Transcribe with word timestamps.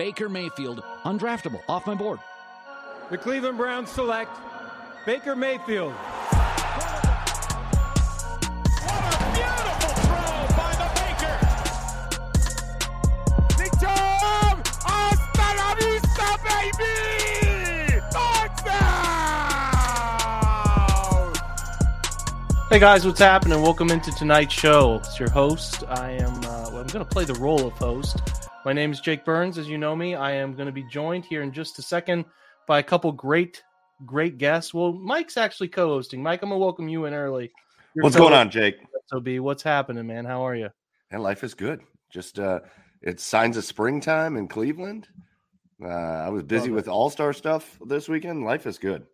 Baker 0.00 0.30
Mayfield, 0.30 0.82
undraftable, 1.04 1.60
off 1.68 1.86
my 1.86 1.94
board. 1.94 2.20
The 3.10 3.18
Cleveland 3.18 3.58
Browns 3.58 3.90
select 3.90 4.34
Baker 5.04 5.36
Mayfield. 5.36 5.92
What 5.92 6.14
a 9.04 9.18
beautiful 9.34 9.92
throw 10.00 10.46
by 10.56 10.72
the 10.80 10.88
Baker. 10.96 11.36
Big 13.58 13.72
Jam! 13.78 14.62
I'm 14.86 15.18
Banavista, 15.36 16.28
baby! 16.48 18.00
Hey 22.70 22.78
guys, 22.78 23.04
what's 23.04 23.20
happening? 23.20 23.60
Welcome 23.60 23.90
into 23.90 24.10
tonight's 24.12 24.54
show. 24.54 25.02
It's 25.04 25.20
your 25.20 25.28
host. 25.28 25.84
I 25.88 26.12
am. 26.12 26.36
Uh, 26.36 26.70
well, 26.70 26.78
I'm 26.78 26.86
going 26.86 27.04
to 27.04 27.04
play 27.04 27.26
the 27.26 27.34
role 27.34 27.66
of 27.66 27.74
host. 27.74 28.39
My 28.62 28.74
name 28.74 28.92
is 28.92 29.00
Jake 29.00 29.24
Burns. 29.24 29.56
As 29.56 29.68
you 29.68 29.78
know 29.78 29.96
me, 29.96 30.14
I 30.14 30.32
am 30.32 30.52
going 30.54 30.66
to 30.66 30.72
be 30.72 30.84
joined 30.84 31.24
here 31.24 31.40
in 31.40 31.50
just 31.50 31.78
a 31.78 31.82
second 31.82 32.26
by 32.66 32.78
a 32.78 32.82
couple 32.82 33.10
great, 33.10 33.62
great 34.04 34.36
guests. 34.36 34.74
Well, 34.74 34.92
Mike's 34.92 35.38
actually 35.38 35.68
co-hosting. 35.68 36.22
Mike, 36.22 36.42
I'm 36.42 36.50
going 36.50 36.60
to 36.60 36.62
welcome 36.62 36.86
you 36.86 37.06
in 37.06 37.14
early. 37.14 37.50
You're 37.94 38.02
what's 38.02 38.16
going 38.16 38.34
on, 38.34 38.50
Jake? 38.50 38.76
So, 39.06 39.18
B, 39.18 39.40
what's 39.40 39.62
happening, 39.62 40.06
man? 40.06 40.26
How 40.26 40.46
are 40.46 40.54
you? 40.54 40.68
And 41.10 41.22
life 41.22 41.42
is 41.42 41.54
good. 41.54 41.80
Just 42.10 42.38
uh, 42.38 42.60
it's 43.00 43.24
signs 43.24 43.56
of 43.56 43.64
springtime 43.64 44.36
in 44.36 44.46
Cleveland. 44.46 45.08
Uh, 45.82 45.88
I 45.88 46.28
was 46.28 46.42
busy 46.42 46.70
with 46.70 46.86
All 46.86 47.08
Star 47.08 47.32
stuff 47.32 47.78
this 47.86 48.10
weekend. 48.10 48.44
Life 48.44 48.66
is 48.66 48.76
good. 48.76 49.06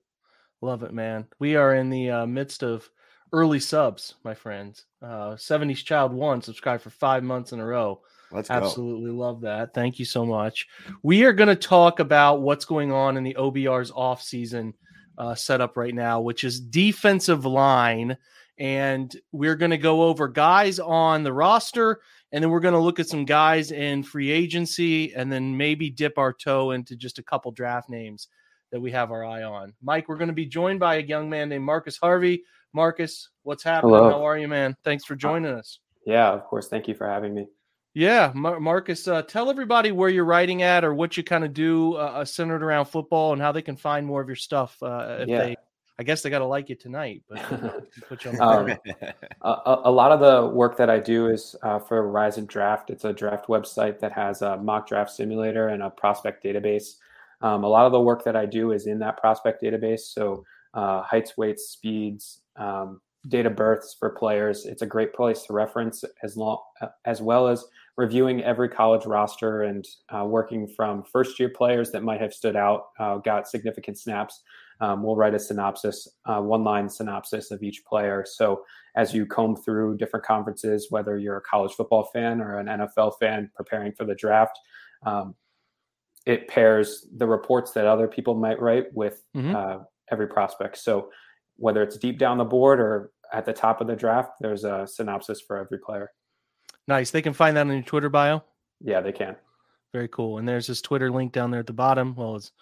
Love 0.61 0.83
it, 0.83 0.93
man. 0.93 1.25
We 1.39 1.55
are 1.55 1.77
in 1.77 1.89
the 1.89 2.11
uh, 2.11 2.27
midst 2.27 2.65
of 2.65 2.91
early 3.33 3.61
subs, 3.61 4.15
my 4.25 4.35
friends. 4.35 4.87
Uh, 5.01 5.37
70s 5.37 5.85
Child 5.85 6.13
One 6.13 6.43
subscribed 6.43 6.83
for 6.83 6.91
five 6.91 7.23
months 7.23 7.53
in 7.53 7.61
a 7.61 7.65
row. 7.65 8.01
Let's 8.33 8.51
absolutely 8.51 9.11
go. 9.11 9.17
love 9.17 9.41
that. 9.43 9.75
Thank 9.75 9.99
you 9.99 10.05
so 10.05 10.25
much. 10.25 10.67
We 11.03 11.25
are 11.25 11.33
going 11.33 11.49
to 11.49 11.57
talk 11.57 12.01
about 12.01 12.43
what's 12.43 12.65
going 12.65 12.93
on 12.93 13.17
in 13.17 13.25
the 13.25 13.35
OBR's 13.35 13.91
off 13.91 14.23
season 14.23 14.75
uh, 15.19 15.35
setup 15.35 15.77
right 15.77 15.95
now, 15.95 16.21
which 16.21 16.45
is 16.45 16.61
defensive 16.61 17.45
line, 17.45 18.17
and 18.59 19.15
we're 19.33 19.57
going 19.57 19.71
to 19.71 19.79
go 19.79 20.03
over 20.03 20.29
guys 20.29 20.79
on 20.79 21.23
the 21.23 21.33
roster, 21.33 22.01
and 22.33 22.43
then 22.43 22.51
we're 22.51 22.61
going 22.61 22.75
to 22.75 22.81
look 22.81 22.99
at 23.01 23.09
some 23.09 23.25
guys 23.25 23.71
in 23.71 24.03
free 24.03 24.31
agency, 24.31 25.15
and 25.15 25.31
then 25.31 25.57
maybe 25.57 25.91
dip 25.91 26.19
our 26.19 26.33
toe 26.33 26.73
into 26.73 26.97
just 26.97 27.19
a 27.19 27.23
couple 27.23 27.51
draft 27.53 27.89
names 27.89 28.29
that 28.73 28.81
we 28.81 28.91
have 28.91 29.13
our 29.13 29.25
eye 29.25 29.45
on. 29.45 29.73
Mike, 29.83 30.09
we're 30.09 30.17
going 30.17 30.29
to 30.29 30.35
be 30.35 30.47
joined 30.47 30.81
by 30.81 30.97
a 30.97 31.03
young 31.03 31.31
man 31.31 31.49
named 31.49 31.65
Marcus 31.65 31.97
Harvey 31.97 32.43
Marcus, 32.77 33.31
what's 33.43 33.65
happening? 33.65 33.95
Hello. 33.95 34.11
How 34.11 34.27
are 34.27 34.37
you, 34.37 34.49
man? 34.49 34.77
Thanks 34.85 35.03
for 35.07 35.17
joining 35.17 35.51
us. 35.51 35.81
Yeah, 36.05 36.31
of 36.31 36.45
course. 36.45 36.69
Thank 36.69 36.87
you 36.87 36.95
for 36.95 37.09
having 37.09 37.35
me. 37.35 37.47
Yeah, 37.97 38.31
Mar- 38.35 38.61
Marcus, 38.61 39.09
uh, 39.09 39.23
tell 39.23 39.49
everybody 39.49 39.91
where 39.91 40.11
you're 40.11 40.27
writing 40.27 40.61
at 40.61 40.85
or 40.85 40.93
what 40.93 41.17
you 41.17 41.25
kind 41.25 41.45
of 41.45 41.55
do 41.55 41.95
uh, 41.95 42.01
uh, 42.17 42.25
centered 42.27 42.63
around 42.63 42.85
football 42.85 43.33
and 43.33 43.41
how 43.41 43.53
they 43.53 43.63
can 43.63 43.75
find 43.75 44.07
more 44.07 44.21
of 44.21 44.29
your 44.29 44.37
stuff. 44.37 44.77
Uh, 44.83 45.17
if 45.21 45.29
yeah. 45.31 45.39
they, 45.39 45.57
I 45.99 46.03
guess 46.03 46.21
they 46.21 46.29
got 46.29 46.41
to 46.41 46.45
like 46.45 46.69
you 46.69 46.75
tonight, 46.75 47.23
but 47.27 47.89
put 48.11 48.23
you 48.27 48.33
on 48.33 48.71
um, 48.71 48.79
a, 49.41 49.81
a, 49.85 49.91
lot 49.91 50.13
of 50.13 50.21
the 50.21 50.55
work 50.55 50.77
that 50.77 50.91
I 50.91 50.99
do 50.99 51.29
is 51.29 51.57
uh, 51.63 51.79
for 51.79 52.07
Rise 52.07 52.37
and 52.37 52.47
Draft. 52.47 52.91
It's 52.91 53.07
a 53.07 53.15
draft 53.15 53.47
website 53.47 53.99
that 54.01 54.13
has 54.13 54.43
a 54.43 54.59
mock 54.59 54.87
draft 54.87 55.11
simulator 55.11 55.69
and 55.69 55.83
a 55.83 55.89
prospect 55.89 56.45
database. 56.45 56.97
Um, 57.41 57.65
a 57.65 57.69
lot 57.69 57.87
of 57.87 57.93
the 57.93 58.01
work 58.01 58.25
that 58.25 58.37
I 58.37 58.45
do 58.45 58.73
is 58.73 58.87
in 58.87 58.99
that 58.99 59.17
prospect 59.17 59.63
database. 59.63 60.01
So 60.01 60.45
uh, 60.75 61.01
heights, 61.01 61.39
weights, 61.39 61.71
speeds, 61.71 62.43
um, 62.57 63.01
date 63.29 63.47
of 63.47 63.57
births 63.57 63.97
for 63.99 64.11
players. 64.11 64.67
It's 64.67 64.83
a 64.83 64.87
great 64.87 65.15
place 65.15 65.45
to 65.45 65.55
reference 65.55 66.05
as 66.23 66.37
long 66.37 66.59
as 67.07 67.23
well 67.23 67.49
as 67.49 67.65
reviewing 67.97 68.43
every 68.43 68.69
college 68.69 69.07
roster 69.07 69.63
and 69.63 69.87
uh, 70.15 70.25
working 70.25 70.69
from 70.69 71.03
first 71.03 71.41
year 71.41 71.49
players 71.49 71.91
that 71.93 72.03
might 72.03 72.21
have 72.21 72.33
stood 72.33 72.57
out, 72.57 72.89
uh, 72.99 73.17
got 73.19 73.49
significant 73.49 73.99
snaps. 73.99 74.43
Um, 74.81 75.03
we'll 75.03 75.17
write 75.17 75.35
a 75.35 75.39
synopsis, 75.39 76.07
uh, 76.27 76.41
one 76.41 76.63
line 76.63 76.91
synopsis 76.91 77.51
of 77.51 77.63
each 77.63 77.83
player. 77.87 78.27
So 78.29 78.63
as 78.95 79.15
you 79.15 79.25
comb 79.25 79.57
through 79.57 79.97
different 79.97 80.27
conferences, 80.27 80.89
whether 80.91 81.17
you're 81.17 81.39
a 81.39 81.43
college 81.43 81.73
football 81.73 82.05
fan 82.13 82.43
or 82.43 82.59
an 82.59 82.67
NFL 82.67 83.13
fan 83.19 83.51
preparing 83.55 83.93
for 83.93 84.05
the 84.05 84.15
draft, 84.15 84.59
um, 85.07 85.35
it 86.27 86.49
pairs 86.49 87.07
the 87.17 87.27
reports 87.27 87.71
that 87.73 87.87
other 87.87 88.09
people 88.09 88.35
might 88.35 88.61
write 88.61 88.93
with 88.93 89.23
mm-hmm. 89.35 89.55
Uh, 89.55 89.79
every 90.13 90.29
prospect. 90.29 90.77
So 90.79 91.09
whether 91.57 91.83
it's 91.83 91.97
deep 91.97 92.19
down 92.19 92.39
the 92.39 92.45
board 92.45 92.79
or 92.79 93.11
at 93.33 93.45
the 93.45 93.53
top 93.53 93.81
of 93.81 93.87
the 93.87 93.97
draft, 93.97 94.33
there's 94.41 94.65
a 94.65 94.87
synopsis 94.87 95.41
for 95.41 95.57
every 95.57 95.79
player. 95.79 96.11
Nice. 96.89 97.11
They 97.11 97.23
can 97.23 97.33
find 97.33 97.57
that 97.57 97.67
on 97.67 97.73
your 97.73 97.83
Twitter 97.83 98.09
bio. 98.09 98.43
Yeah, 98.81 99.01
they 99.01 99.13
can. 99.13 99.37
Very 99.93 100.09
cool. 100.09 100.39
And 100.39 100.49
there's 100.49 100.67
his 100.67 100.83
Twitter 100.83 101.11
link 101.11 101.33
down 101.33 101.51
there 101.51 101.61
at 101.61 101.67
the 101.67 101.73
bottom. 101.73 102.15
Well, 102.15 102.37
it's 102.37 102.53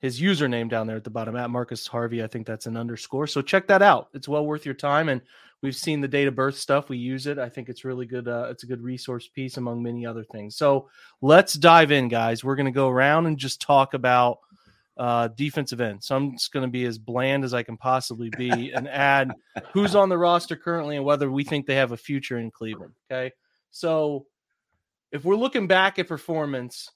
his 0.00 0.20
username 0.20 0.68
down 0.68 0.86
there 0.86 0.96
at 0.96 1.04
the 1.04 1.10
bottom 1.10 1.36
at 1.36 1.50
Marcus 1.50 1.86
Harvey. 1.86 2.22
I 2.22 2.26
think 2.26 2.46
that's 2.46 2.66
an 2.66 2.76
underscore. 2.76 3.26
So 3.26 3.40
check 3.40 3.66
that 3.68 3.82
out. 3.82 4.08
It's 4.12 4.28
well 4.28 4.44
worth 4.44 4.64
your 4.66 4.74
time. 4.74 5.08
And 5.08 5.22
we've 5.62 5.76
seen 5.76 6.00
the 6.00 6.08
date 6.08 6.26
of 6.26 6.34
birth 6.34 6.56
stuff. 6.56 6.88
We 6.88 6.98
use 6.98 7.26
it. 7.26 7.38
I 7.38 7.48
think 7.48 7.68
it's 7.68 7.84
really 7.84 8.04
good. 8.04 8.28
Uh, 8.28 8.48
it's 8.50 8.64
a 8.64 8.66
good 8.66 8.82
resource 8.82 9.28
piece 9.28 9.56
among 9.56 9.82
many 9.82 10.04
other 10.04 10.24
things. 10.24 10.56
So 10.56 10.88
let's 11.20 11.54
dive 11.54 11.92
in, 11.92 12.08
guys. 12.08 12.44
We're 12.44 12.56
going 12.56 12.66
to 12.66 12.72
go 12.72 12.88
around 12.88 13.26
and 13.26 13.38
just 13.38 13.62
talk 13.62 13.94
about 13.94 14.38
uh, 14.96 15.28
defensive 15.28 15.80
end. 15.80 16.02
So 16.02 16.16
I'm 16.16 16.32
just 16.32 16.52
going 16.52 16.66
to 16.66 16.70
be 16.70 16.84
as 16.84 16.98
bland 16.98 17.44
as 17.44 17.54
I 17.54 17.62
can 17.62 17.76
possibly 17.76 18.30
be 18.36 18.72
and 18.72 18.88
add 18.88 19.32
who's 19.72 19.94
on 19.94 20.08
the 20.08 20.18
roster 20.18 20.56
currently 20.56 20.96
and 20.96 21.04
whether 21.04 21.30
we 21.30 21.44
think 21.44 21.66
they 21.66 21.76
have 21.76 21.92
a 21.92 21.96
future 21.96 22.38
in 22.38 22.50
Cleveland. 22.50 22.92
Okay. 23.10 23.32
So 23.72 24.26
if 25.10 25.24
we're 25.24 25.36
looking 25.36 25.66
back 25.66 25.98
at 25.98 26.06
performance, 26.06 26.88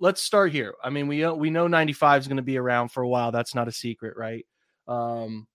let's 0.00 0.22
start 0.22 0.50
here. 0.50 0.74
I 0.82 0.90
mean, 0.90 1.06
we 1.06 1.26
we 1.30 1.50
know 1.50 1.68
95 1.68 2.22
is 2.22 2.28
going 2.28 2.38
to 2.38 2.42
be 2.42 2.58
around 2.58 2.88
for 2.88 3.02
a 3.02 3.08
while. 3.08 3.30
That's 3.30 3.54
not 3.54 3.68
a 3.68 3.72
secret, 3.72 4.16
right? 4.16 4.44
Um, 4.88 5.46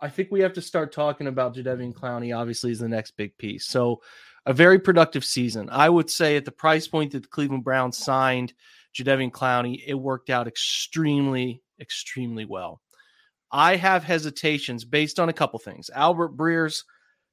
I 0.00 0.08
think 0.08 0.30
we 0.30 0.40
have 0.40 0.54
to 0.54 0.62
start 0.62 0.92
talking 0.92 1.26
about 1.26 1.54
Jadeveon 1.54 1.94
Clowney. 1.94 2.36
Obviously, 2.36 2.72
is 2.72 2.80
the 2.80 2.88
next 2.88 3.12
big 3.12 3.36
piece. 3.38 3.66
So, 3.66 4.02
a 4.46 4.52
very 4.52 4.78
productive 4.78 5.24
season. 5.24 5.68
I 5.70 5.88
would 5.88 6.10
say 6.10 6.36
at 6.36 6.44
the 6.44 6.50
price 6.50 6.88
point 6.88 7.12
that 7.12 7.22
the 7.22 7.28
Cleveland 7.28 7.64
Browns 7.64 7.98
signed 7.98 8.54
Jadeveon 8.94 9.30
Clowney, 9.30 9.82
it 9.86 9.94
worked 9.94 10.30
out 10.30 10.48
extremely, 10.48 11.62
extremely 11.78 12.46
well. 12.46 12.80
I 13.52 13.76
have 13.76 14.04
hesitations 14.04 14.84
based 14.84 15.20
on 15.20 15.28
a 15.28 15.34
couple 15.34 15.58
things. 15.58 15.90
Albert 15.94 16.30
Breer's 16.30 16.84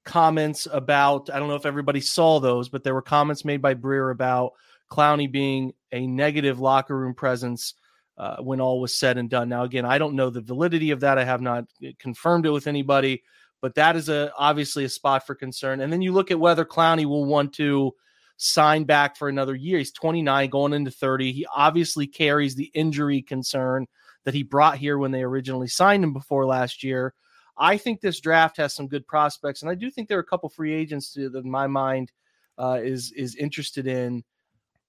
comments 0.07 0.68
about, 0.72 1.29
I 1.29 1.38
don't 1.38 1.50
know 1.50 1.56
if 1.56 1.66
everybody 1.66 2.01
saw 2.01 2.40
those, 2.40 2.69
but 2.69 2.84
there 2.84 2.95
were 2.95 3.01
comments 3.01 3.45
made 3.45 3.62
by 3.62 3.75
Breer 3.75 4.12
about 4.12 4.53
Clowney 4.90 5.31
being 5.31 5.73
a 5.91 6.07
negative 6.07 6.59
locker 6.59 6.97
room 6.97 7.13
presence 7.13 7.75
uh, 8.17 8.38
when 8.38 8.59
all 8.59 8.81
was 8.81 8.97
said 8.97 9.17
and 9.17 9.29
done. 9.29 9.50
Now, 9.50 9.63
again, 9.63 9.85
I 9.85 9.97
don't 9.97 10.16
know 10.16 10.29
the 10.29 10.41
validity 10.41 10.91
of 10.91 11.01
that. 11.01 11.19
I 11.19 11.23
have 11.23 11.41
not 11.41 11.66
uh, 11.85 11.90
confirmed 12.00 12.46
it 12.46 12.51
with 12.51 12.66
anybody, 12.66 13.22
but 13.62 13.75
that 13.75 13.96
is 13.96 14.09
a 14.09 14.31
obviously 14.38 14.85
a 14.85 14.90
spot 14.90 15.28
for 15.28 15.35
concern. 15.35 15.81
And 15.81 15.94
then 15.94 16.01
you 16.01 16.13
look 16.13 16.31
at 16.31 16.40
whether 16.40 16.66
Clowney 16.66 17.06
will 17.06 17.25
want 17.25 17.53
to 17.56 17.94
sign 18.38 18.85
back 18.85 19.17
for 19.17 19.29
another 19.29 19.56
year. 19.56 19.78
He's 19.78 19.91
29 19.91 20.50
going 20.50 20.73
into 20.73 20.91
30. 20.91 21.31
He 21.31 21.46
obviously 21.53 22.07
carries 22.07 22.56
the 22.56 22.72
injury 22.73 23.22
concern 23.22 23.88
that 24.23 24.34
he 24.34 24.44
brought 24.44 24.78
here 24.78 24.97
when 24.97 25.12
they 25.12 25.23
originally 25.23 25.67
signed 25.67 26.03
him 26.03 26.13
before 26.13 26.46
last 26.46 26.84
year. 26.84 27.13
I 27.57 27.78
think 27.78 28.01
this 28.01 28.19
draft 28.19 28.57
has 28.57 28.73
some 28.73 28.88
good 28.88 29.07
prospects, 29.07 29.62
and 29.62 29.72
I 29.72 29.75
do 29.75 29.90
think 29.90 30.07
there 30.07 30.18
are 30.18 30.22
a 30.22 30.25
couple 30.25 30.50
free 30.50 30.73
agents 30.73 31.13
that, 31.13 31.35
in 31.35 31.50
my 31.50 31.68
mind, 31.68 32.12
uh, 32.57 32.79
is 32.81 33.12
is 33.13 33.35
interested 33.35 33.88
in. 33.88 34.23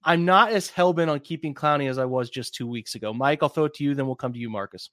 I'm 0.03 0.23
not 0.23 0.51
as 0.51 0.69
hell 0.69 0.93
bent 0.93 1.09
on 1.09 1.19
keeping 1.19 1.53
Clowney 1.53 1.89
as 1.89 1.97
I 1.97 2.05
was 2.05 2.29
just 2.29 2.55
two 2.55 2.67
weeks 2.67 2.95
ago. 2.95 3.13
Mike, 3.13 3.39
I'll 3.43 3.49
throw 3.49 3.65
it 3.65 3.73
to 3.75 3.83
you, 3.83 3.95
then 3.95 4.05
we'll 4.05 4.15
come 4.15 4.31
to 4.31 4.39
you, 4.39 4.49
Marcus. 4.49 4.89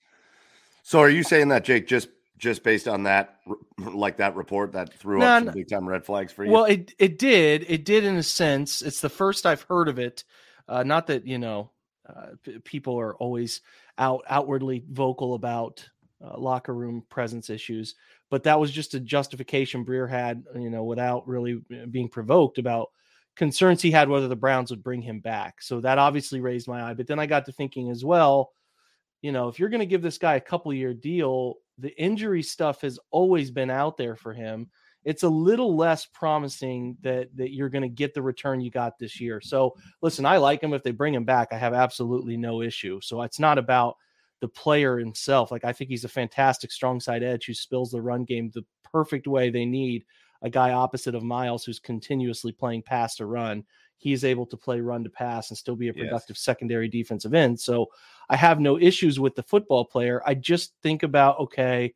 So, 0.83 0.99
are 0.99 1.09
you 1.09 1.23
saying 1.23 1.49
that, 1.49 1.65
Jake, 1.65 1.87
just 1.87 2.09
just 2.39 2.63
based 2.63 2.89
on 2.89 3.05
that 3.05 3.41
like 3.79 4.17
that 4.19 4.37
report 4.37 4.73
that 4.73 4.93
threw 4.93 5.21
no, 5.21 5.27
up 5.27 5.45
some 5.45 5.55
big 5.55 5.69
time 5.69 5.89
red 5.89 6.05
flags 6.05 6.33
for 6.33 6.45
you 6.45 6.51
well 6.51 6.65
it 6.65 6.95
it 6.99 7.19
did 7.19 7.65
it 7.69 7.85
did 7.85 8.05
in 8.05 8.17
a 8.17 8.23
sense 8.23 8.83
it's 8.83 9.01
the 9.01 9.09
first 9.09 9.47
i've 9.47 9.63
heard 9.63 9.89
of 9.89 9.99
it 9.99 10.25
uh, 10.69 10.83
not 10.83 11.07
that 11.07 11.27
you 11.27 11.39
know 11.39 11.71
uh, 12.09 12.27
p- 12.43 12.59
people 12.59 12.99
are 12.99 13.15
always 13.17 13.63
out 13.99 14.23
outwardly 14.29 14.85
vocal 14.91 15.35
about 15.35 15.89
uh, 16.25 16.39
locker 16.39 16.75
room 16.75 17.03
presence 17.09 17.51
issues 17.51 17.95
but 18.31 18.43
that 18.43 18.59
was 18.59 18.71
just 18.71 18.95
a 18.95 19.01
justification 19.01 19.85
Breer 19.85 20.09
had 20.09 20.45
you 20.55 20.71
know 20.71 20.85
without 20.85 21.27
really 21.29 21.61
uh, 21.73 21.87
being 21.91 22.09
provoked 22.09 22.59
about 22.59 22.89
concerns 23.37 23.83
he 23.83 23.91
had 23.91 24.09
whether 24.09 24.29
the 24.29 24.37
browns 24.37 24.71
would 24.71 24.83
bring 24.83 25.03
him 25.03 25.21
back 25.21 25.61
so 25.61 25.81
that 25.81 25.99
obviously 25.99 26.41
raised 26.41 26.69
my 26.69 26.83
eye 26.83 26.95
but 26.95 27.07
then 27.07 27.19
i 27.19 27.27
got 27.27 27.45
to 27.45 27.53
thinking 27.53 27.91
as 27.91 28.05
well 28.05 28.53
you 29.21 29.31
know 29.31 29.49
if 29.49 29.59
you're 29.59 29.69
going 29.69 29.81
to 29.81 29.87
give 29.87 30.01
this 30.01 30.17
guy 30.17 30.37
a 30.37 30.41
couple 30.41 30.73
year 30.73 30.95
deal 30.95 31.59
the 31.79 31.99
injury 32.01 32.43
stuff 32.43 32.81
has 32.81 32.99
always 33.11 33.51
been 33.51 33.71
out 33.71 33.97
there 33.97 34.17
for 34.17 34.33
him. 34.33 34.71
It's 35.05 35.23
a 35.23 35.29
little 35.29 35.77
less 35.77 36.07
promising 36.07 36.97
that 37.03 37.29
that 37.37 37.53
you're 37.53 37.69
going 37.69 37.83
to 37.83 37.89
get 37.89 38.13
the 38.13 38.23
return 38.23 38.61
you 38.61 38.71
got 38.71 38.99
this 38.99 39.21
year. 39.21 39.41
So, 39.41 39.75
listen, 40.03 40.27
I 40.27 40.39
like 40.39 40.63
him. 40.63 40.75
If 40.75 40.83
they 40.83 40.91
bring 40.91 41.15
him 41.15 41.25
back, 41.25 41.49
I 41.53 41.59
have 41.59 41.75
absolutely 41.75 42.37
no 42.37 42.61
issue. 42.61 43.01
So 43.03 43.23
it's 43.23 43.39
not 43.39 43.59
about 43.59 43.97
the 44.41 44.49
player 44.49 44.99
himself. 44.99 45.51
Like 45.51 45.65
I 45.65 45.73
think 45.73 45.91
he's 45.91 46.05
a 46.05 46.09
fantastic 46.09 46.71
strong 46.71 47.01
side 47.01 47.23
edge 47.23 47.47
who 47.47 47.55
spills 47.55 47.91
the 47.91 48.03
run 48.03 48.25
game 48.25 48.51
the 48.55 48.65
perfect 48.85 49.27
way 49.27 49.51
they 49.51 49.65
need. 49.65 50.05
a 50.43 50.51
guy 50.51 50.73
opposite 50.73 51.15
of 51.15 51.23
Myles 51.23 51.65
who's 51.65 51.79
continuously 51.79 52.53
playing 52.53 52.83
pass 52.83 53.17
to 53.17 53.27
run. 53.27 53.65
He's 53.97 54.25
able 54.25 54.45
to 54.47 54.57
play 54.57 54.81
run 54.81 55.03
to 55.05 55.11
pass 55.11 55.49
and 55.51 55.57
still 55.57 55.77
be 55.77 55.89
a 55.89 55.95
productive 55.95 56.37
yes. 56.37 56.45
secondary 56.45 56.89
defensive 56.89 57.33
end. 57.33 57.59
So 57.59 57.87
I 58.29 58.37
have 58.37 58.61
no 58.61 58.79
issues 58.79 59.19
with 59.19 59.35
the 59.35 59.43
football 59.43 59.85
player. 59.87 60.23
I 60.27 60.35
just 60.35 60.75
think 60.83 61.03
about 61.03 61.41
okay, 61.41 61.95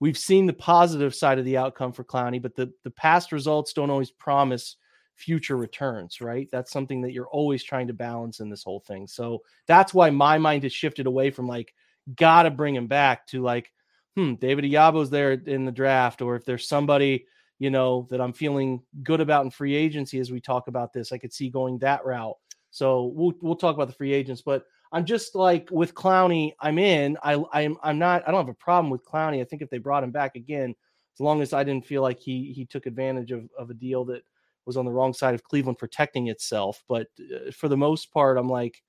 we've 0.00 0.18
seen 0.18 0.46
the 0.46 0.54
positive 0.54 1.14
side 1.14 1.38
of 1.38 1.44
the 1.44 1.58
outcome 1.58 1.92
for 1.92 2.04
Clowney, 2.04 2.40
but 2.40 2.56
the 2.56 2.72
the 2.82 2.90
past 2.90 3.30
results 3.30 3.74
don't 3.74 3.90
always 3.90 4.10
promise 4.10 4.76
future 5.16 5.56
returns, 5.56 6.20
right? 6.20 6.48
That's 6.50 6.72
something 6.72 7.00
that 7.02 7.12
you're 7.12 7.28
always 7.28 7.62
trying 7.62 7.86
to 7.88 7.92
balance 7.92 8.40
in 8.40 8.50
this 8.50 8.64
whole 8.64 8.80
thing. 8.80 9.06
So 9.06 9.42
that's 9.66 9.94
why 9.94 10.10
my 10.10 10.38
mind 10.38 10.62
has 10.64 10.72
shifted 10.72 11.06
away 11.06 11.30
from 11.30 11.46
like, 11.46 11.74
gotta 12.16 12.50
bring 12.50 12.74
him 12.74 12.86
back 12.86 13.26
to 13.28 13.42
like, 13.42 13.72
hmm, 14.16 14.34
David 14.34 14.64
Ojabo's 14.64 15.10
there 15.10 15.32
in 15.32 15.64
the 15.64 15.72
draft, 15.72 16.22
or 16.22 16.36
if 16.36 16.44
there's 16.44 16.68
somebody, 16.68 17.26
you 17.58 17.70
know, 17.70 18.06
that 18.10 18.20
I'm 18.20 18.32
feeling 18.32 18.82
good 19.02 19.20
about 19.20 19.44
in 19.44 19.50
free 19.50 19.74
agency 19.74 20.18
as 20.18 20.30
we 20.30 20.40
talk 20.40 20.68
about 20.68 20.92
this, 20.92 21.12
I 21.12 21.18
could 21.18 21.32
see 21.32 21.48
going 21.48 21.78
that 21.78 22.04
route. 22.04 22.36
So 22.70 23.12
we'll 23.14 23.34
we'll 23.40 23.56
talk 23.56 23.74
about 23.74 23.88
the 23.88 23.94
free 23.94 24.12
agents, 24.12 24.42
but 24.42 24.64
I'm 24.92 25.04
just 25.04 25.34
like 25.34 25.68
with 25.70 25.94
Clowney, 25.94 26.54
I'm 26.60 26.78
in. 26.78 27.16
I 27.22 27.42
I'm 27.52 27.76
I'm 27.82 27.98
not 27.98 28.22
I 28.26 28.30
don't 28.30 28.46
have 28.46 28.48
a 28.48 28.54
problem 28.54 28.90
with 28.90 29.04
Clowney. 29.04 29.40
I 29.40 29.44
think 29.44 29.62
if 29.62 29.70
they 29.70 29.78
brought 29.78 30.04
him 30.04 30.10
back 30.10 30.36
again, 30.36 30.74
as 31.14 31.20
long 31.20 31.42
as 31.42 31.52
I 31.52 31.64
didn't 31.64 31.86
feel 31.86 32.02
like 32.02 32.20
he 32.20 32.52
he 32.52 32.64
took 32.64 32.86
advantage 32.86 33.32
of, 33.32 33.48
of 33.58 33.70
a 33.70 33.74
deal 33.74 34.04
that 34.06 34.22
was 34.66 34.76
on 34.76 34.84
the 34.84 34.92
wrong 34.92 35.12
side 35.12 35.34
of 35.34 35.44
Cleveland 35.44 35.78
protecting 35.78 36.28
itself. 36.28 36.82
But 36.88 37.08
uh, 37.20 37.50
for 37.52 37.68
the 37.68 37.76
most 37.76 38.12
part, 38.12 38.38
I'm 38.38 38.48
like 38.48 38.82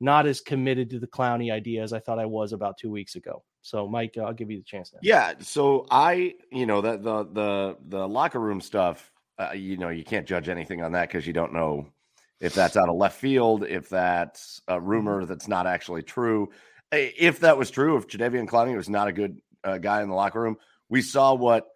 not 0.00 0.26
as 0.26 0.40
committed 0.40 0.90
to 0.90 0.98
the 0.98 1.06
Clowney 1.06 1.52
idea 1.52 1.82
as 1.82 1.92
I 1.92 2.00
thought 2.00 2.18
I 2.18 2.26
was 2.26 2.52
about 2.52 2.78
two 2.78 2.90
weeks 2.90 3.16
ago. 3.16 3.42
So, 3.62 3.86
Mike, 3.86 4.16
I'll 4.16 4.32
give 4.32 4.50
you 4.50 4.58
the 4.58 4.64
chance 4.64 4.92
now. 4.92 5.00
Yeah. 5.02 5.34
So 5.40 5.86
I, 5.90 6.34
you 6.50 6.66
know, 6.66 6.80
that 6.80 7.02
the 7.02 7.24
the 7.24 7.76
the 7.88 8.08
locker 8.08 8.40
room 8.40 8.60
stuff, 8.60 9.12
uh, 9.38 9.52
you 9.52 9.76
know, 9.76 9.90
you 9.90 10.04
can't 10.04 10.26
judge 10.26 10.48
anything 10.48 10.82
on 10.82 10.92
that 10.92 11.08
because 11.08 11.26
you 11.26 11.32
don't 11.32 11.52
know 11.52 11.86
if 12.40 12.54
that's 12.54 12.76
out 12.76 12.88
of 12.88 12.96
left 12.96 13.20
field, 13.20 13.64
if 13.64 13.88
that's 13.90 14.62
a 14.66 14.80
rumor 14.80 15.20
mm-hmm. 15.20 15.28
that's 15.28 15.46
not 15.46 15.66
actually 15.66 16.02
true. 16.02 16.48
If 16.90 17.40
that 17.40 17.56
was 17.56 17.70
true, 17.70 17.96
if 17.96 18.08
Jadeveon 18.08 18.48
Clowney 18.48 18.74
was 18.74 18.88
not 18.88 19.06
a 19.06 19.12
good 19.12 19.40
uh, 19.62 19.78
guy 19.78 20.02
in 20.02 20.08
the 20.08 20.14
locker 20.14 20.40
room, 20.40 20.56
we 20.88 21.02
saw 21.02 21.34
what 21.34 21.68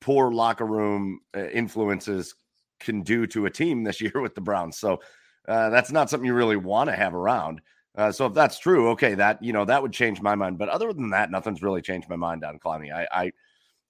poor 0.00 0.30
locker 0.30 0.66
room 0.66 1.20
uh, 1.34 1.46
influences 1.46 2.34
can 2.82 3.02
do 3.02 3.26
to 3.28 3.46
a 3.46 3.50
team 3.50 3.84
this 3.84 4.00
year 4.00 4.20
with 4.20 4.34
the 4.34 4.40
Browns. 4.40 4.78
So 4.78 5.00
uh, 5.48 5.70
that's 5.70 5.90
not 5.90 6.10
something 6.10 6.26
you 6.26 6.34
really 6.34 6.56
want 6.56 6.90
to 6.90 6.96
have 6.96 7.14
around. 7.14 7.60
Uh, 7.94 8.10
so 8.10 8.26
if 8.26 8.34
that's 8.34 8.58
true, 8.58 8.90
okay, 8.90 9.14
that 9.14 9.42
you 9.42 9.52
know 9.52 9.64
that 9.64 9.82
would 9.82 9.92
change 9.92 10.20
my 10.22 10.34
mind. 10.34 10.58
But 10.58 10.70
other 10.70 10.92
than 10.92 11.10
that, 11.10 11.30
nothing's 11.30 11.62
really 11.62 11.82
changed 11.82 12.08
my 12.08 12.16
mind 12.16 12.44
on 12.44 12.58
Clowney. 12.58 12.92
I 12.92 13.06
I, 13.12 13.32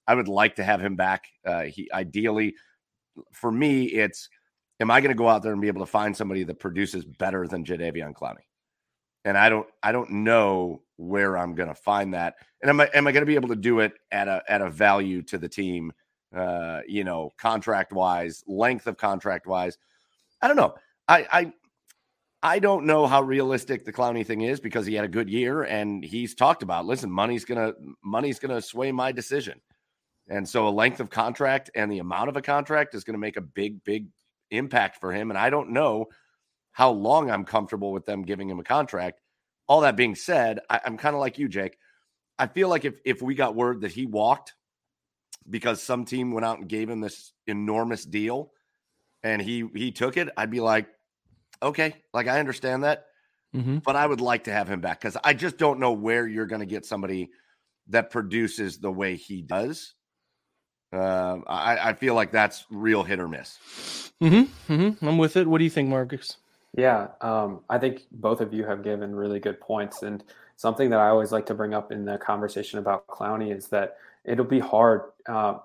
I 0.07 0.15
would 0.15 0.27
like 0.27 0.55
to 0.55 0.63
have 0.63 0.81
him 0.81 0.95
back. 0.95 1.25
Uh, 1.45 1.63
he 1.63 1.89
ideally, 1.93 2.55
for 3.31 3.51
me, 3.51 3.85
it's 3.85 4.29
am 4.79 4.91
I 4.91 4.99
going 4.99 5.15
to 5.15 5.17
go 5.17 5.29
out 5.29 5.41
there 5.41 5.53
and 5.53 5.61
be 5.61 5.69
able 5.69 5.85
to 5.85 5.91
find 5.91 6.15
somebody 6.15 6.43
that 6.43 6.59
produces 6.59 7.05
better 7.05 7.47
than 7.47 7.63
Jadeveon 7.63 8.13
Clowney? 8.13 8.43
And 9.23 9.37
I 9.37 9.47
don't 9.47 9.67
I 9.81 9.93
don't 9.93 10.11
know 10.11 10.81
where 10.97 11.37
I'm 11.37 11.55
going 11.55 11.69
to 11.69 11.75
find 11.75 12.13
that. 12.13 12.35
And 12.61 12.69
am 12.69 12.81
I 12.81 12.89
am 12.93 13.07
I 13.07 13.13
going 13.13 13.21
to 13.21 13.27
be 13.27 13.35
able 13.35 13.49
to 13.49 13.55
do 13.55 13.79
it 13.79 13.93
at 14.11 14.27
a 14.27 14.43
at 14.49 14.61
a 14.61 14.69
value 14.69 15.21
to 15.23 15.37
the 15.37 15.47
team 15.47 15.93
uh, 16.35 16.81
you 16.87 17.03
know, 17.03 17.31
contract 17.37 17.93
wise, 17.93 18.43
length 18.47 18.87
of 18.87 18.97
contract 18.97 19.45
wise. 19.47 19.77
I 20.41 20.47
don't 20.47 20.57
know. 20.57 20.75
I, 21.07 21.27
I 21.31 21.53
I 22.41 22.59
don't 22.59 22.85
know 22.85 23.07
how 23.07 23.21
realistic 23.21 23.85
the 23.85 23.93
Clowney 23.93 24.25
thing 24.25 24.41
is 24.41 24.59
because 24.59 24.85
he 24.85 24.95
had 24.95 25.05
a 25.05 25.09
good 25.09 25.29
year 25.29 25.63
and 25.63 26.03
he's 26.03 26.35
talked 26.35 26.61
about. 26.61 26.85
Listen, 26.85 27.09
money's 27.09 27.45
gonna 27.45 27.73
money's 28.03 28.39
gonna 28.39 28.61
sway 28.61 28.91
my 28.91 29.11
decision, 29.11 29.61
and 30.27 30.47
so 30.47 30.67
a 30.67 30.69
length 30.69 30.99
of 30.99 31.09
contract 31.09 31.71
and 31.75 31.91
the 31.91 31.99
amount 31.99 32.29
of 32.29 32.35
a 32.35 32.41
contract 32.41 32.95
is 32.95 33.03
to 33.05 33.17
make 33.17 33.37
a 33.37 33.41
big 33.41 33.83
big 33.83 34.07
impact 34.51 34.99
for 34.99 35.11
him. 35.11 35.31
And 35.31 35.37
I 35.37 35.49
don't 35.49 35.69
know 35.69 36.07
how 36.73 36.91
long 36.91 37.31
I'm 37.31 37.45
comfortable 37.45 37.91
with 37.91 38.05
them 38.05 38.23
giving 38.23 38.49
him 38.49 38.59
a 38.59 38.63
contract. 38.63 39.21
All 39.67 39.81
that 39.81 39.95
being 39.95 40.15
said, 40.15 40.59
I, 40.69 40.81
I'm 40.85 40.97
kind 40.97 41.15
of 41.15 41.21
like 41.21 41.37
you, 41.37 41.47
Jake. 41.47 41.77
I 42.37 42.47
feel 42.47 42.67
like 42.67 42.83
if 42.83 42.99
if 43.05 43.21
we 43.21 43.35
got 43.35 43.55
word 43.55 43.81
that 43.81 43.91
he 43.93 44.05
walked 44.05 44.53
because 45.49 45.81
some 45.81 46.05
team 46.05 46.31
went 46.31 46.45
out 46.45 46.59
and 46.59 46.67
gave 46.67 46.89
him 46.89 47.01
this 47.01 47.33
enormous 47.47 48.05
deal 48.05 48.51
and 49.23 49.41
he 49.41 49.65
he 49.73 49.91
took 49.91 50.17
it, 50.17 50.29
I'd 50.35 50.51
be 50.51 50.59
like, 50.59 50.87
okay, 51.61 51.95
like 52.13 52.27
I 52.27 52.39
understand 52.39 52.83
that. 52.83 53.05
Mm-hmm. 53.55 53.79
But 53.79 53.95
I 53.95 54.05
would 54.05 54.21
like 54.21 54.45
to 54.45 54.51
have 54.51 54.67
him 54.67 54.81
back 54.81 54.99
because 54.99 55.17
I 55.23 55.33
just 55.33 55.57
don't 55.57 55.79
know 55.79 55.93
where 55.93 56.27
you're 56.27 56.47
going 56.47 56.61
to 56.61 56.65
get 56.65 56.85
somebody 56.85 57.29
that 57.89 58.09
produces 58.09 58.79
the 58.79 58.91
way 58.91 59.15
he 59.15 59.41
does. 59.41 59.93
Uh, 60.91 61.39
I, 61.47 61.89
I, 61.89 61.93
feel 61.93 62.13
like 62.13 62.31
that's 62.31 62.65
real 62.69 63.03
hit 63.03 63.19
or 63.19 63.27
miss. 63.27 63.57
Mm-hmm. 64.21 64.73
Mm-hmm. 64.73 65.07
I'm 65.07 65.17
with 65.17 65.37
it. 65.37 65.47
What 65.47 65.57
do 65.57 65.63
you 65.63 65.69
think, 65.69 65.89
Marcus? 65.89 66.37
Yeah, 66.77 67.07
um, 67.21 67.61
I 67.67 67.79
think 67.79 68.03
both 68.11 68.41
of 68.41 68.53
you 68.53 68.63
have 68.65 68.83
given 68.83 69.15
really 69.15 69.39
good 69.39 69.59
points. 69.59 70.03
And 70.03 70.23
something 70.55 70.91
that 70.91 70.99
I 70.99 71.09
always 71.09 71.31
like 71.31 71.47
to 71.47 71.55
bring 71.55 71.73
up 71.73 71.91
in 71.91 72.05
the 72.05 72.19
conversation 72.19 72.77
about 72.77 73.07
Clowney 73.07 73.55
is 73.55 73.67
that 73.69 73.97
it'll 74.25 74.45
be 74.45 74.59
hard, 74.59 75.01
uh, 75.29 75.55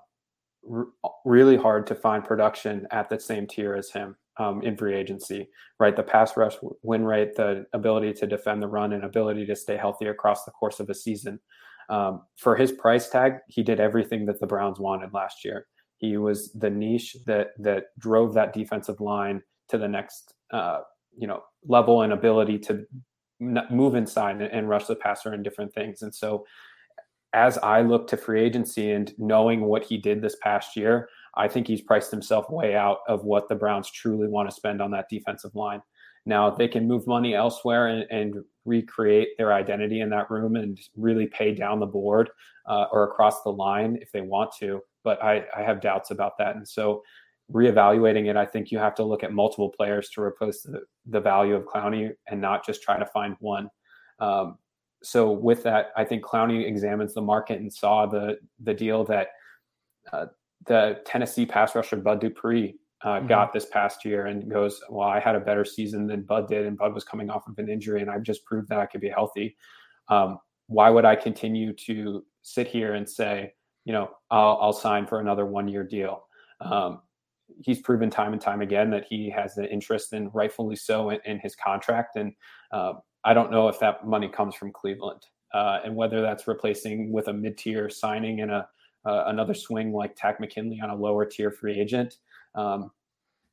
r- 0.71 0.87
really 1.25 1.57
hard 1.57 1.87
to 1.87 1.95
find 1.95 2.23
production 2.23 2.87
at 2.91 3.09
the 3.09 3.19
same 3.19 3.47
tier 3.47 3.75
as 3.75 3.91
him 3.91 4.15
um, 4.37 4.61
in 4.61 4.77
free 4.77 4.95
agency, 4.95 5.49
right? 5.79 5.95
The 5.95 6.03
pass 6.03 6.35
rush 6.37 6.55
win 6.81 7.05
rate, 7.05 7.35
the 7.35 7.65
ability 7.73 8.13
to 8.13 8.27
defend 8.27 8.61
the 8.61 8.67
run, 8.67 8.93
and 8.93 9.03
ability 9.03 9.45
to 9.47 9.55
stay 9.55 9.77
healthy 9.77 10.07
across 10.07 10.45
the 10.45 10.51
course 10.51 10.79
of 10.79 10.89
a 10.89 10.95
season. 10.95 11.39
Um, 11.89 12.21
for 12.37 12.55
his 12.55 12.71
price 12.71 13.09
tag, 13.09 13.33
he 13.47 13.63
did 13.63 13.79
everything 13.79 14.25
that 14.27 14.39
the 14.39 14.47
Browns 14.47 14.79
wanted 14.79 15.13
last 15.13 15.43
year. 15.43 15.67
He 15.97 16.17
was 16.17 16.53
the 16.53 16.69
niche 16.69 17.17
that 17.25 17.49
that 17.57 17.85
drove 17.97 18.33
that 18.35 18.53
defensive 18.53 19.01
line 19.01 19.41
to 19.69 19.77
the 19.77 19.87
next, 19.87 20.33
uh, 20.51 20.79
you 21.17 21.27
know, 21.27 21.41
level 21.65 22.03
and 22.03 22.13
ability 22.13 22.59
to 22.59 22.85
move 23.39 23.95
inside 23.95 24.41
and 24.41 24.69
rush 24.69 24.85
the 24.85 24.95
passer 24.95 25.33
and 25.33 25.43
different 25.43 25.73
things. 25.73 26.01
And 26.01 26.13
so 26.13 26.45
as 27.33 27.57
I 27.59 27.81
look 27.81 28.07
to 28.07 28.17
free 28.17 28.41
agency 28.41 28.91
and 28.91 29.13
knowing 29.17 29.61
what 29.61 29.83
he 29.83 29.97
did 29.97 30.21
this 30.21 30.35
past 30.41 30.75
year, 30.75 31.09
I 31.35 31.47
think 31.47 31.67
he's 31.67 31.81
priced 31.81 32.11
himself 32.11 32.49
way 32.49 32.75
out 32.75 32.99
of 33.07 33.23
what 33.23 33.47
the 33.47 33.55
Browns 33.55 33.91
truly 33.91 34.27
want 34.27 34.49
to 34.49 34.55
spend 34.55 34.81
on 34.81 34.91
that 34.91 35.09
defensive 35.09 35.55
line. 35.55 35.81
Now 36.25 36.49
they 36.49 36.67
can 36.67 36.87
move 36.87 37.07
money 37.07 37.35
elsewhere 37.35 37.87
and, 37.87 38.05
and 38.11 38.43
recreate 38.65 39.29
their 39.37 39.53
identity 39.53 40.01
in 40.01 40.09
that 40.09 40.29
room 40.29 40.55
and 40.55 40.77
really 40.95 41.27
pay 41.27 41.53
down 41.53 41.79
the 41.79 41.85
board 41.85 42.29
uh, 42.67 42.85
or 42.91 43.03
across 43.03 43.41
the 43.43 43.49
line 43.49 43.97
if 44.01 44.11
they 44.11 44.21
want 44.21 44.51
to. 44.59 44.81
But 45.03 45.23
I, 45.23 45.45
I 45.55 45.61
have 45.61 45.81
doubts 45.81 46.11
about 46.11 46.37
that. 46.39 46.55
And 46.55 46.67
so 46.67 47.03
reevaluating 47.51 48.29
it, 48.29 48.35
I 48.35 48.45
think 48.45 48.71
you 48.71 48.79
have 48.79 48.95
to 48.95 49.03
look 49.03 49.23
at 49.23 49.33
multiple 49.33 49.69
players 49.69 50.09
to 50.11 50.21
replace 50.21 50.63
the, 50.63 50.81
the 51.05 51.19
value 51.21 51.55
of 51.55 51.65
Clowney 51.65 52.11
and 52.27 52.41
not 52.41 52.65
just 52.65 52.83
try 52.83 52.99
to 52.99 53.05
find 53.05 53.35
one. 53.39 53.69
Um, 54.19 54.57
so 55.03 55.31
with 55.31 55.63
that, 55.63 55.91
I 55.95 56.03
think 56.03 56.23
Clowney 56.23 56.67
examines 56.67 57.13
the 57.13 57.21
market 57.21 57.59
and 57.59 57.71
saw 57.71 58.05
the 58.05 58.37
the 58.61 58.73
deal 58.73 59.03
that 59.05 59.27
uh, 60.11 60.25
the 60.65 61.01
Tennessee 61.05 61.45
pass 61.45 61.75
rusher 61.75 61.97
Bud 61.97 62.19
Dupree 62.19 62.75
uh, 63.03 63.07
mm-hmm. 63.07 63.27
got 63.27 63.53
this 63.53 63.65
past 63.65 64.03
year, 64.03 64.25
and 64.25 64.49
goes, 64.49 64.81
"Well, 64.89 65.07
I 65.07 65.19
had 65.19 65.35
a 65.35 65.39
better 65.39 65.63
season 65.63 66.07
than 66.07 66.23
Bud 66.23 66.47
did, 66.47 66.65
and 66.65 66.77
Bud 66.77 66.93
was 66.93 67.03
coming 67.03 67.29
off 67.29 67.47
of 67.47 67.57
an 67.57 67.69
injury, 67.69 68.01
and 68.01 68.09
I've 68.09 68.23
just 68.23 68.43
proved 68.45 68.69
that 68.69 68.79
I 68.79 68.85
could 68.85 69.01
be 69.01 69.09
healthy. 69.09 69.55
Um, 70.09 70.39
why 70.67 70.89
would 70.89 71.05
I 71.05 71.15
continue 71.15 71.73
to 71.73 72.25
sit 72.41 72.67
here 72.67 72.93
and 72.93 73.09
say, 73.09 73.53
you 73.85 73.93
know, 73.93 74.09
I'll, 74.29 74.59
I'll 74.61 74.73
sign 74.73 75.07
for 75.07 75.19
another 75.19 75.45
one 75.45 75.67
year 75.67 75.83
deal?" 75.83 76.25
Um, 76.61 77.01
he's 77.63 77.81
proven 77.81 78.09
time 78.09 78.33
and 78.33 78.41
time 78.41 78.61
again 78.61 78.89
that 78.91 79.05
he 79.09 79.29
has 79.29 79.57
an 79.57 79.65
interest, 79.65 80.11
and 80.11 80.29
rightfully 80.33 80.75
so, 80.75 81.09
in, 81.11 81.19
in 81.25 81.39
his 81.39 81.55
contract, 81.55 82.17
and 82.17 82.33
uh, 82.73 82.93
I 83.25 83.33
don't 83.33 83.51
know 83.51 83.67
if 83.67 83.79
that 83.79 84.07
money 84.07 84.29
comes 84.29 84.55
from 84.55 84.71
Cleveland 84.71 85.25
uh, 85.53 85.79
and 85.83 85.95
whether 85.95 86.21
that's 86.21 86.47
replacing 86.47 87.11
with 87.11 87.27
a 87.27 87.33
mid 87.33 87.57
tier 87.57 87.89
signing 87.89 88.41
and 88.41 88.51
a 88.51 88.67
uh, 89.05 89.23
another 89.27 89.53
swing 89.53 89.93
like 89.93 90.15
Takk 90.15 90.39
McKinley 90.39 90.79
on 90.81 90.89
a 90.89 90.95
lower 90.95 91.25
tier 91.25 91.51
free 91.51 91.79
agent. 91.79 92.17
Um, 92.55 92.91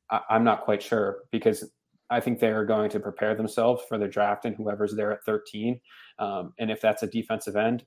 I, 0.09 0.21
am 0.29 0.43
not 0.43 0.61
quite 0.61 0.81
sure 0.81 1.19
because 1.31 1.71
I 2.09 2.19
think 2.19 2.39
they 2.39 2.51
are 2.51 2.65
going 2.65 2.89
to 2.91 2.99
prepare 2.99 3.35
themselves 3.35 3.83
for 3.87 3.97
the 3.97 4.07
draft 4.07 4.45
and 4.45 4.55
whoever's 4.55 4.95
there 4.95 5.11
at 5.11 5.23
13. 5.23 5.79
Um, 6.19 6.53
and 6.59 6.71
if 6.71 6.81
that's 6.81 7.03
a 7.03 7.07
defensive 7.07 7.55
end, 7.55 7.85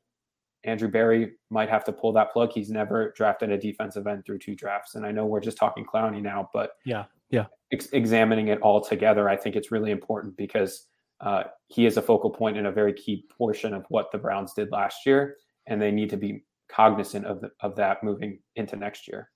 Andrew 0.65 0.89
Berry 0.89 1.33
might 1.49 1.71
have 1.71 1.85
to 1.85 1.93
pull 1.93 2.13
that 2.13 2.33
plug. 2.33 2.53
He's 2.53 2.71
never 2.71 3.13
drafted 3.17 3.51
a 3.51 3.57
defensive 3.57 4.07
end 4.07 4.27
through 4.27 4.39
two 4.41 4.55
drafts. 4.55 4.95
And 4.95 5.07
I 5.07 5.13
know 5.13 5.25
we're 5.25 5.41
just 5.41 5.57
talking 5.57 5.87
Clowney 5.87 6.21
now, 6.21 6.51
but 6.53 6.73
yeah, 6.85 7.05
yeah, 7.31 7.47
ex- 7.73 7.89
examining 7.93 8.49
it 8.49 8.61
all 8.61 8.83
together, 8.83 9.29
I 9.29 9.37
think 9.37 9.57
it's 9.57 9.73
really 9.73 9.91
important 9.91 10.37
because 10.37 10.87
uh, 11.21 11.45
he 11.69 11.87
is 11.87 11.97
a 11.97 12.03
focal 12.03 12.31
point 12.31 12.57
and 12.57 12.67
a 12.67 12.73
very 12.73 12.93
key 12.93 13.25
portion 13.37 13.75
of 13.75 13.85
what 13.89 14.11
the 14.13 14.19
Browns 14.19 14.55
did 14.55 14.71
last 14.73 15.07
year, 15.07 15.37
and 15.67 15.81
they 15.81 15.91
need 15.91 16.11
to 16.11 16.17
be 16.17 16.45
cognizant 16.69 17.27
of 17.27 17.41
the, 17.41 17.51
of 17.61 17.77
that 17.77 18.03
moving 18.03 18.41
into 18.57 18.77
next 18.77 19.07
year. 19.09 19.31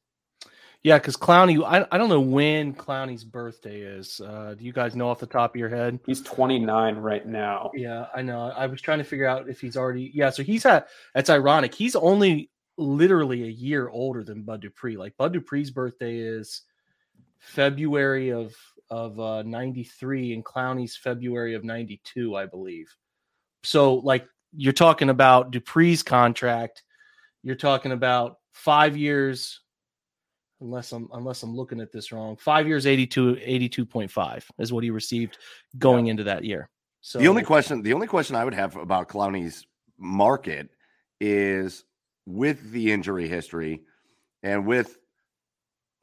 Yeah, 0.83 0.99
because 0.99 1.17
Clowney, 1.17 1.65
I, 1.65 1.87
I 1.91 1.97
don't 1.97 2.11
know 2.11 2.21
when 2.21 2.75
Clowney's 2.75 3.25
birthday 3.25 3.81
is. 3.81 4.21
Uh, 4.21 4.55
do 4.57 4.65
you 4.65 4.73
guys 4.73 4.95
know 4.95 5.09
off 5.09 5.19
the 5.19 5.27
top 5.27 5.55
of 5.55 5.59
your 5.59 5.71
head? 5.71 5.99
He's 6.05 6.21
29 6.21 6.97
right 6.97 7.27
now. 7.27 7.71
Yeah, 7.75 8.07
I 8.15 8.21
know. 8.21 8.53
I 8.55 8.67
was 8.67 8.83
trying 8.83 8.99
to 8.99 9.05
figure 9.05 9.27
out 9.27 9.49
if 9.49 9.63
he's 9.63 9.79
already. 9.79 10.11
Yeah, 10.13 10.29
so 10.29 10.43
he's 10.43 10.63
had. 10.63 10.85
That's 11.15 11.31
ironic. 11.31 11.75
He's 11.75 11.97
only 11.97 12.51
literally 12.77 13.45
a 13.45 13.51
year 13.51 13.89
older 13.89 14.23
than 14.23 14.43
Bud 14.43 14.61
Dupree. 14.61 14.99
Like 14.99 15.17
Bud 15.17 15.33
Dupree's 15.33 15.71
birthday 15.71 16.19
is 16.19 16.63
February 17.39 18.31
of 18.31 18.55
of 18.91 19.19
uh, 19.19 19.43
93 19.43 20.35
and 20.35 20.45
Clowney's 20.45 20.97
February 20.97 21.55
of 21.55 21.65
92, 21.65 22.37
I 22.37 22.47
believe. 22.47 22.95
So 23.63 23.95
like 23.97 24.27
you're 24.57 24.73
talking 24.73 25.11
about 25.11 25.53
Dupree's 25.53 26.03
contract, 26.03 26.83
you're 27.43 27.57
talking 27.57 27.93
about 27.93 28.39
5 28.53 28.97
years 28.97 29.61
unless 30.61 30.93
I'm 30.93 31.09
unless 31.13 31.43
I'm 31.43 31.55
looking 31.55 31.81
at 31.81 31.93
this 31.93 32.13
wrong. 32.13 32.37
5 32.37 32.67
years 32.67 32.87
82 32.87 33.37
82.5 33.37 34.45
is 34.59 34.73
what 34.73 34.85
he 34.85 34.91
received 34.91 35.39
going 35.79 36.07
yeah. 36.07 36.11
into 36.11 36.25
that 36.25 36.45
year. 36.45 36.69
So 37.01 37.19
the 37.19 37.29
only 37.29 37.43
question 37.43 37.83
the 37.83 37.93
only 37.93 38.07
question 38.07 38.37
I 38.37 38.45
would 38.45 38.55
have 38.55 38.77
about 38.77 39.09
Clowney's 39.09 39.67
market 39.99 40.71
is 41.21 41.85
with 42.27 42.71
the 42.71 42.93
injury 42.93 43.29
history 43.29 43.83
and 44.43 44.67
with 44.67 44.97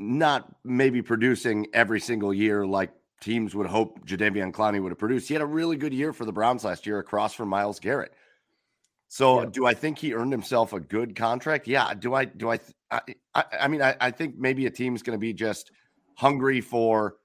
not 0.02 0.54
maybe 0.64 1.02
producing 1.02 1.68
every 1.74 2.00
single 2.00 2.34
year 2.34 2.66
like 2.66 2.92
teams 3.22 3.54
would 3.54 3.68
hope 3.68 4.06
Jadeveon 4.06 4.52
Clowney 4.52 4.82
would 4.82 4.92
have 4.92 5.00
produced. 5.00 5.28
He 5.28 5.34
had 5.36 5.42
a 5.42 5.46
really 5.46 5.78
good 5.78 5.94
year 5.94 6.12
for 6.12 6.26
the 6.26 6.34
Browns 6.34 6.64
last 6.64 6.86
year 6.86 7.00
across 7.00 7.34
from 7.34 7.50
Myles 7.50 7.80
Garrett. 7.80 8.14
So 9.08 9.46
do 9.46 9.66
I 9.66 9.74
think 9.74 9.98
he 9.98 10.14
earned 10.14 10.32
himself 10.32 10.72
a 10.74 10.80
good 10.80 11.16
contract? 11.16 11.68
Yeah. 11.68 11.94
Do 11.94 12.14
I 12.14 12.26
do 12.26 12.50
I 12.50 12.60
I, 12.90 13.02
I, 13.36 13.44
I 13.62 13.68
mean 13.68 13.82
I, 13.82 13.96
I 14.00 14.12
think 14.12 14.38
maybe 14.38 14.66
a 14.66 14.72
team's 14.72 15.04
going 15.04 15.18
to 15.18 15.22
be 15.22 15.34
just 15.34 15.72
hungry 16.16 16.62
for 16.62 17.18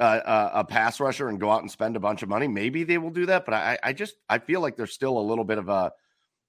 a, 0.00 0.50
a, 0.54 0.64
pass 0.64 0.98
rusher 0.98 1.28
and 1.28 1.38
go 1.38 1.50
out 1.50 1.60
and 1.60 1.70
spend 1.70 1.94
a 1.94 2.00
bunch 2.00 2.22
of 2.22 2.28
money. 2.28 2.48
Maybe 2.48 2.84
they 2.84 2.98
will 2.98 3.10
do 3.10 3.26
that, 3.26 3.44
but 3.44 3.54
I, 3.54 3.78
I 3.82 3.92
just 3.92 4.16
I 4.28 4.38
feel 4.38 4.60
like 4.60 4.76
there's 4.76 4.92
still 4.92 5.18
a 5.18 5.20
little 5.20 5.44
bit 5.44 5.58
of 5.58 5.68
a 5.68 5.92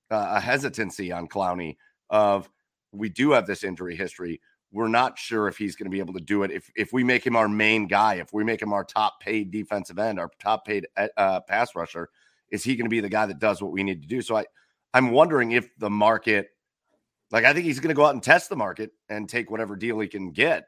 a 0.10 0.40
hesitancy 0.40 1.12
on 1.12 1.28
Clowney 1.28 1.78
of 2.10 2.50
we 2.92 3.10
do 3.10 3.32
have 3.32 3.48
this 3.48 3.64
injury 3.64 3.96
history. 3.96 4.42
We're 4.72 4.88
not 4.88 5.20
sure 5.20 5.48
if 5.48 5.58
he's 5.58 5.76
going 5.76 5.86
to 5.86 5.92
be 5.92 6.00
able 6.00 6.14
to 6.14 6.22
do 6.22 6.44
it. 6.44 6.52
If 6.52 6.72
if 6.76 6.94
we 6.94 7.04
make 7.04 7.26
him 7.26 7.36
our 7.36 7.50
main 7.50 7.88
guy, 7.88 8.16
if 8.16 8.32
we 8.32 8.44
make 8.44 8.62
him 8.62 8.72
our 8.72 8.86
top 8.86 9.20
paid 9.20 9.52
defensive 9.52 10.00
end, 10.00 10.20
our 10.20 10.30
top 10.40 10.66
paid 10.66 10.88
uh, 10.96 11.08
uh 11.18 11.42
pass 11.42 11.76
rusher, 11.76 12.10
is 12.50 12.64
he 12.64 12.76
going 12.76 12.86
to 12.86 12.90
be 12.90 13.02
the 13.02 13.10
guy 13.10 13.26
that 13.26 13.40
does 13.40 13.62
what 13.62 13.72
we 13.72 13.84
need 13.84 14.02
to 14.02 14.08
do? 14.08 14.22
So 14.22 14.38
I 14.38 14.46
I'm 14.94 15.12
wondering 15.12 15.52
if 15.52 15.70
the 15.78 15.90
market, 15.90 16.50
like 17.32 17.44
I 17.44 17.54
think 17.54 17.66
he's 17.66 17.80
going 17.80 17.90
to 17.90 17.96
go 17.96 18.06
out 18.06 18.14
and 18.14 18.24
test 18.24 18.50
the 18.50 18.56
market 18.56 18.92
and 19.10 19.28
take 19.28 19.52
whatever 19.52 19.76
deal 19.76 20.00
he 20.00 20.08
can 20.08 20.32
get. 20.32 20.66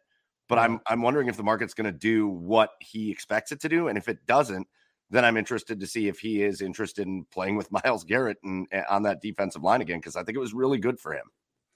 But 0.50 0.60
I'm 0.60 0.81
I'm 0.88 1.01
wondering 1.01 1.29
if 1.29 1.38
the 1.38 1.43
market's 1.43 1.74
going 1.74 1.91
to 1.91 1.98
do 1.98 2.27
what 2.27 2.72
he 2.81 3.10
expects 3.10 3.53
it 3.53 3.62
to 3.62 3.69
do, 3.69 3.88
and 3.88 3.98
if 3.98 4.10
it 4.10 4.25
doesn't, 4.25 4.67
then 5.10 5.24
I'm 5.24 5.38
interested 5.38 5.79
to 5.79 5.88
see 5.88 6.07
if 6.07 6.19
he 6.19 6.43
is 6.43 6.62
interested 6.62 7.07
in 7.07 7.25
playing 7.31 7.55
with 7.55 7.72
Myles 7.86 8.03
Garrett 8.03 8.38
and, 8.43 8.67
and 8.72 8.86
on 8.89 9.03
that 9.03 9.22
defensive 9.22 9.63
line 9.63 9.81
again 9.81 10.00
because 10.00 10.15
I 10.15 10.24
think 10.24 10.36
it 10.36 10.41
was 10.41 10.53
really 10.53 10.77
good 10.77 11.00
for 11.00 11.13
him. 11.13 11.25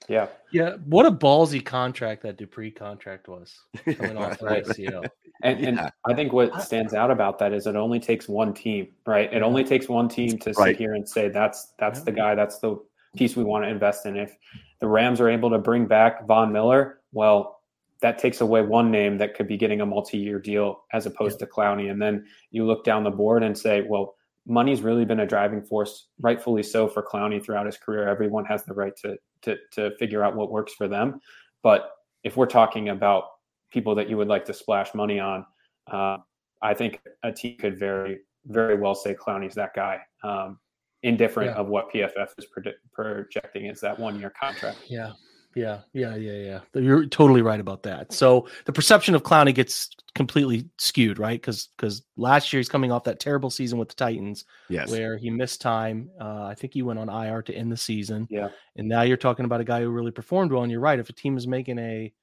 Yeah, 0.08 0.27
yeah. 0.51 0.75
What 0.86 1.06
a 1.06 1.12
ballsy 1.12 1.63
contract 1.63 2.24
that 2.24 2.38
Dupree 2.38 2.72
contract 2.72 3.27
was 3.27 3.60
coming 3.98 4.18
off 4.18 4.42
right. 4.42 4.63
ICO. 4.66 5.08
And, 5.44 5.66
and 5.66 5.77
yeah. 5.77 5.89
I 6.06 6.13
think 6.13 6.34
what 6.34 6.62
stands 6.63 6.94
out 6.94 7.12
about 7.12 7.39
that 7.39 7.54
is 7.54 7.68
it 7.68 7.75
only 7.75 8.00
takes 8.00 8.27
one 8.27 8.54
team, 8.54 8.88
right? 9.06 9.32
It 9.32 9.44
only 9.44 9.63
takes 9.63 9.88
one 9.88 10.08
team 10.10 10.38
to 10.39 10.51
right. 10.54 10.70
sit 10.70 10.77
here 10.77 10.94
and 10.94 11.08
say 11.08 11.30
that's 11.30 11.74
that's 11.77 12.00
yeah. 12.00 12.06
the 12.06 12.12
guy, 12.12 12.36
that's 12.36 12.60
the 12.60 12.77
piece 13.16 13.36
we 13.36 13.44
want 13.44 13.66
to 13.66 13.70
invest 13.70 14.06
in. 14.06 14.16
If 14.16 14.36
the 14.80 14.88
Rams 14.88 15.20
are 15.20 15.30
able 15.30 15.50
to 15.50 15.58
bring 15.58 15.86
back 15.86 16.25
Von 16.25 16.51
Miller, 16.51 17.00
well, 17.12 17.62
that 18.01 18.18
takes 18.20 18.42
away 18.42 18.62
one 18.62 18.92
name 18.92 19.18
that 19.18 19.36
could 19.36 19.48
be 19.48 19.58
getting 19.58 19.82
a 19.82 19.86
multi-year 19.86 20.39
deal 20.39 20.84
as 20.94 21.06
opposed 21.06 21.39
yeah. 21.39 21.48
to 21.48 21.51
Clowney. 21.51 21.92
And 21.92 22.01
then 22.01 22.25
you 22.51 22.66
look 22.66 22.84
down 22.84 23.04
the 23.04 23.10
board 23.12 23.44
and 23.44 23.58
say, 23.58 23.82
well, 23.82 24.16
money's 24.46 24.82
really 24.82 25.04
been 25.04 25.20
a 25.20 25.25
driving 25.25 25.62
force, 25.62 26.08
rightfully 26.20 26.63
so, 26.63 26.88
for 26.88 27.04
Clowney 27.04 27.44
throughout 27.44 27.66
his 27.66 27.77
career. 27.77 28.08
Everyone 28.08 28.46
has 28.46 28.63
the 28.66 28.74
right 28.74 28.96
to 28.98 29.18
to 29.44 29.58
to 29.74 29.96
figure 29.98 30.24
out 30.24 30.36
what 30.36 30.51
works 30.51 30.74
for 30.74 30.88
them. 30.88 31.20
But 31.63 31.91
if 32.24 32.38
we're 32.38 32.46
talking 32.46 32.89
about 32.89 33.25
people 33.72 33.96
that 33.96 34.10
you 34.10 34.17
would 34.17 34.27
like 34.27 34.46
to 34.46 34.53
splash 34.53 34.94
money 34.94 35.20
on, 35.20 35.46
uh, 35.91 36.17
I 36.62 36.74
think 36.74 37.01
a 37.24 37.32
team 37.32 37.58
could 37.58 37.77
very 37.77 38.20
very 38.46 38.75
well 38.75 38.96
say 38.96 39.13
Clowney's 39.13 39.56
that 39.56 39.74
guy. 39.75 40.00
Um, 40.24 40.60
indifferent 41.03 41.51
yeah. 41.51 41.58
of 41.58 41.67
what 41.67 41.91
PFF 41.91 42.29
is 42.38 42.48
projecting 42.94 43.67
as 43.67 43.79
that 43.82 43.98
one 43.98 44.20
year 44.20 44.32
contract. 44.39 44.79
Yeah, 44.88 45.13
yeah, 45.58 45.80
yeah, 45.94 46.16
yeah, 46.16 46.60
yeah. 46.74 46.82
You're 46.82 47.08
totally 47.08 47.42
right 47.42 47.60
about 47.60 47.84
that. 47.84 48.14
So 48.14 48.48
the 48.66 48.74
perception 48.74 49.16
of 49.16 49.24
Clowney 49.24 49.56
gets 49.56 49.90
completely 50.14 50.70
skewed, 50.78 51.18
right? 51.18 51.42
Because 51.42 51.70
because 51.76 52.04
last 52.16 52.54
year 52.54 52.60
he's 52.60 52.70
coming 52.70 52.92
off 52.92 53.04
that 53.06 53.20
terrible 53.20 53.50
season 53.50 53.80
with 53.80 53.90
the 53.90 53.96
Titans, 53.96 54.46
yes, 54.70 54.92
where 54.92 55.18
he 55.18 55.32
missed 55.32 55.60
time. 55.60 56.12
Uh, 56.22 56.44
I 56.44 56.54
think 56.54 56.74
he 56.74 56.84
went 56.84 57.00
on 57.00 57.10
IR 57.10 57.42
to 57.44 57.54
end 57.54 57.72
the 57.72 57.78
season. 57.78 58.28
Yeah, 58.30 58.50
and 58.76 58.88
now 58.88 59.02
you're 59.02 59.18
talking 59.18 59.46
about 59.46 59.62
a 59.62 59.66
guy 59.66 59.82
who 59.82 59.90
really 59.90 60.12
performed 60.12 60.52
well. 60.52 60.62
And 60.62 60.72
you're 60.72 60.80
right. 60.80 61.00
If 61.00 61.10
a 61.10 61.14
team 61.14 61.38
is 61.38 61.48
making 61.48 61.80
a 61.80 62.14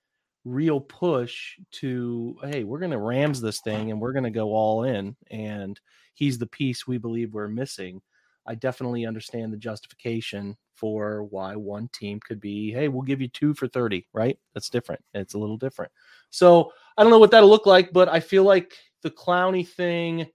real 0.44 0.80
push 0.80 1.58
to, 1.72 2.36
hey, 2.44 2.62
we're 2.62 2.78
going 2.78 2.90
to 2.92 2.98
Rams 2.98 3.40
this 3.40 3.60
thing 3.62 3.90
and 3.90 3.98
we're 3.98 4.12
going 4.12 4.24
to 4.24 4.30
go 4.30 4.52
all 4.52 4.84
in, 4.84 5.16
and 5.30 5.80
he's 6.14 6.38
the 6.38 6.46
piece 6.46 6.86
we 6.86 6.98
believe 6.98 7.34
we're 7.34 7.48
missing. 7.48 8.00
I 8.46 8.54
definitely 8.54 9.06
understand 9.06 9.52
the 9.52 9.56
justification 9.56 10.56
for 10.74 11.24
why 11.24 11.56
one 11.56 11.88
team 11.88 12.20
could 12.20 12.40
be, 12.40 12.72
hey, 12.72 12.88
we'll 12.88 13.02
give 13.02 13.20
you 13.20 13.28
two 13.28 13.54
for 13.54 13.68
30, 13.68 14.06
right? 14.12 14.38
That's 14.52 14.68
different. 14.68 15.02
It's 15.14 15.34
a 15.34 15.38
little 15.38 15.56
different. 15.56 15.92
So 16.30 16.72
I 16.96 17.02
don't 17.02 17.10
know 17.10 17.18
what 17.18 17.30
that'll 17.30 17.48
look 17.48 17.66
like, 17.66 17.92
but 17.92 18.08
I 18.08 18.20
feel 18.20 18.44
like 18.44 18.74
the 19.02 19.10
Clowney 19.10 19.66
thing 19.66 20.26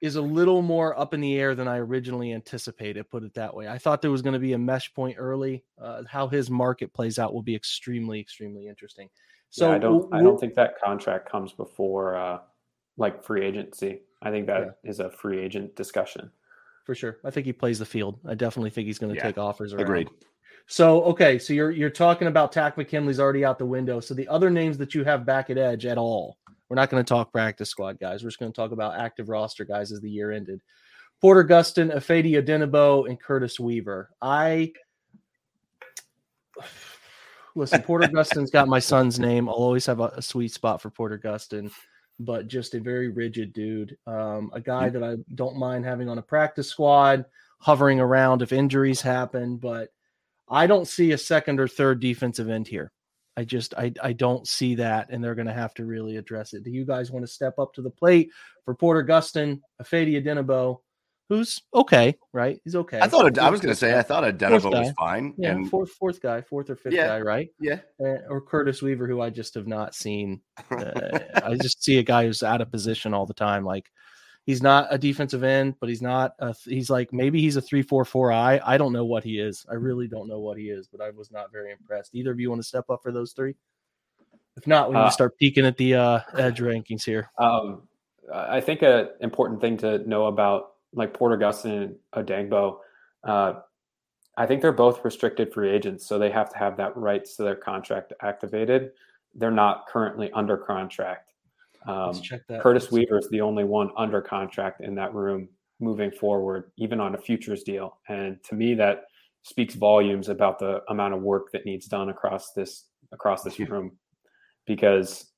is 0.00 0.16
a 0.16 0.22
little 0.22 0.62
more 0.62 0.98
up 0.98 1.12
in 1.12 1.20
the 1.20 1.38
air 1.38 1.54
than 1.54 1.66
I 1.66 1.78
originally 1.78 2.32
anticipated, 2.32 3.10
put 3.10 3.24
it 3.24 3.34
that 3.34 3.54
way. 3.54 3.68
I 3.68 3.78
thought 3.78 4.00
there 4.00 4.12
was 4.12 4.22
going 4.22 4.34
to 4.34 4.38
be 4.38 4.52
a 4.52 4.58
mesh 4.58 4.92
point 4.94 5.16
early. 5.18 5.64
Uh, 5.80 6.04
how 6.08 6.28
his 6.28 6.50
market 6.50 6.92
plays 6.92 7.18
out 7.18 7.34
will 7.34 7.42
be 7.42 7.54
extremely, 7.54 8.20
extremely 8.20 8.68
interesting. 8.68 9.08
So 9.50 9.68
yeah, 9.68 9.76
I 9.76 9.78
don't, 9.78 10.14
I 10.14 10.22
don't 10.22 10.38
think 10.38 10.54
that 10.54 10.80
contract 10.80 11.28
comes 11.28 11.52
before 11.52 12.16
uh, 12.16 12.38
like 12.96 13.24
free 13.24 13.44
agency. 13.44 14.02
I 14.22 14.30
think 14.30 14.46
that 14.46 14.78
yeah. 14.84 14.90
is 14.90 15.00
a 15.00 15.10
free 15.10 15.40
agent 15.40 15.74
discussion 15.74 16.30
for 16.88 16.94
sure. 16.94 17.18
I 17.22 17.28
think 17.30 17.44
he 17.44 17.52
plays 17.52 17.78
the 17.78 17.84
field. 17.84 18.18
I 18.26 18.34
definitely 18.34 18.70
think 18.70 18.86
he's 18.86 18.98
going 18.98 19.12
to 19.12 19.16
yeah, 19.16 19.24
take 19.24 19.36
offers. 19.36 19.74
Around. 19.74 19.82
Agreed. 19.82 20.08
So 20.68 21.02
okay, 21.02 21.38
so 21.38 21.52
you're 21.52 21.70
you're 21.70 21.90
talking 21.90 22.28
about 22.28 22.50
Takk 22.50 22.78
McKinley's 22.78 23.20
already 23.20 23.44
out 23.44 23.58
the 23.58 23.66
window. 23.66 24.00
So 24.00 24.14
the 24.14 24.26
other 24.26 24.48
names 24.48 24.78
that 24.78 24.94
you 24.94 25.04
have 25.04 25.26
back 25.26 25.50
at 25.50 25.58
edge 25.58 25.84
at 25.84 25.98
all, 25.98 26.38
we're 26.66 26.76
not 26.76 26.88
going 26.88 27.04
to 27.04 27.06
talk 27.06 27.30
practice 27.30 27.68
squad 27.68 28.00
guys. 28.00 28.22
We're 28.22 28.30
just 28.30 28.38
going 28.38 28.50
to 28.50 28.56
talk 28.56 28.72
about 28.72 28.98
active 28.98 29.28
roster 29.28 29.66
guys 29.66 29.92
as 29.92 30.00
the 30.00 30.08
year 30.08 30.32
ended. 30.32 30.62
Porter 31.20 31.44
Gustin, 31.44 31.94
Ifeadi 31.94 32.42
Odenigbo, 32.42 33.06
and 33.06 33.20
Curtis 33.20 33.60
Weaver. 33.60 34.08
I 34.22 34.72
listen. 37.54 37.82
Porter 37.82 38.08
Gustin's 38.14 38.50
got 38.50 38.66
my 38.66 38.78
son's 38.78 39.18
name. 39.18 39.46
I'll 39.46 39.56
always 39.56 39.84
have 39.84 40.00
a, 40.00 40.06
a 40.16 40.22
sweet 40.22 40.52
spot 40.52 40.80
for 40.80 40.88
Porter 40.88 41.18
Gustin 41.18 41.70
but 42.20 42.48
just 42.48 42.74
a 42.74 42.80
very 42.80 43.08
rigid 43.08 43.52
dude. 43.52 43.96
Um, 44.06 44.50
a 44.52 44.60
guy 44.60 44.88
that 44.88 45.02
I 45.04 45.16
don't 45.34 45.56
mind 45.56 45.84
having 45.84 46.08
on 46.08 46.18
a 46.18 46.22
practice 46.22 46.68
squad, 46.68 47.24
hovering 47.60 48.00
around 48.00 48.42
if 48.42 48.52
injuries 48.52 49.00
happen, 49.00 49.56
but 49.56 49.90
I 50.48 50.66
don't 50.66 50.88
see 50.88 51.12
a 51.12 51.18
second 51.18 51.60
or 51.60 51.68
third 51.68 52.00
defensive 52.00 52.48
end 52.48 52.68
here. 52.68 52.92
I 53.36 53.44
just 53.44 53.72
I 53.74 53.92
I 54.02 54.14
don't 54.14 54.48
see 54.48 54.74
that, 54.76 55.10
and 55.10 55.22
they're 55.22 55.36
going 55.36 55.46
to 55.46 55.52
have 55.52 55.74
to 55.74 55.84
really 55.84 56.16
address 56.16 56.54
it. 56.54 56.64
Do 56.64 56.70
you 56.72 56.84
guys 56.84 57.12
want 57.12 57.24
to 57.24 57.32
step 57.32 57.58
up 57.58 57.72
to 57.74 57.82
the 57.82 57.90
plate 57.90 58.30
for 58.64 58.74
Porter 58.74 59.04
Gustin, 59.04 59.60
Ifeadi 59.80 60.20
Odenigbo, 60.20 60.80
who's 61.28 61.62
okay, 61.74 62.16
right? 62.32 62.60
He's 62.64 62.74
okay. 62.74 63.00
I 63.00 63.08
thought 63.08 63.38
I 63.38 63.50
was 63.50 63.60
going 63.60 63.72
to 63.72 63.78
say 63.78 63.98
I 63.98 64.02
thought 64.02 64.24
Odenigbo 64.24 64.70
was 64.70 64.92
fine. 64.92 65.34
Yeah, 65.36 65.52
and... 65.52 65.70
fourth 65.70 65.90
fourth 65.90 66.20
guy, 66.20 66.40
fourth 66.40 66.70
or 66.70 66.76
fifth 66.76 66.94
yeah, 66.94 67.06
guy, 67.06 67.20
right? 67.20 67.48
Yeah. 67.60 67.80
Uh, 68.00 68.18
or 68.28 68.40
Curtis 68.40 68.82
Weaver, 68.82 69.06
who 69.06 69.20
I 69.20 69.30
just 69.30 69.54
have 69.54 69.66
not 69.66 69.94
seen. 69.94 70.40
Uh, 70.70 71.18
I 71.44 71.56
just 71.56 71.82
see 71.82 71.98
a 71.98 72.02
guy 72.02 72.24
who's 72.24 72.42
out 72.42 72.60
of 72.60 72.70
position 72.70 73.14
all 73.14 73.26
the 73.26 73.34
time. 73.34 73.64
Like 73.64 73.90
he's 74.46 74.62
not 74.62 74.88
a 74.90 74.98
defensive 74.98 75.44
end, 75.44 75.74
but 75.80 75.88
he's 75.88 76.02
not. 76.02 76.32
A, 76.38 76.54
he's 76.64 76.90
like 76.90 77.12
maybe 77.12 77.40
he's 77.40 77.56
a 77.56 77.62
three 77.62 77.82
four 77.82 78.04
four 78.04 78.32
I. 78.32 78.60
I 78.64 78.78
don't 78.78 78.92
know 78.92 79.04
what 79.04 79.24
he 79.24 79.38
is. 79.38 79.66
I 79.70 79.74
really 79.74 80.08
don't 80.08 80.28
know 80.28 80.40
what 80.40 80.58
he 80.58 80.70
is, 80.70 80.88
but 80.88 81.00
I 81.00 81.10
was 81.10 81.30
not 81.30 81.52
very 81.52 81.72
impressed. 81.72 82.14
Either 82.14 82.32
of 82.32 82.40
you 82.40 82.48
want 82.48 82.62
to 82.62 82.68
step 82.68 82.88
up 82.90 83.00
for 83.02 83.12
those 83.12 83.32
three? 83.32 83.54
If 84.56 84.66
not, 84.66 84.88
we 84.88 84.96
need 84.96 85.02
uh, 85.02 85.06
to 85.06 85.12
start 85.12 85.38
peeking 85.38 85.66
at 85.66 85.76
the 85.76 85.94
uh, 85.94 86.20
edge 86.36 86.58
rankings 86.58 87.04
here. 87.04 87.30
Um, 87.38 87.82
I 88.32 88.60
think 88.60 88.82
an 88.82 89.08
important 89.20 89.60
thing 89.60 89.76
to 89.78 89.98
know 90.08 90.26
about 90.26 90.72
like 90.92 91.14
Porter 91.14 91.36
Gustin 91.36 91.82
and 91.82 91.96
Odenigbo, 92.26 92.78
uh, 93.24 93.54
I 94.36 94.46
think 94.46 94.62
they're 94.62 94.72
both 94.72 95.04
restricted 95.04 95.52
free 95.52 95.70
agents, 95.70 96.06
so 96.06 96.18
they 96.18 96.30
have 96.30 96.50
to 96.52 96.58
have 96.58 96.76
that 96.76 96.96
rights 96.96 97.36
to 97.36 97.42
their 97.42 97.56
contract 97.56 98.12
activated. 98.22 98.92
They're 99.34 99.50
not 99.50 99.86
currently 99.88 100.30
under 100.32 100.56
contract. 100.56 101.32
Um, 101.86 102.20
Curtis 102.60 102.90
Weaver 102.92 103.18
is 103.18 103.28
the 103.30 103.40
only 103.40 103.64
one 103.64 103.90
under 103.96 104.20
contract 104.20 104.80
in 104.80 104.94
that 104.96 105.14
room 105.14 105.48
moving 105.80 106.10
forward, 106.10 106.70
even 106.76 107.00
on 107.00 107.14
a 107.14 107.18
futures 107.18 107.62
deal. 107.62 107.98
And 108.08 108.42
to 108.44 108.54
me, 108.54 108.74
that 108.74 109.04
speaks 109.42 109.74
volumes 109.74 110.28
about 110.28 110.58
the 110.58 110.82
amount 110.88 111.14
of 111.14 111.22
work 111.22 111.50
that 111.52 111.64
needs 111.64 111.86
done 111.86 112.08
across 112.08 112.52
this 112.52 112.84
across 113.12 113.42
this 113.42 113.58
room, 113.58 113.96
because 114.66 115.32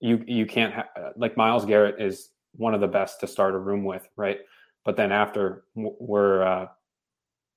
you 0.00 0.22
you 0.26 0.46
can't 0.46 0.74
ha- 0.74 0.88
like 1.16 1.36
Myles 1.36 1.64
Garrett 1.64 2.00
is 2.00 2.30
one 2.56 2.74
of 2.74 2.80
the 2.80 2.88
best 2.88 3.20
to 3.20 3.26
start 3.26 3.54
a 3.54 3.58
room 3.58 3.84
with, 3.84 4.08
right? 4.16 4.40
But 4.84 4.96
then 4.96 5.12
after 5.12 5.64
we're 5.74 6.42
uh, 6.42 6.66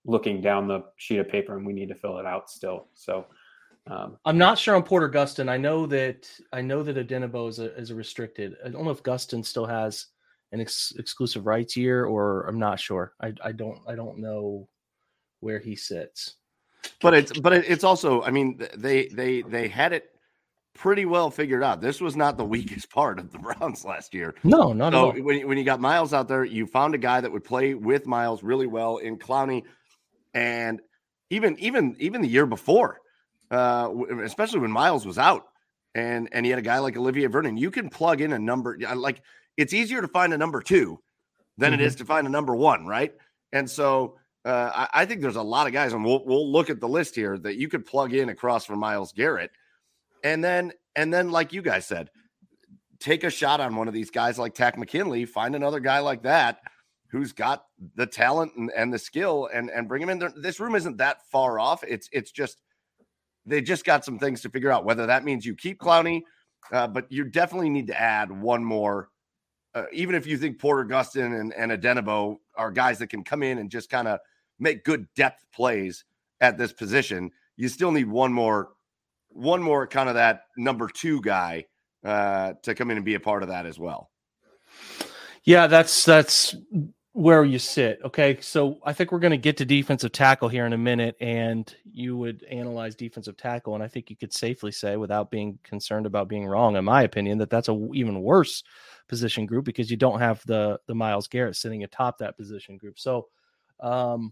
looking 0.05 0.41
down 0.41 0.67
the 0.67 0.85
sheet 0.95 1.19
of 1.19 1.29
paper 1.29 1.55
and 1.55 1.65
we 1.65 1.73
need 1.73 1.89
to 1.89 1.95
fill 1.95 2.17
it 2.19 2.25
out 2.25 2.49
still. 2.49 2.87
So 2.93 3.25
um, 3.89 4.17
I'm 4.25 4.37
not 4.37 4.57
sure 4.57 4.75
on 4.75 4.83
Porter 4.83 5.09
Gustin. 5.09 5.49
I 5.49 5.57
know 5.57 5.85
that 5.87 6.29
I 6.51 6.61
know 6.61 6.83
that 6.83 6.95
Odenigbo 6.95 7.49
is 7.49 7.59
a, 7.59 7.75
is 7.77 7.91
a 7.91 7.95
restricted. 7.95 8.55
I 8.65 8.69
don't 8.69 8.83
know 8.83 8.91
if 8.91 9.03
Gustin 9.03 9.45
still 9.45 9.65
has 9.65 10.07
an 10.51 10.61
ex- 10.61 10.93
exclusive 10.97 11.45
rights 11.45 11.75
year, 11.77 12.05
or 12.05 12.43
I'm 12.47 12.59
not 12.59 12.79
sure. 12.79 13.13
I, 13.21 13.33
I 13.43 13.51
don't 13.51 13.79
I 13.87 13.95
don't 13.95 14.19
know 14.19 14.67
where 15.39 15.59
he 15.59 15.75
sits. 15.75 16.35
But 17.01 17.13
it's 17.13 17.39
but 17.39 17.53
it's 17.53 17.83
also 17.83 18.23
I 18.23 18.31
mean 18.31 18.61
they 18.75 19.07
they 19.07 19.41
they 19.43 19.67
had 19.67 19.93
it 19.93 20.16
pretty 20.77 21.05
well 21.05 21.29
figured 21.29 21.63
out. 21.63 21.81
This 21.81 21.99
was 21.99 22.15
not 22.15 22.37
the 22.37 22.45
weakest 22.45 22.89
part 22.91 23.19
of 23.19 23.31
the 23.31 23.39
Browns 23.39 23.83
last 23.83 24.13
year. 24.13 24.35
No, 24.43 24.73
not 24.73 24.93
so 24.93 25.11
at 25.11 25.17
all. 25.17 25.23
when 25.23 25.47
when 25.47 25.57
you 25.57 25.63
got 25.63 25.79
Myles 25.79 26.13
out 26.13 26.27
there, 26.27 26.45
you 26.45 26.65
found 26.67 26.95
a 26.95 26.97
guy 26.99 27.21
that 27.21 27.31
would 27.31 27.43
play 27.43 27.73
with 27.73 28.05
Myles 28.05 28.43
really 28.43 28.67
well 28.67 28.97
in 28.97 29.17
Clowney, 29.17 29.63
and 30.33 30.81
even 31.29 31.57
even 31.59 31.95
even 31.99 32.21
the 32.21 32.27
year 32.27 32.45
before, 32.45 32.99
uh, 33.51 33.91
especially 34.23 34.59
when 34.59 34.71
Myles 34.71 35.05
was 35.05 35.17
out, 35.17 35.45
and 35.95 36.29
and 36.31 36.45
he 36.45 36.49
had 36.49 36.59
a 36.59 36.63
guy 36.63 36.79
like 36.79 36.95
Olivier 36.95 37.27
Vernon. 37.27 37.57
You 37.57 37.71
can 37.71 37.89
plug 37.89 38.21
in 38.21 38.33
a 38.33 38.39
number 38.39 38.77
like 38.95 39.21
it's 39.57 39.73
easier 39.73 40.01
to 40.01 40.07
find 40.07 40.33
a 40.33 40.37
number 40.37 40.61
two 40.61 40.99
than 41.57 41.73
mm-hmm. 41.73 41.81
it 41.81 41.85
is 41.85 41.95
to 41.95 42.05
find 42.05 42.27
a 42.27 42.29
number 42.29 42.55
one, 42.55 42.85
right? 42.85 43.13
And 43.51 43.69
so 43.69 44.17
uh, 44.45 44.87
I, 44.93 45.01
I, 45.01 45.05
think 45.05 45.21
there's 45.21 45.35
a 45.35 45.41
lot 45.41 45.67
of 45.67 45.73
guys, 45.73 45.93
and 45.93 46.05
we'll 46.05 46.23
we'll 46.25 46.49
look 46.49 46.69
at 46.69 46.79
the 46.79 46.87
list 46.87 47.15
here 47.15 47.37
that 47.39 47.55
you 47.55 47.67
could 47.67 47.85
plug 47.85 48.13
in 48.13 48.29
across 48.29 48.65
from 48.65 48.79
Myles 48.79 49.11
Garrett, 49.11 49.51
and 50.23 50.43
then 50.43 50.71
and 50.95 51.13
then 51.13 51.31
like 51.31 51.53
you 51.53 51.61
guys 51.61 51.85
said, 51.85 52.09
take 52.99 53.23
a 53.23 53.29
shot 53.29 53.59
on 53.59 53.75
one 53.75 53.87
of 53.87 53.93
these 53.93 54.11
guys 54.11 54.39
like 54.39 54.53
Takk 54.53 54.77
McKinley, 54.77 55.25
find 55.25 55.55
another 55.55 55.79
guy 55.79 55.99
like 55.99 56.23
that 56.23 56.59
who's 57.09 57.31
got 57.31 57.63
the 57.95 58.05
talent 58.05 58.51
and, 58.57 58.71
and 58.75 58.93
the 58.93 58.99
skill, 58.99 59.49
and 59.53 59.69
and 59.69 59.87
bring 59.87 60.01
him 60.01 60.09
in. 60.09 60.19
There. 60.19 60.33
This 60.35 60.59
room 60.59 60.75
isn't 60.75 60.97
that 60.97 61.17
far 61.31 61.59
off. 61.59 61.83
It's 61.87 62.09
it's 62.11 62.31
just 62.31 62.61
they 63.45 63.61
just 63.61 63.85
got 63.85 64.03
some 64.03 64.19
things 64.19 64.41
to 64.41 64.49
figure 64.49 64.71
out. 64.71 64.85
Whether 64.85 65.05
that 65.05 65.23
means 65.23 65.45
you 65.45 65.55
keep 65.55 65.79
Clowney, 65.79 66.21
uh, 66.71 66.87
but 66.87 67.11
you 67.11 67.23
definitely 67.23 67.69
need 67.69 67.87
to 67.87 67.99
add 67.99 68.31
one 68.31 68.63
more 68.63 69.09
uh, 69.77 69.85
even 69.93 70.15
if 70.15 70.25
you 70.25 70.37
think 70.39 70.59
Porter 70.59 70.83
Gustin 70.85 71.39
and, 71.39 71.53
and 71.53 71.71
Odenigbo 71.71 72.37
are 72.55 72.71
guys 72.71 72.97
that 72.97 73.11
can 73.11 73.23
come 73.23 73.43
in 73.43 73.59
and 73.59 73.69
just 73.69 73.91
kind 73.91 74.07
of 74.07 74.19
make 74.57 74.83
good 74.83 75.05
depth 75.15 75.45
plays 75.53 76.03
at 76.41 76.57
this 76.57 76.73
position, 76.73 77.29
you 77.57 77.67
still 77.67 77.91
need 77.91 78.09
one 78.09 78.33
more, 78.33 78.69
one 79.29 79.61
more 79.61 79.87
kind 79.87 80.09
of 80.09 80.15
that 80.15 80.41
number 80.57 80.87
two 80.87 81.21
guy 81.21 81.65
uh, 82.03 82.53
to 82.63 82.75
come 82.75 82.91
in 82.91 82.97
and 82.97 83.05
be 83.05 83.15
a 83.15 83.19
part 83.19 83.43
of 83.43 83.49
that 83.49 83.65
as 83.65 83.79
well. 83.79 84.09
Yeah, 85.43 85.67
that's 85.67 86.03
that's 86.03 86.55
where 87.13 87.43
you 87.43 87.57
sit. 87.57 87.99
Okay, 88.03 88.37
so 88.41 88.79
I 88.85 88.93
think 88.93 89.11
we're 89.11 89.19
going 89.19 89.31
to 89.31 89.37
get 89.37 89.57
to 89.57 89.65
defensive 89.65 90.11
tackle 90.11 90.49
here 90.49 90.67
in 90.67 90.73
a 90.73 90.77
minute, 90.77 91.15
and 91.19 91.73
you 91.91 92.15
would 92.15 92.43
analyze 92.43 92.95
defensive 92.95 93.37
tackle, 93.37 93.73
and 93.73 93.83
I 93.83 93.87
think 93.87 94.11
you 94.11 94.15
could 94.15 94.31
safely 94.31 94.71
say, 94.71 94.97
without 94.97 95.31
being 95.31 95.57
concerned 95.63 96.05
about 96.05 96.27
being 96.27 96.45
wrong, 96.45 96.75
in 96.75 96.85
my 96.85 97.01
opinion, 97.01 97.39
that 97.39 97.49
that's 97.49 97.69
a 97.69 97.89
even 97.93 98.21
worse 98.21 98.63
position 99.07 99.47
group 99.47 99.65
because 99.65 99.89
you 99.89 99.97
don't 99.97 100.19
have 100.19 100.43
the 100.45 100.79
the 100.85 100.93
Myles 100.93 101.27
Garrett 101.27 101.55
sitting 101.55 101.83
atop 101.83 102.19
that 102.19 102.37
position 102.37 102.77
group. 102.77 102.99
So, 102.99 103.27
um, 103.79 104.31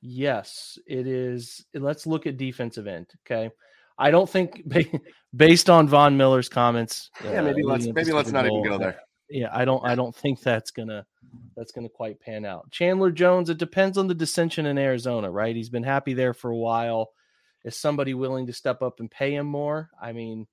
yes, 0.00 0.78
it 0.86 1.08
is. 1.08 1.64
Let's 1.74 2.06
look 2.06 2.26
at 2.26 2.36
defensive 2.36 2.86
end. 2.86 3.08
Okay, 3.26 3.50
I 4.00 4.10
don't 4.10 4.28
think 4.28 4.64
based 5.36 5.70
on 5.70 5.86
Von 5.86 6.16
Miller's 6.16 6.48
comments. 6.48 7.10
Yeah, 7.22 7.42
maybe 7.42 7.62
uh, 7.62 7.68
let's 7.68 7.86
maybe 7.86 8.12
let's 8.12 8.32
not 8.32 8.46
even 8.46 8.64
go 8.64 8.78
there. 8.78 8.98
Yeah, 9.28 9.50
I 9.52 9.64
don't 9.64 9.86
I 9.86 9.94
don't 9.94 10.16
think 10.16 10.40
that's 10.40 10.70
gonna 10.70 11.06
that's 11.56 11.70
gonna 11.70 11.88
quite 11.88 12.18
pan 12.18 12.44
out. 12.44 12.70
Chandler 12.70 13.12
Jones. 13.12 13.50
It 13.50 13.58
depends 13.58 13.98
on 13.98 14.08
the 14.08 14.14
dissension 14.14 14.66
in 14.66 14.78
Arizona, 14.78 15.30
right? 15.30 15.54
He's 15.54 15.68
been 15.68 15.84
happy 15.84 16.14
there 16.14 16.34
for 16.34 16.50
a 16.50 16.56
while. 16.56 17.10
Is 17.62 17.76
somebody 17.76 18.14
willing 18.14 18.46
to 18.46 18.54
step 18.54 18.80
up 18.80 19.00
and 19.00 19.10
pay 19.10 19.34
him 19.34 19.46
more? 19.46 19.90
I 20.00 20.12
mean, 20.12 20.46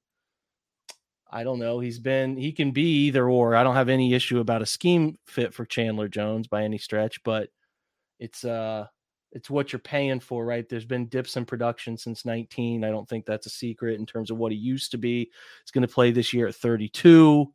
I 1.32 1.44
don't 1.44 1.60
know. 1.60 1.80
He's 1.80 2.00
been 2.00 2.36
he 2.36 2.52
can 2.52 2.72
be 2.72 3.06
either 3.08 3.30
or. 3.30 3.56
I 3.56 3.64
don't 3.64 3.76
have 3.76 3.90
any 3.90 4.14
issue 4.14 4.40
about 4.40 4.62
a 4.62 4.66
scheme 4.66 5.18
fit 5.26 5.54
for 5.54 5.66
Chandler 5.66 6.10
Jones 6.10 6.48
by 6.48 6.64
any 6.64 6.78
stretch, 6.78 7.24
but 7.24 7.50
it's 8.20 8.44
uh 8.44 8.88
it's 9.38 9.52
what 9.52 9.72
you're 9.72 9.80
paying 9.80 10.20
for, 10.20 10.44
right? 10.44 10.68
There's 10.68 10.84
been 10.84 11.06
dips 11.06 11.38
in 11.38 11.46
production 11.46 11.96
since 11.96 12.26
19. 12.26 12.84
I 12.84 12.90
don't 12.90 13.08
think 13.08 13.26
that's 13.26 13.46
a 13.46 13.52
secret 13.52 14.00
in 14.00 14.08
terms 14.08 14.32
of 14.32 14.38
what 14.38 14.52
he 14.52 14.58
used 14.58 14.92
to 14.92 14.98
be. 14.98 15.32
He's 15.64 15.72
going 15.72 15.88
to 15.88 15.94
play 15.94 16.10
this 16.10 16.34
year 16.34 16.48
at 16.48 16.56
32. 16.56 17.46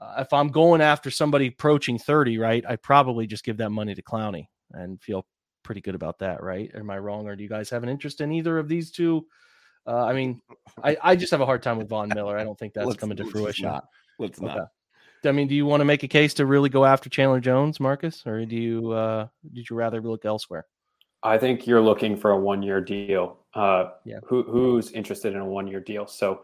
Uh, 0.00 0.14
if 0.18 0.32
I'm 0.32 0.48
going 0.48 0.80
after 0.80 1.10
somebody 1.10 1.48
approaching 1.48 1.98
30, 1.98 2.38
right, 2.38 2.64
I 2.66 2.76
probably 2.76 3.26
just 3.26 3.44
give 3.44 3.58
that 3.58 3.68
money 3.68 3.94
to 3.94 4.02
Clowney 4.02 4.46
and 4.72 5.02
feel 5.02 5.26
pretty 5.62 5.82
good 5.82 5.94
about 5.94 6.20
that, 6.20 6.42
right? 6.42 6.70
Am 6.74 6.88
I 6.88 6.96
wrong, 6.98 7.28
or 7.28 7.36
do 7.36 7.42
you 7.42 7.48
guys 7.48 7.68
have 7.68 7.82
an 7.82 7.90
interest 7.90 8.22
in 8.22 8.32
either 8.32 8.58
of 8.58 8.66
these 8.68 8.90
two? 8.90 9.26
Uh, 9.86 10.04
I 10.06 10.14
mean, 10.14 10.40
I, 10.82 10.96
I 11.02 11.14
just 11.14 11.30
have 11.30 11.42
a 11.42 11.46
hard 11.46 11.62
time 11.62 11.76
with 11.76 11.90
Von 11.90 12.08
Miller. 12.08 12.38
I 12.38 12.44
don't 12.44 12.58
think 12.58 12.72
that's 12.72 12.96
coming 12.96 13.18
to 13.18 13.26
fruition. 13.26 13.66
Not. 13.66 13.84
Let's 14.18 14.38
okay. 14.38 14.46
not. 14.46 14.68
I 15.24 15.32
mean, 15.32 15.46
do 15.46 15.54
you 15.54 15.66
want 15.66 15.82
to 15.82 15.84
make 15.84 16.04
a 16.04 16.08
case 16.08 16.34
to 16.34 16.46
really 16.46 16.70
go 16.70 16.86
after 16.86 17.10
Chandler 17.10 17.38
Jones, 17.38 17.78
Marcus, 17.78 18.22
or 18.26 18.46
do 18.46 18.56
you 18.56 18.92
uh, 18.92 19.26
did 19.52 19.68
you 19.68 19.76
rather 19.76 20.00
look 20.00 20.24
elsewhere? 20.24 20.64
I 21.22 21.38
think 21.38 21.66
you're 21.66 21.80
looking 21.80 22.16
for 22.16 22.32
a 22.32 22.38
one 22.38 22.62
year 22.62 22.80
deal. 22.80 23.38
Uh, 23.54 23.90
yeah. 24.04 24.18
Who, 24.24 24.42
who's 24.42 24.90
interested 24.92 25.34
in 25.34 25.40
a 25.40 25.46
one 25.46 25.66
year 25.66 25.80
deal? 25.80 26.06
So, 26.06 26.42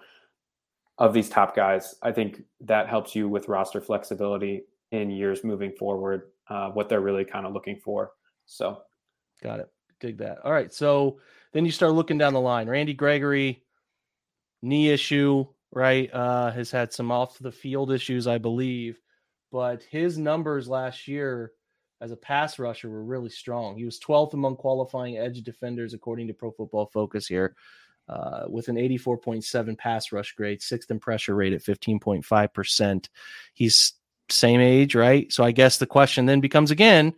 of 0.98 1.12
these 1.14 1.28
top 1.28 1.54
guys, 1.54 1.94
I 2.02 2.10
think 2.10 2.42
that 2.62 2.88
helps 2.88 3.14
you 3.14 3.28
with 3.28 3.48
roster 3.48 3.80
flexibility 3.80 4.64
in 4.90 5.10
years 5.10 5.44
moving 5.44 5.72
forward. 5.72 6.30
Uh, 6.48 6.70
what 6.70 6.88
they're 6.88 7.00
really 7.00 7.24
kind 7.24 7.46
of 7.46 7.52
looking 7.52 7.76
for. 7.76 8.12
So, 8.46 8.82
got 9.42 9.60
it. 9.60 9.70
Dig 10.00 10.18
that. 10.18 10.38
All 10.44 10.52
right. 10.52 10.72
So 10.72 11.18
then 11.52 11.64
you 11.64 11.72
start 11.72 11.92
looking 11.92 12.18
down 12.18 12.32
the 12.32 12.40
line. 12.40 12.68
Randy 12.68 12.94
Gregory, 12.94 13.62
knee 14.62 14.90
issue, 14.90 15.46
right? 15.72 16.12
Uh, 16.12 16.50
has 16.52 16.70
had 16.70 16.92
some 16.92 17.10
off 17.10 17.38
the 17.38 17.52
field 17.52 17.90
issues, 17.92 18.26
I 18.26 18.38
believe, 18.38 19.00
but 19.50 19.82
his 19.90 20.18
numbers 20.18 20.68
last 20.68 21.08
year 21.08 21.52
as 22.00 22.12
a 22.12 22.16
pass 22.16 22.58
rusher 22.58 22.88
were 22.88 23.02
really 23.02 23.30
strong. 23.30 23.76
He 23.76 23.84
was 23.84 23.98
12th 23.98 24.34
among 24.34 24.56
qualifying 24.56 25.18
edge 25.18 25.42
defenders, 25.42 25.94
according 25.94 26.28
to 26.28 26.34
Pro 26.34 26.50
Football 26.50 26.86
Focus 26.86 27.26
here, 27.26 27.56
uh, 28.08 28.44
with 28.48 28.68
an 28.68 28.76
84.7 28.76 29.76
pass 29.76 30.12
rush 30.12 30.32
grade, 30.32 30.62
sixth 30.62 30.90
in 30.90 31.00
pressure 31.00 31.34
rate 31.34 31.52
at 31.52 31.62
15.5%. 31.62 33.08
He's 33.54 33.94
same 34.30 34.60
age, 34.60 34.94
right? 34.94 35.32
So 35.32 35.42
I 35.42 35.52
guess 35.52 35.78
the 35.78 35.86
question 35.86 36.26
then 36.26 36.40
becomes 36.40 36.70
again, 36.70 37.14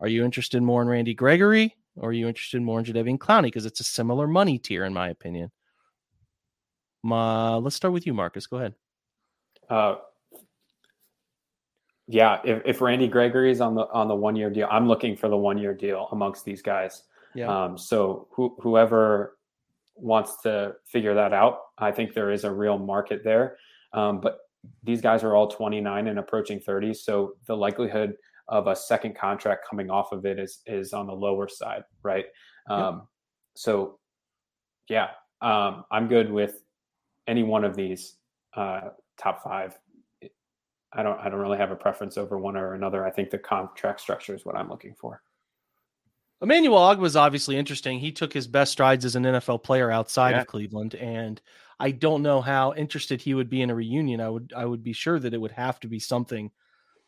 are 0.00 0.08
you 0.08 0.24
interested 0.24 0.62
more 0.62 0.82
in 0.82 0.88
Randy 0.88 1.14
Gregory 1.14 1.76
or 1.96 2.10
are 2.10 2.12
you 2.12 2.26
interested 2.26 2.60
more 2.62 2.78
in 2.78 2.84
Jadeveon 2.84 3.18
Clowney? 3.18 3.44
Because 3.44 3.66
it's 3.66 3.80
a 3.80 3.84
similar 3.84 4.26
money 4.26 4.58
tier, 4.58 4.84
in 4.84 4.92
my 4.92 5.10
opinion. 5.10 5.50
Ma, 7.02 7.56
let's 7.58 7.76
start 7.76 7.92
with 7.94 8.06
you, 8.06 8.14
Marcus. 8.14 8.46
Go 8.46 8.56
ahead. 8.56 8.74
Uh, 9.68 9.96
yeah, 12.06 12.40
if, 12.44 12.62
if 12.64 12.80
Randy 12.80 13.08
Gregory 13.08 13.50
is 13.50 13.60
on 13.60 13.74
the 13.74 13.86
on 13.92 14.08
the 14.08 14.14
one 14.14 14.36
year 14.36 14.50
deal, 14.50 14.68
I'm 14.70 14.86
looking 14.88 15.16
for 15.16 15.28
the 15.28 15.36
one 15.36 15.58
year 15.58 15.74
deal 15.74 16.08
amongst 16.12 16.44
these 16.44 16.62
guys. 16.62 17.02
Yeah. 17.34 17.48
Um, 17.48 17.78
so 17.78 18.28
who, 18.32 18.56
whoever 18.60 19.36
wants 19.96 20.42
to 20.42 20.74
figure 20.86 21.14
that 21.14 21.32
out, 21.32 21.58
I 21.78 21.90
think 21.92 22.14
there 22.14 22.30
is 22.30 22.44
a 22.44 22.52
real 22.52 22.78
market 22.78 23.22
there. 23.24 23.56
Um, 23.92 24.20
but 24.20 24.38
these 24.82 25.00
guys 25.00 25.22
are 25.24 25.34
all 25.34 25.48
29 25.48 26.06
and 26.06 26.18
approaching 26.18 26.60
30, 26.60 26.94
so 26.94 27.34
the 27.46 27.56
likelihood 27.56 28.14
of 28.48 28.66
a 28.66 28.76
second 28.76 29.16
contract 29.16 29.66
coming 29.68 29.90
off 29.90 30.12
of 30.12 30.26
it 30.26 30.38
is 30.38 30.60
is 30.66 30.92
on 30.92 31.06
the 31.06 31.12
lower 31.14 31.48
side, 31.48 31.84
right? 32.02 32.26
Um, 32.68 33.08
So, 33.56 33.98
yeah, 34.88 35.10
um, 35.40 35.84
I'm 35.90 36.08
good 36.08 36.30
with 36.30 36.62
any 37.26 37.42
one 37.42 37.64
of 37.64 37.76
these 37.76 38.16
uh, 38.54 38.90
top 39.16 39.42
five. 39.42 39.78
I 40.94 41.02
don't 41.02 41.18
I 41.18 41.28
don't 41.28 41.40
really 41.40 41.58
have 41.58 41.70
a 41.70 41.76
preference 41.76 42.16
over 42.16 42.38
one 42.38 42.56
or 42.56 42.74
another. 42.74 43.04
I 43.04 43.10
think 43.10 43.30
the 43.30 43.38
contract 43.38 44.00
structure 44.00 44.34
is 44.34 44.44
what 44.44 44.56
I'm 44.56 44.68
looking 44.68 44.94
for. 44.94 45.22
Emmanuel 46.40 46.78
Ogbah 46.78 46.98
was 46.98 47.16
obviously 47.16 47.56
interesting. 47.56 47.98
He 47.98 48.12
took 48.12 48.32
his 48.32 48.46
best 48.46 48.72
strides 48.72 49.04
as 49.04 49.16
an 49.16 49.22
NFL 49.24 49.62
player 49.62 49.90
outside 49.90 50.30
yeah. 50.30 50.42
of 50.42 50.46
Cleveland, 50.46 50.94
and 50.94 51.40
I 51.80 51.90
don't 51.90 52.22
know 52.22 52.40
how 52.40 52.74
interested 52.74 53.20
he 53.20 53.34
would 53.34 53.48
be 53.48 53.62
in 53.62 53.70
a 53.70 53.74
reunion. 53.74 54.20
I 54.20 54.28
would 54.28 54.52
I 54.56 54.64
would 54.64 54.82
be 54.82 54.92
sure 54.92 55.18
that 55.18 55.34
it 55.34 55.40
would 55.40 55.52
have 55.52 55.80
to 55.80 55.88
be 55.88 55.98
something 55.98 56.50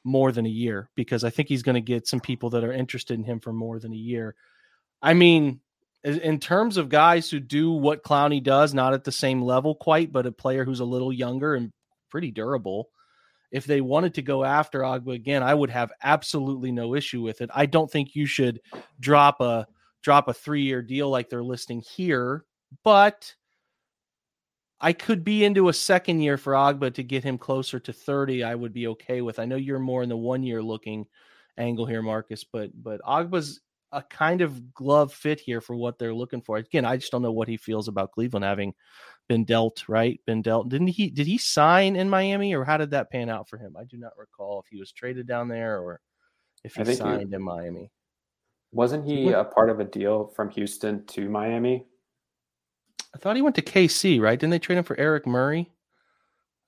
more 0.05 0.33
than 0.33 0.46
a 0.46 0.51
year 0.51 0.88
because 0.94 1.25
I 1.25 1.31
think 1.31 1.49
he's 1.49 1.64
going 1.64 1.75
to 1.75 1.81
get 1.81 2.07
some 2.07 2.20
people 2.20 2.51
that 2.51 2.64
are 2.64 2.72
interested 2.72 3.18
in 3.18 3.25
him 3.25 3.40
for 3.40 3.53
more 3.53 3.79
than 3.79 3.92
a 3.92 3.96
year. 3.96 4.37
I 5.03 5.14
mean, 5.14 5.61
in 6.05 6.38
terms 6.38 6.77
of 6.77 6.88
guys 6.88 7.29
who 7.29 7.40
do 7.40 7.72
what 7.72 8.05
Clowney 8.05 8.42
does, 8.42 8.72
not 8.72 8.94
at 8.94 9.03
the 9.03 9.12
same 9.12 9.42
level 9.42 9.75
quite, 9.75 10.12
but 10.12 10.27
a 10.27 10.33
player 10.33 10.64
who's 10.64 10.81
a 10.81 10.85
little 10.85 11.12
younger 11.12 11.55
and 11.57 11.72
pretty 12.09 12.31
durable. 12.31 12.90
If 13.52 13.64
they 13.64 13.80
wanted 13.80 14.14
to 14.14 14.22
go 14.22 14.44
after 14.44 14.80
Ogbah 14.80 15.14
again, 15.14 15.42
I 15.42 15.54
would 15.54 15.70
have 15.70 15.92
absolutely 16.02 16.72
no 16.72 16.94
issue 16.94 17.22
with 17.22 17.40
it. 17.40 17.50
I 17.54 17.66
don't 17.66 17.90
think 17.90 18.14
you 18.14 18.26
should 18.26 18.61
drop 19.00 19.40
a 19.40 19.66
drop 20.02 20.28
a 20.28 20.35
three 20.35 20.62
year 20.62 20.82
deal 20.82 21.11
like 21.11 21.28
they're 21.28 21.42
listing 21.42 21.80
here, 21.80 22.44
but 22.85 23.35
I 24.80 24.92
could 24.92 25.24
be 25.24 25.44
into 25.44 25.68
a 25.68 25.72
second 25.72 26.20
year 26.20 26.37
for 26.37 26.52
Ogbah 26.52 26.94
to 26.94 27.02
get 27.02 27.24
him 27.24 27.38
closer 27.38 27.80
to 27.80 27.92
30. 27.92 28.44
I 28.44 28.54
would 28.54 28.72
be 28.72 28.88
okay 28.88 29.22
with. 29.22 29.38
I 29.38 29.46
know 29.46 29.56
you're 29.56 29.78
more 29.78 30.02
in 30.02 30.09
the 30.09 30.16
one 30.16 30.42
year 30.42 30.62
looking 30.62 31.06
angle 31.56 31.87
here, 31.87 32.02
Marcus, 32.02 32.44
but 32.44 32.70
but 32.82 33.00
Ogbah's 33.02 33.61
a 33.92 34.02
kind 34.02 34.42
of 34.42 34.74
glove 34.74 35.12
fit 35.12 35.40
here 35.40 35.61
for 35.61 35.74
what 35.74 35.98
they're 35.98 36.14
looking 36.14 36.42
for. 36.42 36.56
Again, 36.59 36.85
I 36.85 36.96
just 36.96 37.12
don't 37.12 37.22
know 37.22 37.32
what 37.32 37.48
he 37.48 37.56
feels 37.56 37.88
about 37.88 38.12
Cleveland 38.12 38.44
having 38.44 38.74
been 39.28 39.44
dealt, 39.44 39.88
right? 39.88 40.20
Been 40.26 40.42
dealt. 40.42 40.68
Didn't 40.68 40.88
he 40.88 41.10
did 41.10 41.26
he 41.26 41.38
sign 41.38 41.96
in 41.96 42.08
Miami 42.08 42.54
or 42.54 42.64
how 42.64 42.76
did 42.76 42.90
that 42.90 43.10
pan 43.10 43.28
out 43.28 43.48
for 43.48 43.58
him? 43.58 43.76
I 43.78 43.84
do 43.84 43.96
not 43.96 44.12
recall 44.18 44.60
if 44.60 44.66
he 44.70 44.78
was 44.78 44.92
traded 44.92 45.26
down 45.26 45.48
there 45.48 45.80
or 45.80 46.00
if 46.64 46.74
he 46.74 46.84
signed 46.94 47.30
he, 47.30 47.34
in 47.34 47.42
Miami. 47.42 47.90
Wasn't 48.72 49.04
he 49.04 49.30
a 49.32 49.44
part 49.44 49.70
of 49.70 49.80
a 49.80 49.84
deal 49.84 50.32
from 50.34 50.50
Houston 50.50 51.04
to 51.06 51.28
Miami? 51.28 51.86
I 53.14 53.18
thought 53.18 53.36
he 53.36 53.42
went 53.42 53.56
to 53.56 53.62
KC, 53.62 54.20
right? 54.20 54.38
Didn't 54.38 54.50
they 54.50 54.58
trade 54.58 54.76
him 54.76 54.84
for 54.84 54.98
Eric 54.98 55.26
Murray? 55.26 55.70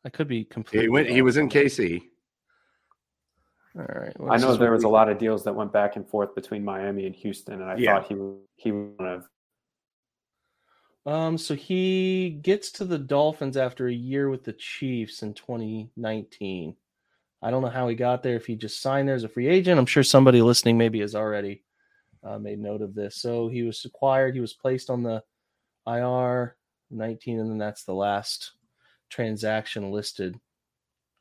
I 0.04 0.08
could 0.08 0.28
be 0.28 0.44
completely. 0.44 0.86
He 0.86 0.88
went. 0.88 1.08
He 1.10 1.22
was 1.22 1.36
in 1.36 1.48
KC. 1.48 2.02
All 3.76 3.84
right. 3.84 4.18
Well, 4.18 4.32
I 4.32 4.38
know 4.38 4.56
there 4.56 4.72
was 4.72 4.84
we... 4.84 4.88
a 4.88 4.92
lot 4.92 5.08
of 5.08 5.18
deals 5.18 5.44
that 5.44 5.54
went 5.54 5.72
back 5.72 5.96
and 5.96 6.08
forth 6.08 6.34
between 6.34 6.64
Miami 6.64 7.06
and 7.06 7.14
Houston, 7.14 7.60
and 7.60 7.64
I 7.64 7.76
yeah. 7.76 7.94
thought 7.94 8.08
he 8.08 8.16
he 8.56 8.72
would 8.72 9.06
have. 9.06 9.24
Um. 11.06 11.38
So 11.38 11.54
he 11.54 12.38
gets 12.42 12.70
to 12.72 12.84
the 12.84 12.98
Dolphins 12.98 13.56
after 13.56 13.88
a 13.88 13.92
year 13.92 14.28
with 14.28 14.44
the 14.44 14.52
Chiefs 14.52 15.22
in 15.22 15.34
2019. 15.34 16.76
I 17.40 17.50
don't 17.50 17.62
know 17.62 17.68
how 17.68 17.88
he 17.88 17.94
got 17.94 18.22
there. 18.22 18.36
If 18.36 18.46
he 18.46 18.56
just 18.56 18.80
signed 18.80 19.08
there 19.08 19.14
as 19.14 19.24
a 19.24 19.28
free 19.28 19.46
agent, 19.46 19.78
I'm 19.78 19.86
sure 19.86 20.02
somebody 20.02 20.42
listening 20.42 20.76
maybe 20.76 21.00
has 21.00 21.14
already 21.14 21.62
uh, 22.24 22.38
made 22.38 22.58
note 22.58 22.82
of 22.82 22.94
this. 22.94 23.16
So 23.16 23.48
he 23.48 23.62
was 23.62 23.84
acquired. 23.84 24.34
He 24.34 24.40
was 24.40 24.54
placed 24.54 24.90
on 24.90 25.02
the 25.02 25.22
IR 25.86 26.56
19, 26.90 27.38
and 27.38 27.50
then 27.50 27.58
that's 27.58 27.84
the 27.84 27.94
last 27.94 28.52
transaction 29.08 29.90
listed. 29.90 30.38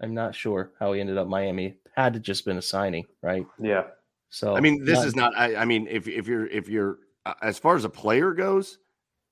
I'm 0.02 0.14
not 0.14 0.36
sure 0.36 0.72
how 0.80 0.94
he 0.94 1.02
ended 1.02 1.18
up 1.18 1.28
Miami. 1.28 1.76
Had 1.96 2.14
to 2.14 2.20
just 2.20 2.46
been 2.46 2.58
a 2.58 2.62
signing, 2.62 3.06
right? 3.22 3.46
Yeah. 3.60 3.84
So 4.30 4.56
I 4.56 4.60
mean, 4.60 4.84
this 4.84 5.00
not, 5.00 5.08
is 5.08 5.16
not. 5.16 5.38
I, 5.38 5.56
I, 5.56 5.66
mean, 5.66 5.88
if 5.90 6.08
if 6.08 6.28
you're 6.28 6.48
if 6.48 6.70
you're 6.70 7.00
uh, 7.26 7.34
as 7.42 7.58
far 7.58 7.76
as 7.76 7.86
a 7.86 7.90
player 7.90 8.34
goes, 8.34 8.78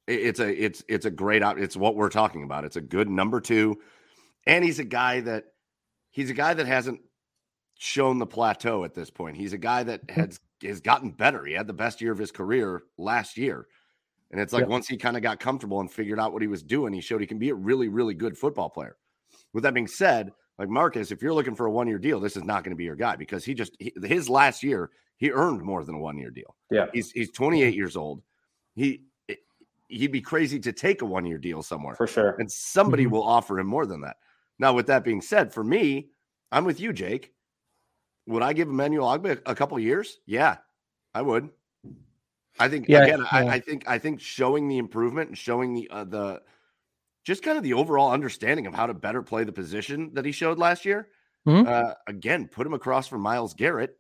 it's 0.08 0.40
a 0.40 0.64
it's 0.64 0.84
it's 0.88 1.06
a 1.06 1.12
great 1.12 1.44
op- 1.44 1.58
It's 1.58 1.76
what 1.76 1.96
we're 1.96 2.10
talking 2.10 2.44
about. 2.44 2.66
It's 2.66 2.76
a 2.76 2.82
good 2.82 3.10
number 3.10 3.42
two, 3.42 3.80
and 4.46 4.64
he's 4.64 4.80
a 4.80 4.84
guy 4.84 5.22
that 5.22 5.46
he's 6.12 6.30
a 6.30 6.34
guy 6.36 6.54
that 6.54 6.68
hasn't 6.68 7.02
shown 7.78 8.20
the 8.20 8.26
plateau 8.26 8.84
at 8.84 8.94
this 8.94 9.10
point. 9.10 9.38
He's 9.38 9.54
a 9.54 9.58
guy 9.58 9.84
that 9.84 10.02
hmm. 10.10 10.22
has 10.22 10.40
has 10.64 10.82
gotten 10.82 11.12
better. 11.12 11.46
He 11.46 11.54
had 11.54 11.68
the 11.68 11.74
best 11.74 12.02
year 12.02 12.12
of 12.12 12.18
his 12.18 12.32
career 12.32 12.84
last 12.98 13.38
year. 13.38 13.68
And 14.32 14.42
it's 14.42 14.54
like 14.54 14.62
yep. 14.62 14.70
once 14.70 14.88
he 14.88 14.98
kind 14.98 15.16
of 15.16 15.24
got 15.24 15.40
comfortable 15.40 15.80
and 15.80 15.92
figured 15.92 16.20
out 16.20 16.34
what 16.34 16.42
he 16.42 16.48
was 16.48 16.64
doing, 16.64 16.94
he 16.94 17.00
showed 17.00 17.22
he 17.22 17.28
can 17.28 17.40
be 17.40 17.52
a 17.52 17.56
really, 17.56 17.88
really 17.88 18.14
good 18.14 18.38
football 18.38 18.70
player. 18.70 18.98
With 19.54 19.64
that 19.64 19.74
being 19.74 19.88
said, 19.88 20.32
like 20.58 20.68
Marcus, 20.68 21.12
if 21.12 21.22
you're 21.22 21.34
looking 21.34 21.56
for 21.56 21.68
a 21.68 21.72
one 21.72 21.88
year 21.88 22.00
deal, 22.00 22.20
this 22.20 22.36
is 22.36 22.44
not 22.44 22.64
going 22.64 22.72
to 22.72 22.78
be 22.78 22.86
your 22.86 22.96
guy 22.96 23.16
because 23.16 23.46
he 23.46 23.54
just 23.54 23.76
he, 23.80 23.94
his 24.04 24.30
last 24.30 24.64
year 24.64 24.90
he 25.18 25.32
earned 25.32 25.62
more 25.62 25.84
than 25.84 25.96
a 25.96 26.00
one 26.00 26.18
year 26.18 26.32
deal. 26.32 26.56
Yeah, 26.72 26.88
he's 26.94 27.12
he's 27.12 27.32
28 27.32 27.76
years 27.76 27.96
old. 27.96 28.22
He 28.74 29.04
he'd 29.88 30.12
be 30.12 30.22
crazy 30.22 30.60
to 30.60 30.72
take 30.72 31.02
a 31.02 31.06
one 31.06 31.26
year 31.26 31.38
deal 31.38 31.64
somewhere 31.64 31.96
for 31.96 32.08
sure, 32.08 32.36
and 32.40 32.52
somebody 32.52 33.04
mm-hmm. 33.04 33.14
will 33.14 33.24
offer 33.24 33.60
him 33.60 33.68
more 33.68 33.86
than 33.86 34.02
that. 34.02 34.18
Now, 34.60 34.74
with 34.74 34.88
that 34.88 35.04
being 35.04 35.22
said, 35.22 35.54
for 35.54 35.64
me, 35.64 36.10
I'm 36.52 36.66
with 36.66 36.80
you, 36.80 36.94
Jake. 36.94 37.34
Would 38.28 38.42
I 38.42 38.54
give 38.54 38.70
Emmanuel 38.70 39.08
Ogbah 39.08 39.42
a 39.46 39.56
couple 39.56 39.78
years? 39.80 40.18
Yeah, 40.26 40.58
I 41.14 41.22
would. 41.22 41.50
I 42.58 42.70
think 42.70 42.88
yeah, 42.88 43.04
again, 43.04 43.20
yeah. 43.20 43.28
I, 43.32 43.48
I, 43.56 43.60
think 43.60 43.88
I 43.88 44.00
think 44.00 44.22
showing 44.22 44.68
the 44.68 44.78
improvement 44.78 45.30
and 45.30 45.38
showing 45.38 45.74
the 45.74 45.90
uh, 45.90 46.06
the 46.06 46.42
just 47.26 47.44
kind 47.44 47.58
of 47.58 47.64
the 47.64 47.74
overall 47.74 48.12
understanding 48.12 48.66
of 48.66 48.74
how 48.74 48.88
to 48.88 48.94
better 48.94 49.22
play 49.22 49.44
the 49.44 49.52
position 49.52 50.12
that 50.14 50.26
he 50.26 50.32
showed 50.32 50.58
last 50.58 50.86
year. 50.86 51.10
Mm-hmm. 51.48 51.68
Uh, 51.68 51.94
again, 52.08 52.48
put 52.48 52.66
him 52.66 52.74
across 52.74 53.08
from 53.08 53.22
Myles 53.22 53.54
Garrett 53.54 53.98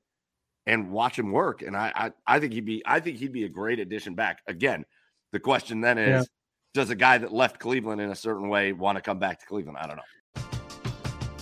and 0.66 0.92
watch 0.92 1.20
him 1.20 1.32
work. 1.32 1.62
And 1.62 1.76
I, 1.76 1.92
I, 1.96 2.12
I 2.26 2.40
think 2.40 2.54
he'd 2.54 2.66
be 2.66 2.82
I 2.86 3.00
think 3.00 3.18
he'd 3.18 3.34
be 3.34 3.44
a 3.44 3.50
great 3.50 3.80
addition 3.80 4.16
back. 4.16 4.40
Again, 4.48 4.86
the 5.32 5.40
question 5.40 5.82
then 5.82 5.98
is, 5.98 6.08
yeah. 6.10 6.82
does 6.82 6.90
a 6.90 6.96
guy 6.96 7.18
that 7.18 7.32
left 7.32 7.60
Cleveland 7.60 8.02
in 8.02 8.10
a 8.10 8.16
certain 8.16 8.50
way 8.50 8.74
want 8.74 8.98
to 8.98 9.02
come 9.02 9.20
back 9.20 9.40
to 9.40 9.46
Cleveland? 9.46 9.78
I 9.80 9.88
don't 9.88 9.98
know. 9.98 10.04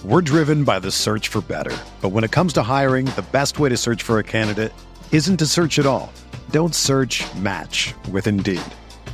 We're 0.03 0.21
driven 0.21 0.65
by 0.65 0.79
the 0.79 0.91
search 0.91 1.29
for 1.29 1.39
better, 1.39 1.75
but 2.01 2.09
when 2.09 2.25
it 2.25 2.31
comes 2.31 2.51
to 2.53 2.61
hiring, 2.61 3.05
the 3.05 3.25
best 3.31 3.57
way 3.57 3.69
to 3.69 3.77
search 3.77 4.03
for 4.03 4.19
a 4.19 4.23
candidate 4.23 4.73
isn't 5.13 5.37
to 5.37 5.45
search 5.45 5.79
at 5.79 5.85
all. 5.85 6.11
Don't 6.51 6.75
search 6.75 7.23
match 7.35 7.93
with 8.11 8.27
Indeed. 8.27 8.61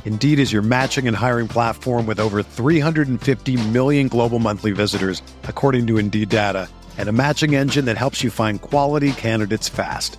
Indeed 0.04 0.40
is 0.40 0.52
your 0.52 0.62
matching 0.62 1.06
and 1.06 1.16
hiring 1.16 1.46
platform 1.46 2.06
with 2.06 2.18
over 2.18 2.42
350 2.42 3.68
million 3.68 4.08
global 4.08 4.40
monthly 4.40 4.72
visitors, 4.72 5.22
according 5.44 5.86
to 5.86 5.98
Indeed 5.98 6.28
data, 6.28 6.68
and 6.98 7.08
a 7.08 7.12
matching 7.12 7.54
engine 7.54 7.84
that 7.84 7.96
helps 7.96 8.24
you 8.24 8.30
find 8.30 8.60
quality 8.60 9.12
candidates 9.12 9.68
fast. 9.68 10.18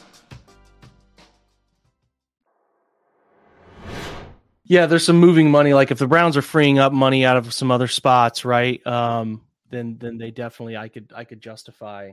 Yeah, 4.71 4.85
there's 4.85 5.05
some 5.05 5.17
moving 5.17 5.51
money. 5.51 5.73
Like 5.73 5.91
if 5.91 5.99
the 5.99 6.07
Browns 6.07 6.37
are 6.37 6.41
freeing 6.41 6.79
up 6.79 6.93
money 6.93 7.25
out 7.25 7.35
of 7.35 7.53
some 7.53 7.71
other 7.71 7.89
spots, 7.89 8.45
right? 8.45 8.79
Um, 8.87 9.41
then 9.69 9.97
then 9.99 10.17
they 10.17 10.31
definitely 10.31 10.77
I 10.77 10.87
could 10.87 11.11
I 11.13 11.25
could 11.25 11.41
justify 11.41 12.11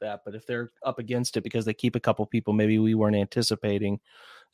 that. 0.00 0.20
But 0.24 0.36
if 0.36 0.46
they're 0.46 0.70
up 0.84 1.00
against 1.00 1.36
it 1.36 1.40
because 1.40 1.64
they 1.64 1.74
keep 1.74 1.96
a 1.96 2.00
couple 2.00 2.24
people 2.24 2.52
maybe 2.52 2.78
we 2.78 2.94
weren't 2.94 3.16
anticipating, 3.16 3.98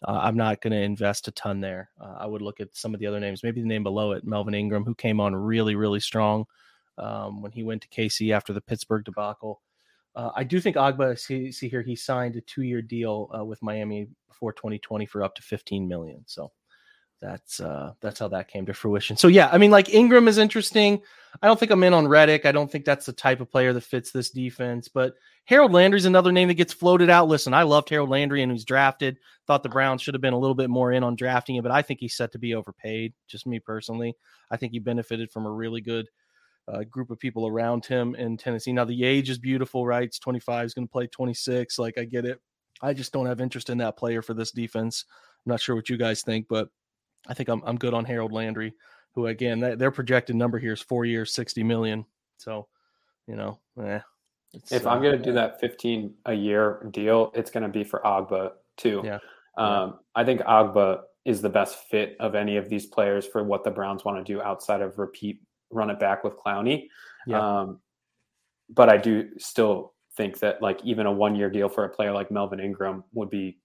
uh, 0.07 0.21
I'm 0.23 0.38
not 0.38 0.62
going 0.62 0.71
to 0.71 0.81
invest 0.81 1.29
a 1.29 1.33
ton 1.33 1.61
there. 1.61 1.91
Uh, 2.01 2.14
I 2.19 2.25
would 2.25 2.41
look 2.41 2.61
at 2.61 2.75
some 2.75 2.95
of 2.95 3.01
the 3.01 3.07
other 3.07 3.21
names, 3.21 3.43
maybe 3.43 3.61
the 3.61 3.67
name 3.67 3.83
below 3.83 4.12
it, 4.12 4.25
Melvin 4.25 4.55
Ingram, 4.55 4.87
who 4.87 4.95
came 4.95 5.21
on 5.21 5.37
really 5.37 5.75
really 5.75 6.01
strong 6.01 6.47
um, 6.97 7.43
when 7.43 7.53
he 7.53 7.62
went 7.62 7.83
to 7.83 7.88
KC 7.88 8.33
after 8.33 8.55
the 8.55 8.62
Pittsburgh 8.62 9.05
debacle. 9.05 9.61
Uh, 10.17 10.31
I 10.35 10.45
do 10.45 10.62
think 10.62 10.77
Ogbah, 10.77 11.19
see, 11.19 11.53
see 11.53 11.69
here, 11.69 11.83
he 11.83 11.95
signed 11.95 12.37
a 12.37 12.41
two-year 12.41 12.81
deal 12.81 13.31
uh, 13.38 13.45
with 13.45 13.62
Miami 13.62 14.09
before 14.29 14.55
2020 14.55 15.05
for 15.05 15.23
up 15.23 15.35
to 15.35 15.43
15 15.43 15.87
million. 15.87 16.25
So 16.25 16.51
that's 17.20 17.61
uh, 17.61 17.92
that's 18.00 18.20
how 18.20 18.28
that 18.28 18.48
came 18.48 18.66
to 18.66 18.74
fruition. 18.74 19.16
So 19.16 19.28
yeah, 19.28 19.48
I 19.50 19.59
mean, 19.59 19.70
like 19.70 19.92
Ingram 19.92 20.28
is 20.28 20.38
interesting. 20.38 21.02
I 21.42 21.46
don't 21.46 21.59
think 21.59 21.70
I'm 21.70 21.83
in 21.83 21.94
on 21.94 22.09
Reddick. 22.09 22.46
I 22.46 22.52
don't 22.52 22.70
think 22.70 22.85
that's 22.85 23.07
the 23.07 23.12
type 23.12 23.40
of 23.40 23.50
player 23.50 23.72
that 23.72 23.83
fits 23.83 24.11
this 24.11 24.31
defense. 24.31 24.88
But 24.88 25.14
Harold 25.44 25.72
Landry's 25.72 26.04
another 26.04 26.33
name 26.33 26.48
that 26.48 26.54
gets 26.54 26.72
floated 26.72 27.11
out. 27.11 27.28
Listen, 27.28 27.54
I 27.54 27.64
loved 27.64 27.90
Harold 27.90 28.09
Landry 28.11 28.42
and 28.42 28.50
he's 28.50 28.64
drafted. 28.64 29.18
Thought 29.46 29.62
the 29.62 29.68
Browns 29.68 30.02
should 30.02 30.14
have 30.14 30.20
been 30.20 30.33
a 30.33 30.38
little 30.38 30.54
bit 30.54 30.70
more 30.70 30.92
in 30.92 31.04
on 31.04 31.16
drafting 31.16 31.57
him, 31.57 31.62
but 31.62 31.72
I 31.72 31.83
think 31.83 32.00
he's 32.00 32.16
set 32.16 32.33
to 32.33 32.38
be 32.38 32.54
overpaid. 32.54 33.12
Just 33.26 33.46
me 33.46 33.59
personally, 33.61 34.14
I 34.50 34.57
think 34.57 34.72
he 34.72 34.78
benefited 34.78 35.31
from 35.31 35.46
a 35.46 35.52
really 35.52 35.81
good 35.81 36.09
uh, 36.66 36.85
group 36.85 37.11
of 37.11 37.18
people 37.18 37.46
around 37.46 37.85
him 37.85 38.14
in 38.14 38.37
Tennessee. 38.37 38.72
Now 38.72 38.85
the 38.85 39.04
age 39.04 39.31
is 39.31 39.38
beautiful, 39.38 39.87
right? 39.87 40.04
It's 40.04 40.18
25, 40.18 40.64
he's 40.64 40.74
going 40.74 40.87
to 40.87 40.92
play 40.92 41.07
26. 41.07 41.78
Like 41.78 41.98
I 41.98 42.04
get 42.04 42.24
it. 42.24 42.40
I 42.81 42.92
just 42.92 43.12
don't 43.12 43.26
have 43.26 43.40
interest 43.40 43.70
in 43.70 43.78
that 43.78 43.96
player 43.96 44.22
for 44.22 44.35
this 44.35 44.52
defense. 44.52 45.04
I'm 45.46 45.50
not 45.50 45.61
sure 45.61 45.74
what 45.74 45.88
you 45.88 45.96
guys 45.96 46.22
think, 46.22 46.46
but 46.48 46.68
I 47.29 47.35
think 47.35 47.49
I'm 47.49 47.62
I'm 47.64 47.77
good 47.77 47.95
on 47.95 48.05
Harold 48.05 48.33
Landry, 48.33 48.75
who 49.14 49.27
again 49.27 49.61
their 49.61 49.91
projected 49.91 50.37
number 50.37 50.59
here 50.59 50.73
is 50.73 50.83
four 50.83 51.05
years, 51.05 51.33
60 51.35 51.62
million. 51.62 52.05
So, 52.38 52.69
you 53.27 53.37
know, 53.37 53.59
eh, 53.83 54.01
if 54.71 54.87
I'm 54.87 55.03
going 55.03 55.19
to 55.19 55.23
do 55.23 55.31
uh, 55.31 55.35
that 55.35 55.61
15 55.61 56.14
a 56.27 56.35
year 56.35 56.87
deal, 56.91 57.33
it's 57.35 57.51
going 57.51 57.64
to 57.64 57.69
be 57.69 57.85
for 57.85 58.01
Ogbah 58.05 58.53
too. 58.77 59.03
Yeah. 59.05 59.19
Um, 59.57 59.99
I 60.14 60.25
think 60.25 60.41
Ogbah 60.43 61.01
is 61.25 61.43
the 61.43 61.49
best 61.49 61.88
fit 61.91 62.17
of 62.21 62.35
any 62.35 62.57
of 62.57 62.69
these 62.69 62.87
players 62.87 63.27
for 63.27 63.45
what 63.45 63.64
the 63.64 63.71
Browns 63.71 64.05
want 64.05 64.25
to 64.25 64.33
do 64.33 64.41
outside 64.41 64.81
of 64.81 64.99
repeat 64.99 65.43
run 65.71 65.91
it 65.91 65.99
back 65.99 66.25
with 66.25 66.35
Clowney. 66.38 66.87
Yeah. 67.27 67.61
Um, 67.61 67.81
but 68.71 68.88
I 68.88 68.97
do 68.97 69.29
still 69.38 69.95
think 70.17 70.38
that 70.41 70.62
like 70.62 70.81
even 70.85 71.07
a 71.07 71.12
one 71.12 71.35
year 71.35 71.51
deal 71.51 71.69
for 71.69 71.85
a 71.85 71.88
player 71.88 72.12
like 72.12 72.31
Melvin 72.31 72.61
Ingram 72.61 73.05
would 73.12 73.31
be 73.31 73.59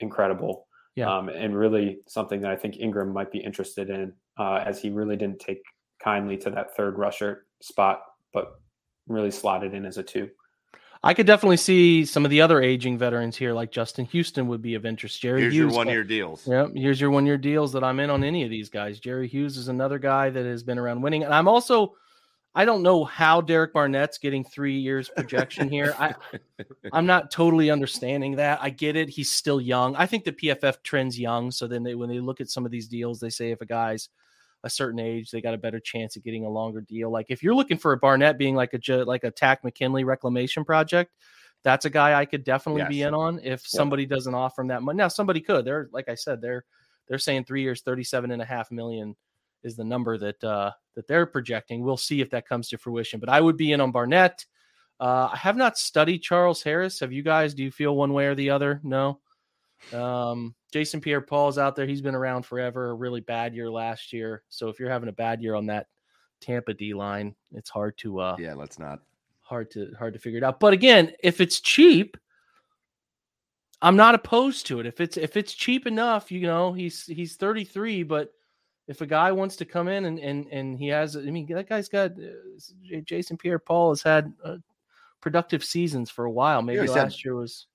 incredible. 0.00 0.67
Yeah. 0.98 1.16
Um, 1.16 1.28
and 1.28 1.56
really 1.56 2.00
something 2.08 2.40
that 2.40 2.50
I 2.50 2.56
think 2.56 2.78
Ingram 2.78 3.12
might 3.12 3.30
be 3.30 3.38
interested 3.38 3.88
in, 3.88 4.12
uh, 4.36 4.64
as 4.66 4.82
he 4.82 4.90
really 4.90 5.16
didn't 5.16 5.38
take 5.38 5.62
kindly 6.02 6.36
to 6.38 6.50
that 6.50 6.74
third 6.76 6.98
rusher 6.98 7.46
spot, 7.62 8.02
but 8.32 8.60
really 9.06 9.30
slotted 9.30 9.74
in 9.74 9.86
as 9.86 9.96
a 9.96 10.02
two. 10.02 10.28
I 11.04 11.14
could 11.14 11.26
definitely 11.26 11.58
see 11.58 12.04
some 12.04 12.24
of 12.24 12.32
the 12.32 12.40
other 12.40 12.60
aging 12.60 12.98
veterans 12.98 13.36
here, 13.36 13.52
like 13.52 13.70
Justin 13.70 14.06
Houston, 14.06 14.48
would 14.48 14.60
be 14.60 14.74
of 14.74 14.84
interest. 14.84 15.20
Jerry 15.20 15.42
Here's 15.42 15.54
Hughes, 15.54 15.72
your 15.72 15.76
one 15.76 15.86
year 15.86 16.02
deals. 16.02 16.48
Yep, 16.48 16.70
here's 16.74 17.00
your 17.00 17.10
one 17.10 17.26
year 17.26 17.38
deals 17.38 17.72
that 17.74 17.84
I'm 17.84 18.00
in 18.00 18.10
on 18.10 18.24
any 18.24 18.42
of 18.42 18.50
these 18.50 18.68
guys. 18.68 18.98
Jerry 18.98 19.28
Hughes 19.28 19.56
is 19.56 19.68
another 19.68 20.00
guy 20.00 20.30
that 20.30 20.44
has 20.44 20.64
been 20.64 20.78
around 20.78 21.02
winning, 21.02 21.22
and 21.22 21.32
I'm 21.32 21.46
also. 21.46 21.94
I 22.58 22.64
don't 22.64 22.82
know 22.82 23.04
how 23.04 23.40
Derek 23.40 23.72
Barnett's 23.72 24.18
getting 24.18 24.42
three 24.42 24.76
years 24.76 25.08
projection 25.08 25.68
here. 25.68 25.94
I, 25.96 26.16
I'm 26.92 27.06
not 27.06 27.30
totally 27.30 27.70
understanding 27.70 28.34
that. 28.34 28.58
I 28.60 28.70
get 28.70 28.96
it; 28.96 29.08
he's 29.08 29.30
still 29.30 29.60
young. 29.60 29.94
I 29.94 30.06
think 30.06 30.24
the 30.24 30.32
PFF 30.32 30.82
trends 30.82 31.16
young, 31.16 31.52
so 31.52 31.68
then 31.68 31.84
they, 31.84 31.94
when 31.94 32.08
they 32.08 32.18
look 32.18 32.40
at 32.40 32.50
some 32.50 32.66
of 32.66 32.72
these 32.72 32.88
deals, 32.88 33.20
they 33.20 33.30
say 33.30 33.52
if 33.52 33.60
a 33.60 33.64
guy's 33.64 34.08
a 34.64 34.70
certain 34.70 34.98
age, 34.98 35.30
they 35.30 35.40
got 35.40 35.54
a 35.54 35.58
better 35.58 35.78
chance 35.78 36.16
of 36.16 36.24
getting 36.24 36.46
a 36.46 36.50
longer 36.50 36.80
deal. 36.80 37.12
Like 37.12 37.26
if 37.28 37.44
you're 37.44 37.54
looking 37.54 37.78
for 37.78 37.92
a 37.92 37.96
Barnett 37.96 38.38
being 38.38 38.56
like 38.56 38.74
a 38.74 39.04
like 39.04 39.22
a 39.22 39.30
Takk 39.30 39.62
McKinley 39.62 40.02
reclamation 40.02 40.64
project, 40.64 41.12
that's 41.62 41.84
a 41.84 41.90
guy 41.90 42.18
I 42.18 42.24
could 42.24 42.42
definitely 42.42 42.82
yes. 42.82 42.88
be 42.88 43.02
in 43.02 43.14
on 43.14 43.38
if 43.44 43.64
somebody 43.64 44.02
yep. 44.02 44.10
doesn't 44.10 44.34
offer 44.34 44.62
him 44.62 44.68
that 44.68 44.82
money. 44.82 44.96
Now 44.96 45.06
somebody 45.06 45.40
could. 45.40 45.64
They're 45.64 45.88
like 45.92 46.08
I 46.08 46.16
said, 46.16 46.40
they're 46.40 46.64
they're 47.06 47.18
saying 47.18 47.44
three 47.44 47.62
years, 47.62 47.82
37 47.82 48.32
and 48.32 48.42
a 48.42 48.44
half 48.44 48.72
million 48.72 49.14
is 49.62 49.76
the 49.76 49.84
number 49.84 50.18
that 50.18 50.42
uh 50.44 50.70
that 50.94 51.06
they're 51.06 51.26
projecting. 51.26 51.82
We'll 51.82 51.96
see 51.96 52.20
if 52.20 52.30
that 52.30 52.48
comes 52.48 52.68
to 52.68 52.78
fruition. 52.78 53.20
But 53.20 53.28
I 53.28 53.40
would 53.40 53.56
be 53.56 53.72
in 53.72 53.80
on 53.80 53.92
Barnett. 53.92 54.44
Uh, 55.00 55.28
I 55.32 55.36
have 55.36 55.56
not 55.56 55.78
studied 55.78 56.18
Charles 56.18 56.62
Harris. 56.62 56.98
Have 57.00 57.12
you 57.12 57.22
guys? 57.22 57.54
Do 57.54 57.62
you 57.62 57.70
feel 57.70 57.94
one 57.94 58.12
way 58.12 58.26
or 58.26 58.34
the 58.34 58.50
other? 58.50 58.80
No. 58.82 59.20
Um, 59.92 60.56
Jason 60.72 61.00
Pierre 61.00 61.20
Paul's 61.20 61.56
out 61.56 61.76
there. 61.76 61.86
He's 61.86 62.02
been 62.02 62.16
around 62.16 62.44
forever. 62.44 62.90
A 62.90 62.94
really 62.94 63.20
bad 63.20 63.54
year 63.54 63.70
last 63.70 64.12
year. 64.12 64.42
So 64.48 64.68
if 64.68 64.80
you're 64.80 64.90
having 64.90 65.08
a 65.08 65.12
bad 65.12 65.40
year 65.40 65.54
on 65.54 65.66
that 65.66 65.86
Tampa 66.40 66.74
D 66.74 66.94
line, 66.94 67.34
it's 67.52 67.70
hard 67.70 67.96
to 67.98 68.20
uh 68.20 68.36
yeah, 68.38 68.54
let's 68.54 68.78
not 68.78 69.00
hard 69.40 69.70
to 69.72 69.92
hard 69.98 70.14
to 70.14 70.18
figure 70.18 70.38
it 70.38 70.44
out. 70.44 70.60
But 70.60 70.72
again, 70.72 71.12
if 71.22 71.40
it's 71.40 71.60
cheap, 71.60 72.16
I'm 73.80 73.96
not 73.96 74.14
opposed 74.14 74.66
to 74.66 74.80
it. 74.80 74.86
If 74.86 75.00
it's 75.00 75.16
if 75.16 75.36
it's 75.36 75.54
cheap 75.54 75.86
enough, 75.86 76.30
you 76.30 76.42
know, 76.42 76.72
he's 76.72 77.06
he's 77.06 77.36
33, 77.36 78.02
but 78.02 78.30
if 78.88 79.02
a 79.02 79.06
guy 79.06 79.30
wants 79.30 79.54
to 79.56 79.64
come 79.64 79.86
in 79.86 80.06
and 80.06 80.18
and 80.18 80.46
and 80.50 80.78
he 80.78 80.88
has, 80.88 81.16
I 81.16 81.20
mean, 81.20 81.46
that 81.50 81.68
guy's 81.68 81.88
got 81.88 82.12
uh, 82.12 83.00
Jason 83.04 83.36
Pierre 83.36 83.58
Paul 83.58 83.90
has 83.90 84.02
had 84.02 84.32
uh, 84.42 84.56
productive 85.20 85.62
seasons 85.62 86.10
for 86.10 86.24
a 86.24 86.30
while. 86.30 86.62
Maybe 86.62 86.86
last 86.88 87.16
had, 87.16 87.24
year 87.24 87.36
was 87.36 87.66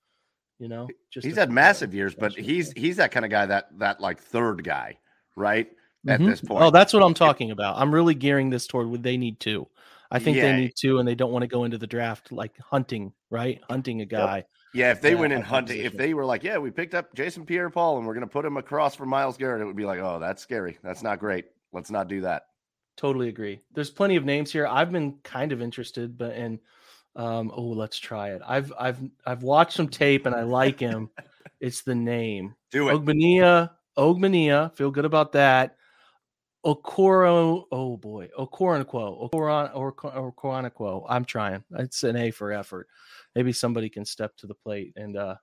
you 0.58 0.68
know, 0.68 0.88
just 1.10 1.26
he's 1.26 1.36
had 1.36 1.50
massive 1.50 1.94
years, 1.94 2.14
but 2.14 2.32
he's 2.32 2.72
he's 2.72 2.96
that 2.96 3.10
kind 3.10 3.24
of 3.24 3.30
guy 3.30 3.46
that 3.46 3.68
that 3.78 4.00
like 4.00 4.20
third 4.20 4.62
guy, 4.64 4.98
right? 5.36 5.68
At 6.06 6.20
mm-hmm. 6.20 6.30
this 6.30 6.40
point. 6.40 6.62
Oh, 6.62 6.70
that's 6.70 6.92
what 6.92 7.02
I'm 7.02 7.14
talking 7.14 7.50
about. 7.50 7.76
I'm 7.78 7.92
really 7.94 8.14
gearing 8.14 8.50
this 8.50 8.66
toward 8.66 8.88
what 8.88 9.02
they 9.02 9.16
need 9.16 9.40
to. 9.40 9.66
I 10.10 10.18
think 10.18 10.36
yeah. 10.36 10.44
they 10.44 10.56
need 10.56 10.76
to, 10.76 10.98
and 10.98 11.08
they 11.08 11.14
don't 11.14 11.32
want 11.32 11.42
to 11.42 11.48
go 11.48 11.64
into 11.64 11.78
the 11.78 11.86
draft 11.86 12.30
like 12.30 12.56
hunting, 12.58 13.12
right? 13.30 13.60
Hunting 13.68 14.00
a 14.02 14.04
guy. 14.04 14.36
Yep. 14.36 14.48
Yeah, 14.74 14.90
if 14.90 15.00
they 15.00 15.14
went 15.14 15.32
in 15.32 15.40
hunting, 15.40 15.80
if 15.80 15.96
they 15.96 16.14
were 16.14 16.24
like, 16.24 16.42
yeah, 16.42 16.58
we 16.58 16.70
picked 16.70 16.94
up 16.94 17.14
Jason 17.14 17.46
Pierre 17.46 17.70
Paul 17.70 17.98
and 17.98 18.06
we're 18.06 18.14
going 18.14 18.26
to 18.26 18.32
put 18.32 18.44
him 18.44 18.56
across 18.56 18.96
from 18.96 19.08
Myles 19.08 19.36
Garrett, 19.36 19.62
it 19.62 19.64
would 19.64 19.76
be 19.76 19.84
like, 19.84 20.00
oh, 20.00 20.18
that's 20.18 20.42
scary. 20.42 20.78
That's 20.82 21.02
not 21.02 21.20
great. 21.20 21.46
Let's 21.72 21.92
not 21.92 22.08
do 22.08 22.22
that. 22.22 22.46
Totally 22.96 23.28
agree. 23.28 23.60
There's 23.72 23.90
plenty 23.90 24.16
of 24.16 24.24
names 24.24 24.52
here. 24.52 24.66
I've 24.66 24.90
been 24.90 25.18
kind 25.22 25.52
of 25.52 25.62
interested, 25.62 26.18
but 26.18 26.32
and 26.32 26.58
um, 27.16 27.52
oh, 27.54 27.62
let's 27.62 27.98
try 27.98 28.30
it. 28.30 28.42
I've 28.46 28.72
I've 28.78 28.98
I've 29.24 29.42
watched 29.42 29.76
some 29.76 29.88
tape 29.88 30.26
and 30.26 30.34
I 30.34 30.42
like 30.42 30.80
him. 30.80 31.10
it's 31.60 31.82
the 31.82 31.94
name. 31.94 32.54
Do 32.70 32.88
it. 32.88 32.94
Ogbonnia. 32.94 33.70
Ogbonnia. 33.96 34.74
Feel 34.76 34.90
good 34.90 35.04
about 35.04 35.32
that. 35.32 35.76
Okoro. 36.64 37.64
Oh 37.70 37.96
boy. 37.96 38.28
Okoronkwo. 38.38 39.30
Okoron 39.30 39.70
or 39.74 39.92
Okoronkwo. 39.92 41.06
I'm 41.08 41.24
trying. 41.24 41.62
It's 41.78 42.02
an 42.02 42.16
A 42.16 42.30
for 42.30 42.52
effort. 42.52 42.88
Maybe 43.34 43.52
somebody 43.52 43.88
can 43.88 44.04
step 44.04 44.36
to 44.38 44.46
the 44.46 44.54
plate 44.54 44.92
and 44.96 45.16
uh, 45.16 45.36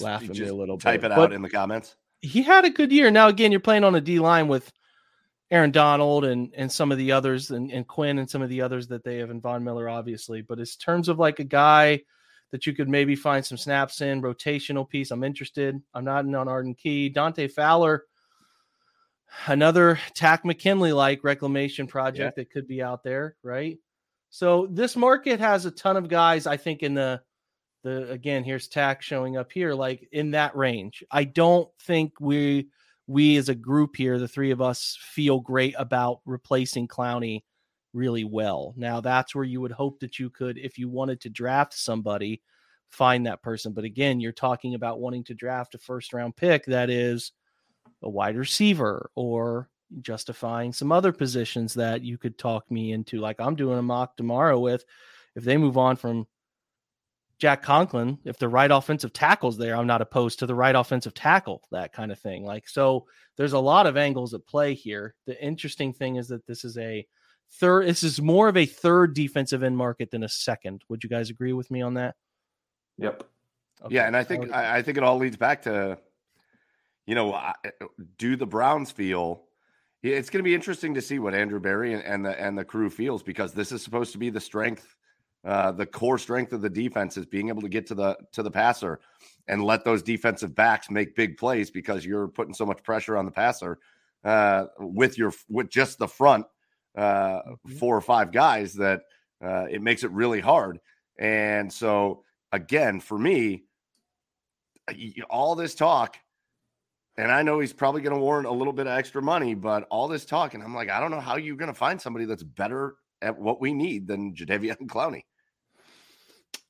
laugh 0.00 0.22
at 0.22 0.36
me 0.36 0.46
a 0.46 0.54
little 0.54 0.78
type 0.78 1.00
bit. 1.00 1.08
Type 1.08 1.12
it 1.12 1.20
out 1.20 1.30
but 1.30 1.32
in 1.32 1.42
the 1.42 1.50
comments. 1.50 1.96
He 2.20 2.42
had 2.42 2.64
a 2.64 2.70
good 2.70 2.92
year. 2.92 3.10
Now 3.10 3.28
again, 3.28 3.52
you're 3.52 3.60
playing 3.60 3.84
on 3.84 3.94
a 3.94 4.00
D 4.00 4.18
line 4.18 4.48
with 4.48 4.72
Aaron 5.50 5.70
Donald 5.70 6.24
and 6.24 6.52
and 6.56 6.70
some 6.70 6.92
of 6.92 6.98
the 6.98 7.12
others 7.12 7.50
and, 7.50 7.70
and 7.70 7.86
Quinn 7.86 8.18
and 8.18 8.28
some 8.28 8.42
of 8.42 8.50
the 8.50 8.60
others 8.60 8.88
that 8.88 9.02
they 9.02 9.18
have 9.18 9.30
and 9.30 9.42
Von 9.42 9.64
Miller, 9.64 9.88
obviously. 9.88 10.42
But 10.42 10.58
in 10.58 10.66
terms 10.78 11.08
of 11.08 11.18
like 11.18 11.38
a 11.38 11.44
guy 11.44 12.02
that 12.50 12.66
you 12.66 12.74
could 12.74 12.88
maybe 12.88 13.14
find 13.16 13.44
some 13.44 13.58
snaps 13.58 14.00
in, 14.00 14.22
rotational 14.22 14.88
piece, 14.88 15.10
I'm 15.10 15.24
interested. 15.24 15.80
I'm 15.94 16.04
not 16.04 16.24
in 16.24 16.34
on 16.34 16.48
Arden 16.48 16.74
Key. 16.74 17.08
Dante 17.08 17.48
Fowler, 17.48 18.04
another 19.46 19.98
Takk 20.14 20.44
McKinley 20.44 20.92
like 20.92 21.24
reclamation 21.24 21.86
project 21.86 22.34
yeah. 22.36 22.42
that 22.42 22.50
could 22.50 22.66
be 22.66 22.82
out 22.82 23.02
there, 23.02 23.36
right? 23.42 23.78
So 24.30 24.66
this 24.70 24.96
market 24.96 25.40
has 25.40 25.64
a 25.64 25.70
ton 25.70 25.96
of 25.96 26.08
guys, 26.08 26.46
I 26.46 26.56
think, 26.56 26.82
in 26.82 26.94
the 26.94 27.22
the 27.84 28.10
again, 28.10 28.44
here's 28.44 28.68
Takk 28.68 29.02
showing 29.02 29.36
up 29.36 29.52
here, 29.52 29.74
like 29.74 30.08
in 30.12 30.32
that 30.32 30.56
range. 30.56 31.04
I 31.10 31.24
don't 31.24 31.68
think 31.80 32.14
we 32.20 32.68
we 33.06 33.36
as 33.36 33.48
a 33.48 33.54
group 33.54 33.96
here, 33.96 34.18
the 34.18 34.28
three 34.28 34.50
of 34.50 34.60
us, 34.60 34.98
feel 35.00 35.40
great 35.40 35.74
about 35.78 36.20
replacing 36.26 36.88
Clowney 36.88 37.42
really 37.94 38.24
well. 38.24 38.74
Now 38.76 39.00
that's 39.00 39.34
where 39.34 39.44
you 39.44 39.60
would 39.60 39.72
hope 39.72 40.00
that 40.00 40.18
you 40.18 40.28
could, 40.28 40.58
if 40.58 40.78
you 40.78 40.88
wanted 40.88 41.20
to 41.22 41.30
draft 41.30 41.72
somebody, 41.72 42.42
find 42.90 43.26
that 43.26 43.42
person. 43.42 43.72
But 43.72 43.84
again, 43.84 44.20
you're 44.20 44.32
talking 44.32 44.74
about 44.74 45.00
wanting 45.00 45.24
to 45.24 45.34
draft 45.34 45.74
a 45.74 45.78
first 45.78 46.12
round 46.12 46.36
pick 46.36 46.66
that 46.66 46.90
is 46.90 47.32
a 48.02 48.08
wide 48.08 48.36
receiver 48.36 49.10
or 49.14 49.68
justifying 50.00 50.72
some 50.72 50.92
other 50.92 51.12
positions 51.12 51.74
that 51.74 52.02
you 52.02 52.18
could 52.18 52.38
talk 52.38 52.70
me 52.70 52.92
into. 52.92 53.18
Like 53.18 53.40
I'm 53.40 53.56
doing 53.56 53.78
a 53.78 53.82
mock 53.82 54.16
tomorrow 54.16 54.58
with 54.58 54.84
if 55.34 55.44
they 55.44 55.56
move 55.56 55.78
on 55.78 55.96
from 55.96 56.26
Jack 57.38 57.62
Conklin, 57.62 58.18
if 58.24 58.36
the 58.38 58.48
right 58.48 58.70
offensive 58.70 59.12
tackle's 59.12 59.56
there, 59.56 59.76
I'm 59.76 59.86
not 59.86 60.02
opposed 60.02 60.40
to 60.40 60.46
the 60.46 60.54
right 60.54 60.74
offensive 60.74 61.14
tackle, 61.14 61.62
that 61.70 61.92
kind 61.92 62.10
of 62.10 62.18
thing. 62.18 62.44
Like, 62.44 62.68
so 62.68 63.06
there's 63.36 63.52
a 63.52 63.58
lot 63.58 63.86
of 63.86 63.96
angles 63.96 64.34
at 64.34 64.46
play 64.46 64.74
here. 64.74 65.14
The 65.26 65.40
interesting 65.42 65.92
thing 65.92 66.16
is 66.16 66.26
that 66.28 66.46
this 66.46 66.64
is 66.64 66.76
a 66.78 67.06
third, 67.52 67.86
this 67.86 68.02
is 68.02 68.20
more 68.20 68.48
of 68.48 68.56
a 68.56 68.66
third 68.66 69.14
defensive 69.14 69.62
end 69.62 69.76
market 69.76 70.10
than 70.10 70.24
a 70.24 70.28
second. 70.28 70.82
Would 70.88 71.04
you 71.04 71.08
guys 71.08 71.30
agree 71.30 71.52
with 71.52 71.70
me 71.70 71.80
on 71.80 71.94
that? 71.94 72.16
Yep. 72.98 73.22
Okay. 73.84 73.94
Yeah. 73.94 74.08
And 74.08 74.16
I 74.16 74.24
think, 74.24 74.52
I, 74.52 74.78
I 74.78 74.82
think 74.82 74.98
it 74.98 75.04
all 75.04 75.16
leads 75.16 75.36
back 75.36 75.62
to, 75.62 75.96
you 77.08 77.14
know, 77.14 77.42
do 78.18 78.36
the 78.36 78.46
Browns 78.46 78.90
feel 78.90 79.44
it's 80.02 80.28
going 80.28 80.40
to 80.40 80.44
be 80.44 80.54
interesting 80.54 80.92
to 80.94 81.00
see 81.00 81.18
what 81.18 81.34
Andrew 81.34 81.58
Berry 81.58 81.94
and, 81.94 82.04
and 82.04 82.24
the 82.24 82.40
and 82.40 82.56
the 82.56 82.64
crew 82.64 82.90
feels 82.90 83.22
because 83.22 83.54
this 83.54 83.72
is 83.72 83.82
supposed 83.82 84.12
to 84.12 84.18
be 84.18 84.28
the 84.28 84.40
strength 84.40 84.94
uh, 85.44 85.72
the 85.72 85.86
core 85.86 86.18
strength 86.18 86.52
of 86.52 86.60
the 86.60 86.68
defense 86.68 87.16
is 87.16 87.24
being 87.24 87.48
able 87.48 87.62
to 87.62 87.68
get 87.68 87.86
to 87.86 87.94
the 87.94 88.14
to 88.32 88.42
the 88.42 88.50
passer 88.50 89.00
and 89.46 89.64
let 89.64 89.84
those 89.84 90.02
defensive 90.02 90.54
backs 90.54 90.90
make 90.90 91.16
big 91.16 91.38
plays 91.38 91.70
because 91.70 92.04
you're 92.04 92.28
putting 92.28 92.52
so 92.52 92.66
much 92.66 92.82
pressure 92.82 93.16
on 93.16 93.24
the 93.24 93.30
passer 93.30 93.78
uh, 94.24 94.66
with 94.78 95.16
your 95.16 95.32
with 95.48 95.70
just 95.70 95.98
the 95.98 96.06
front 96.06 96.44
uh, 96.94 97.40
mm-hmm. 97.40 97.76
four 97.78 97.96
or 97.96 98.02
five 98.02 98.32
guys 98.32 98.74
that 98.74 99.00
uh, 99.42 99.64
it 99.70 99.80
makes 99.80 100.04
it 100.04 100.10
really 100.10 100.40
hard. 100.40 100.78
And 101.18 101.72
so 101.72 102.24
again, 102.52 103.00
for 103.00 103.18
me, 103.18 103.64
all 105.30 105.54
this 105.54 105.74
talk, 105.74 106.18
and 107.18 107.32
I 107.32 107.42
know 107.42 107.58
he's 107.58 107.72
probably 107.72 108.00
going 108.00 108.14
to 108.14 108.20
warrant 108.20 108.46
a 108.46 108.52
little 108.52 108.72
bit 108.72 108.86
of 108.86 108.96
extra 108.96 109.20
money, 109.20 109.54
but 109.54 109.88
all 109.90 110.06
this 110.06 110.24
talk, 110.24 110.54
and 110.54 110.62
I'm 110.62 110.74
like, 110.74 110.88
I 110.88 111.00
don't 111.00 111.10
know 111.10 111.20
how 111.20 111.36
you're 111.36 111.56
going 111.56 111.72
to 111.72 111.78
find 111.78 112.00
somebody 112.00 112.26
that's 112.26 112.44
better 112.44 112.94
at 113.20 113.36
what 113.36 113.60
we 113.60 113.74
need 113.74 114.06
than 114.06 114.34
Jadeveon 114.34 114.76
Clowney. 114.86 115.24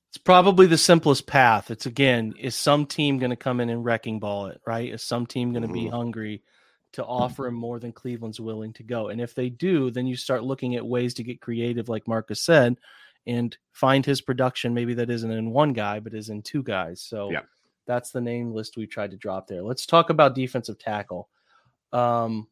It's 0.08 0.16
probably 0.16 0.66
the 0.66 0.78
simplest 0.78 1.26
path. 1.26 1.70
It's 1.70 1.84
again, 1.84 2.32
is 2.38 2.56
some 2.56 2.86
team 2.86 3.18
going 3.18 3.28
to 3.28 3.36
come 3.36 3.60
in 3.60 3.68
and 3.68 3.84
wrecking 3.84 4.20
ball 4.20 4.46
it, 4.46 4.58
right? 4.66 4.94
Is 4.94 5.02
some 5.02 5.26
team 5.26 5.52
going 5.52 5.62
to 5.62 5.68
mm-hmm. 5.68 5.84
be 5.84 5.88
hungry 5.88 6.42
to 6.94 7.04
offer 7.04 7.46
him 7.46 7.54
more 7.54 7.78
than 7.78 7.92
Cleveland's 7.92 8.40
willing 8.40 8.72
to 8.72 8.82
go? 8.82 9.08
And 9.08 9.20
if 9.20 9.34
they 9.34 9.50
do, 9.50 9.90
then 9.90 10.06
you 10.06 10.16
start 10.16 10.44
looking 10.44 10.76
at 10.76 10.86
ways 10.86 11.12
to 11.14 11.22
get 11.22 11.42
creative, 11.42 11.90
like 11.90 12.08
Marcus 12.08 12.40
said, 12.40 12.78
and 13.26 13.54
find 13.72 14.06
his 14.06 14.22
production 14.22 14.72
maybe 14.72 14.94
that 14.94 15.10
isn't 15.10 15.30
in 15.30 15.50
one 15.50 15.74
guy, 15.74 16.00
but 16.00 16.14
is 16.14 16.30
in 16.30 16.40
two 16.40 16.62
guys. 16.62 17.02
So 17.02 17.30
yeah. 17.30 17.42
That's 17.88 18.12
the 18.12 18.20
name 18.20 18.52
list 18.52 18.76
we 18.76 18.86
tried 18.86 19.10
to 19.10 19.16
drop 19.16 19.48
there. 19.48 19.62
Let's 19.62 19.86
talk 19.86 20.10
about 20.10 20.36
defensive 20.36 20.78
tackle. 20.78 21.28
Um, 21.92 22.46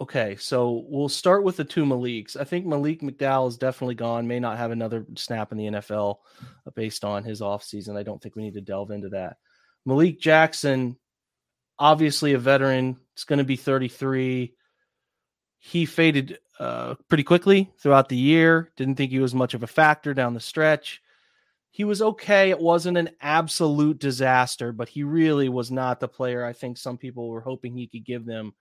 Okay, 0.00 0.36
so 0.36 0.84
we'll 0.86 1.08
start 1.08 1.42
with 1.42 1.56
the 1.56 1.64
two 1.64 1.84
Maliks. 1.84 2.36
I 2.36 2.44
think 2.44 2.64
Malik 2.64 3.00
McDowell 3.00 3.48
is 3.48 3.56
definitely 3.56 3.96
gone, 3.96 4.28
may 4.28 4.38
not 4.38 4.56
have 4.56 4.70
another 4.70 5.04
snap 5.16 5.50
in 5.50 5.58
the 5.58 5.66
NFL 5.66 6.18
uh, 6.66 6.70
based 6.76 7.04
on 7.04 7.24
his 7.24 7.40
offseason. 7.40 7.96
I 7.96 8.04
don't 8.04 8.22
think 8.22 8.36
we 8.36 8.42
need 8.42 8.54
to 8.54 8.60
delve 8.60 8.92
into 8.92 9.08
that. 9.08 9.38
Malik 9.84 10.20
Jackson, 10.20 10.96
obviously 11.80 12.34
a 12.34 12.38
veteran, 12.38 12.96
it's 13.14 13.24
going 13.24 13.40
to 13.40 13.44
be 13.44 13.56
33. 13.56 14.54
He 15.58 15.84
faded 15.84 16.38
uh, 16.60 16.94
pretty 17.08 17.24
quickly 17.24 17.72
throughout 17.80 18.08
the 18.08 18.16
year. 18.16 18.70
Didn't 18.76 18.94
think 18.94 19.10
he 19.10 19.18
was 19.18 19.34
much 19.34 19.54
of 19.54 19.64
a 19.64 19.68
factor 19.68 20.14
down 20.14 20.32
the 20.32 20.38
stretch. 20.38 21.02
He 21.70 21.84
was 21.84 22.02
okay. 22.02 22.50
It 22.50 22.58
wasn't 22.58 22.98
an 22.98 23.10
absolute 23.20 23.98
disaster, 23.98 24.72
but 24.72 24.88
he 24.88 25.02
really 25.02 25.48
was 25.48 25.70
not 25.70 26.00
the 26.00 26.08
player 26.08 26.44
I 26.44 26.52
think 26.52 26.76
some 26.76 26.98
people 26.98 27.28
were 27.28 27.40
hoping 27.40 27.76
he 27.76 27.86
could 27.86 28.04
give 28.04 28.24
them 28.24 28.54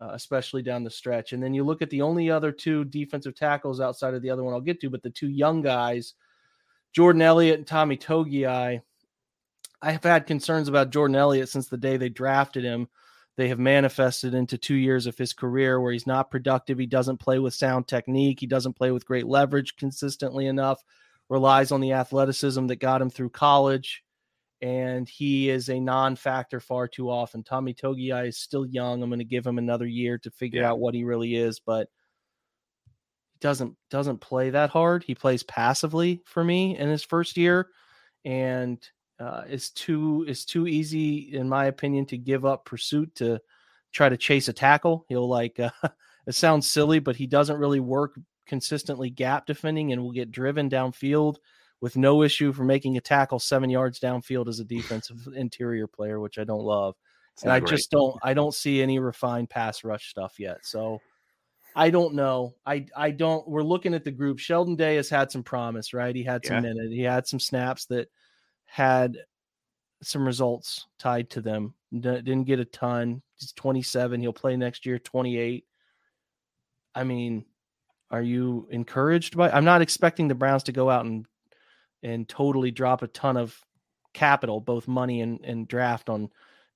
uh, 0.00 0.10
especially 0.12 0.62
down 0.62 0.84
the 0.84 0.90
stretch. 0.90 1.32
And 1.32 1.42
then 1.42 1.54
you 1.54 1.64
look 1.64 1.82
at 1.82 1.90
the 1.90 2.02
only 2.02 2.30
other 2.30 2.52
two 2.52 2.84
defensive 2.84 3.34
tackles 3.34 3.80
outside 3.80 4.14
of 4.14 4.22
the 4.22 4.30
other 4.30 4.44
one 4.44 4.52
I'll 4.52 4.60
get 4.60 4.80
to, 4.80 4.90
but 4.90 5.02
the 5.02 5.10
two 5.10 5.28
young 5.28 5.62
guys, 5.62 6.14
Jordan 6.92 7.22
Elliott 7.22 7.58
and 7.58 7.66
Tommy 7.66 7.96
Togiai. 7.96 8.80
I 9.82 9.92
have 9.92 10.04
had 10.04 10.26
concerns 10.26 10.68
about 10.68 10.90
Jordan 10.90 11.16
Elliott 11.16 11.48
since 11.48 11.68
the 11.68 11.76
day 11.76 11.96
they 11.96 12.08
drafted 12.08 12.64
him. 12.64 12.88
They 13.36 13.48
have 13.48 13.58
manifested 13.58 14.32
into 14.32 14.56
two 14.56 14.74
years 14.74 15.06
of 15.06 15.18
his 15.18 15.34
career 15.34 15.78
where 15.80 15.92
he's 15.92 16.06
not 16.06 16.30
productive. 16.30 16.78
He 16.78 16.86
doesn't 16.86 17.18
play 17.18 17.38
with 17.38 17.52
sound 17.52 17.86
technique. 17.86 18.40
He 18.40 18.46
doesn't 18.46 18.72
play 18.72 18.90
with 18.90 19.04
great 19.04 19.26
leverage 19.26 19.76
consistently 19.76 20.46
enough, 20.46 20.82
relies 21.28 21.72
on 21.72 21.80
the 21.80 21.92
athleticism 21.92 22.66
that 22.66 22.76
got 22.76 23.02
him 23.02 23.10
through 23.10 23.30
college. 23.30 24.02
And 24.62 25.06
he 25.08 25.50
is 25.50 25.68
a 25.68 25.78
non 25.78 26.16
factor 26.16 26.60
far 26.60 26.88
too 26.88 27.10
often. 27.10 27.42
Tommy 27.42 27.74
Togiai 27.74 28.28
is 28.28 28.38
still 28.38 28.64
young. 28.64 29.02
I'm 29.02 29.10
going 29.10 29.18
to 29.18 29.24
give 29.24 29.46
him 29.46 29.58
another 29.58 29.86
year 29.86 30.16
to 30.18 30.30
figure 30.30 30.62
Yeah. 30.62 30.70
out 30.70 30.78
what 30.78 30.94
he 30.94 31.04
really 31.04 31.34
is, 31.36 31.60
but 31.60 31.88
he 33.34 33.38
doesn't 33.40 33.76
doesn't 33.90 34.18
play 34.20 34.50
that 34.50 34.70
hard. 34.70 35.04
He 35.04 35.14
plays 35.14 35.42
passively 35.42 36.22
for 36.24 36.42
me 36.42 36.78
in 36.78 36.88
his 36.88 37.02
first 37.02 37.36
year, 37.36 37.68
and 38.24 38.82
uh, 39.20 39.42
it's 39.46 39.70
too 39.70 40.24
it's 40.26 40.46
too 40.46 40.66
easy, 40.66 41.34
in 41.36 41.48
my 41.48 41.66
opinion, 41.66 42.06
to 42.06 42.16
give 42.18 42.46
up 42.46 42.64
pursuit 42.64 43.14
to 43.16 43.38
try 43.92 44.08
to 44.08 44.16
chase 44.16 44.48
a 44.48 44.52
tackle. 44.54 45.04
He'll 45.10 45.28
like 45.28 45.60
uh, 45.60 45.70
it 46.26 46.34
sounds 46.34 46.66
silly, 46.68 46.98
but 46.98 47.16
he 47.16 47.26
doesn't 47.26 47.58
really 47.58 47.80
work 47.80 48.18
consistently 48.46 49.10
gap 49.10 49.46
defending, 49.46 49.92
and 49.92 50.02
will 50.02 50.12
get 50.12 50.30
driven 50.30 50.70
downfield 50.70 51.36
with 51.80 51.96
no 51.96 52.22
issue 52.22 52.52
for 52.52 52.64
making 52.64 52.96
a 52.96 53.00
tackle 53.00 53.38
seven 53.38 53.68
yards 53.70 54.00
downfield 54.00 54.48
as 54.48 54.60
a 54.60 54.64
defensive 54.64 55.28
interior 55.34 55.86
player, 55.86 56.20
which 56.20 56.38
I 56.38 56.44
don't 56.44 56.62
love 56.62 56.94
It's 57.34 57.42
and 57.42 57.52
I 57.52 57.60
great. 57.60 57.70
just 57.70 57.90
don't 57.90 58.16
I 58.22 58.32
don't 58.34 58.54
see 58.54 58.80
any 58.82 58.98
refined 58.98 59.50
pass 59.50 59.84
rush 59.84 60.08
stuff 60.08 60.38
yet. 60.40 60.58
So 60.64 61.00
I 61.74 61.90
don't 61.90 62.14
know. 62.14 62.54
I 62.64 62.86
I 62.96 63.10
don't 63.10 63.46
we're 63.46 63.62
looking 63.62 63.92
at 63.92 64.04
the 64.04 64.10
group. 64.10 64.38
Sheldon 64.38 64.76
Day 64.76 64.96
has 64.96 65.10
had 65.10 65.30
some 65.30 65.42
promise, 65.42 65.92
right? 65.92 66.16
He 66.16 66.22
had 66.22 66.44
some 66.46 66.56
Yeah. 66.64 66.72
minute. 66.72 66.90
He 66.90 67.02
had 67.02 67.26
some 67.26 67.38
snaps 67.40 67.84
that 67.86 68.08
had 68.64 69.18
some 70.02 70.26
results 70.26 70.86
tied 70.98 71.28
to 71.30 71.42
them. 71.42 71.74
D- 71.92 72.00
didn't 72.00 72.44
get 72.44 72.60
a 72.60 72.64
ton. 72.64 73.20
He's 73.38 73.52
27. 73.52 74.20
He'll 74.22 74.32
play 74.32 74.56
next 74.56 74.86
year 74.86 74.98
28. 74.98 75.66
I 76.94 77.04
mean, 77.04 77.44
are 78.10 78.22
you 78.22 78.68
encouraged 78.70 79.36
by 79.36 79.50
I'm 79.50 79.64
not 79.64 79.82
expecting 79.82 80.28
the 80.28 80.34
Browns 80.34 80.64
to 80.64 80.72
go 80.72 80.90
out 80.90 81.04
and 81.04 81.26
and 82.02 82.28
totally 82.28 82.70
drop 82.70 83.02
a 83.02 83.08
ton 83.08 83.36
of 83.36 83.58
capital, 84.12 84.60
both 84.60 84.86
money 84.86 85.20
and, 85.20 85.40
and 85.44 85.66
draft 85.66 86.08
on 86.08 86.30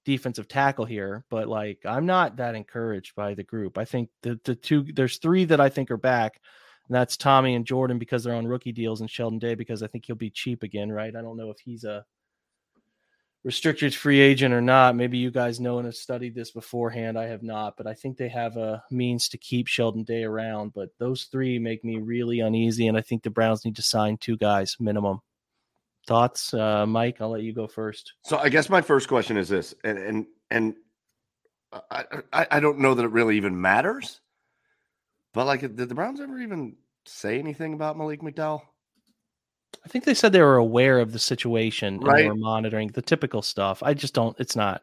defensive 0.05 0.49
tackle 0.49 0.85
here, 0.85 1.25
but 1.31 1.49
like 1.49 1.79
I'm 1.85 2.07
not 2.07 2.37
that 2.37 2.55
encouraged 2.55 3.14
by 3.14 3.35
the 3.35 3.45
group. 3.45 3.79
I 3.79 3.85
think 3.85 4.09
the 4.23 4.40
the 4.45 4.55
two 4.55 4.85
there's 4.95 5.19
three 5.19 5.45
that 5.47 5.61
I 5.61 5.69
think 5.69 5.90
are 5.90 5.97
back. 5.97 6.40
And 6.88 6.97
that's 6.97 7.16
Tommy 7.16 7.55
and 7.55 7.64
Jordan 7.64 7.99
because 8.01 8.25
they're 8.25 8.35
on 8.35 8.49
rookie 8.49 8.73
deals 8.73 9.01
and 9.01 9.09
Sheldon 9.09 9.38
Day 9.38 9.55
because 9.55 9.83
I 9.85 9.87
think 9.87 10.07
he'll 10.07 10.16
be 10.16 10.31
cheap 10.31 10.64
again, 10.64 10.90
right? 10.90 11.14
I 11.14 11.23
don't 11.23 11.37
know 11.37 11.51
if 11.51 11.61
he's 11.61 11.85
a 11.85 12.05
restricted 13.42 13.94
free 13.94 14.20
agent 14.20 14.53
or 14.53 14.61
not. 14.61 14.96
Maybe 14.96 15.18
you 15.18 15.31
guys 15.31 15.61
know 15.61 15.79
and 15.79 15.87
have 15.87 15.94
studied 15.94 16.35
this 16.35 16.50
beforehand. 16.50 17.18
I 17.18 17.26
have 17.26 17.42
not, 17.42 17.76
but 17.76 17.87
I 17.87 17.94
think 17.94 18.16
they 18.16 18.29
have 18.29 18.57
a 18.57 18.83
means 18.90 19.29
to 19.31 19.38
keep 19.38 19.66
Sheldon 19.66 20.05
Day 20.05 20.24
around. 20.24 20.72
But 20.74 20.90
those 20.98 21.24
three 21.24 21.59
make 21.59 21.85
me 21.85 21.98
really 21.98 22.40
uneasy, 22.40 22.87
and 22.87 22.96
I 22.96 23.00
think 23.00 23.22
the 23.22 23.31
Browns 23.31 23.64
need 23.64 23.76
to 23.76 23.83
sign 23.83 24.18
two 24.18 24.37
guys 24.37 24.76
minimum. 24.79 25.20
Thoughts, 26.07 26.53
uh, 26.55 26.87
Mike? 26.87 27.20
I'll 27.20 27.31
let 27.31 27.42
you 27.42 27.53
go 27.53 27.66
first. 27.66 28.14
So 28.24 28.38
I 28.38 28.48
guess 28.48 28.68
my 28.68 28.81
first 28.81 29.09
question 29.09 29.37
is 29.37 29.48
this, 29.48 29.74
and 29.85 29.98
and 29.98 30.26
and 30.50 30.74
I 31.90 32.05
I, 32.33 32.46
I 32.50 32.61
don't 32.61 32.79
know 32.79 32.94
that 32.94 33.05
it 33.05 33.11
really 33.11 33.37
even 33.37 33.61
matters, 33.61 34.20
but 35.33 35.46
like, 35.46 35.61
did 35.61 35.76
the 35.76 35.94
Browns 35.94 36.20
ever 36.20 36.38
even 36.40 36.76
say 37.07 37.38
anything 37.38 37.74
about 37.74 37.96
Malik 37.96 38.22
McDowell? 38.22 38.62
I 39.85 39.88
think 39.88 40.04
they 40.04 40.14
said 40.14 40.33
they 40.33 40.40
were 40.42 40.56
aware 40.56 40.98
of 40.98 41.12
the 41.12 41.18
situation 41.18 41.94
and 42.02 42.16
they 42.18 42.26
were 42.28 42.35
monitoring 42.37 42.88
the 42.88 43.02
typical 43.02 43.42
stuff. 43.42 43.83
I 43.83 43.94
just 43.94 44.14
don't. 44.14 44.38
It's 44.38 44.56
not. 44.56 44.83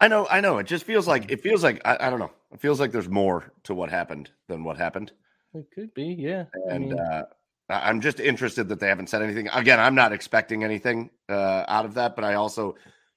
I 0.00 0.08
know, 0.08 0.26
I 0.30 0.40
know. 0.40 0.58
It 0.58 0.66
just 0.66 0.84
feels 0.84 1.06
like 1.06 1.30
it 1.30 1.40
feels 1.42 1.62
like 1.62 1.80
I, 1.84 1.96
I 2.00 2.10
don't 2.10 2.18
know. 2.18 2.32
It 2.52 2.60
feels 2.60 2.80
like 2.80 2.90
there's 2.92 3.08
more 3.08 3.52
to 3.64 3.74
what 3.74 3.88
happened 3.90 4.30
than 4.48 4.64
what 4.64 4.76
happened, 4.76 5.12
It 5.54 5.66
could 5.74 5.94
be, 5.94 6.06
yeah. 6.18 6.44
I 6.68 6.74
and 6.74 6.88
mean, 6.90 6.98
uh, 6.98 7.24
I- 7.70 7.88
I'm 7.88 8.00
just 8.00 8.18
interested 8.20 8.68
that 8.68 8.80
they 8.80 8.88
haven't 8.88 9.08
said 9.08 9.22
anything. 9.22 9.48
Again, 9.52 9.78
I'm 9.78 9.94
not 9.94 10.12
expecting 10.12 10.64
anything 10.64 11.10
uh, 11.28 11.64
out 11.68 11.84
of 11.84 11.94
that, 11.94 12.16
but 12.16 12.24
I 12.24 12.34
also 12.34 12.74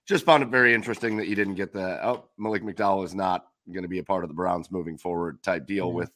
just 0.07 0.25
found 0.25 0.43
it 0.43 0.49
very 0.49 0.73
interesting 0.75 1.17
that 1.17 1.27
you 1.27 1.35
didn't 1.35 1.55
get 1.55 1.73
the 1.73 2.05
oh 2.05 2.25
Malik 2.37 2.61
McDowell 2.63 3.03
is 3.03 3.15
not 3.15 3.47
going 3.71 3.81
to 3.83 3.89
be 3.89 3.97
a 3.99 4.03
part 4.03 4.23
of 4.23 4.29
the 4.29 4.35
Browns 4.35 4.69
moving 4.69 4.97
forward 4.97 5.41
type 5.41 5.65
deal 5.65 5.87
Yeah. 5.87 5.93
with 5.93 6.11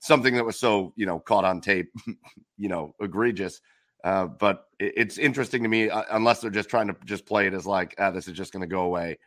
something 0.00 0.34
that 0.34 0.44
was 0.44 0.58
so 0.58 0.92
you 0.96 1.06
know 1.06 1.20
caught 1.20 1.44
on 1.44 1.60
tape, 1.60 1.92
you 2.58 2.68
know, 2.68 2.94
egregious. 3.00 3.60
Uh, 4.04 4.26
but 4.26 4.68
it, 4.78 4.92
it's 4.96 5.18
interesting 5.18 5.62
to 5.62 5.68
me, 5.68 5.88
uh, 5.88 6.02
unless 6.10 6.40
they're 6.40 6.50
just 6.50 6.68
trying 6.68 6.88
to 6.88 6.96
just 7.04 7.26
play 7.26 7.46
it 7.46 7.54
as 7.54 7.66
like, 7.66 7.94
ah, 7.98 8.10
this 8.10 8.28
is 8.28 8.34
just 8.34 8.52
going 8.52 8.60
to 8.60 8.66
go 8.66 8.82
away, 8.82 9.18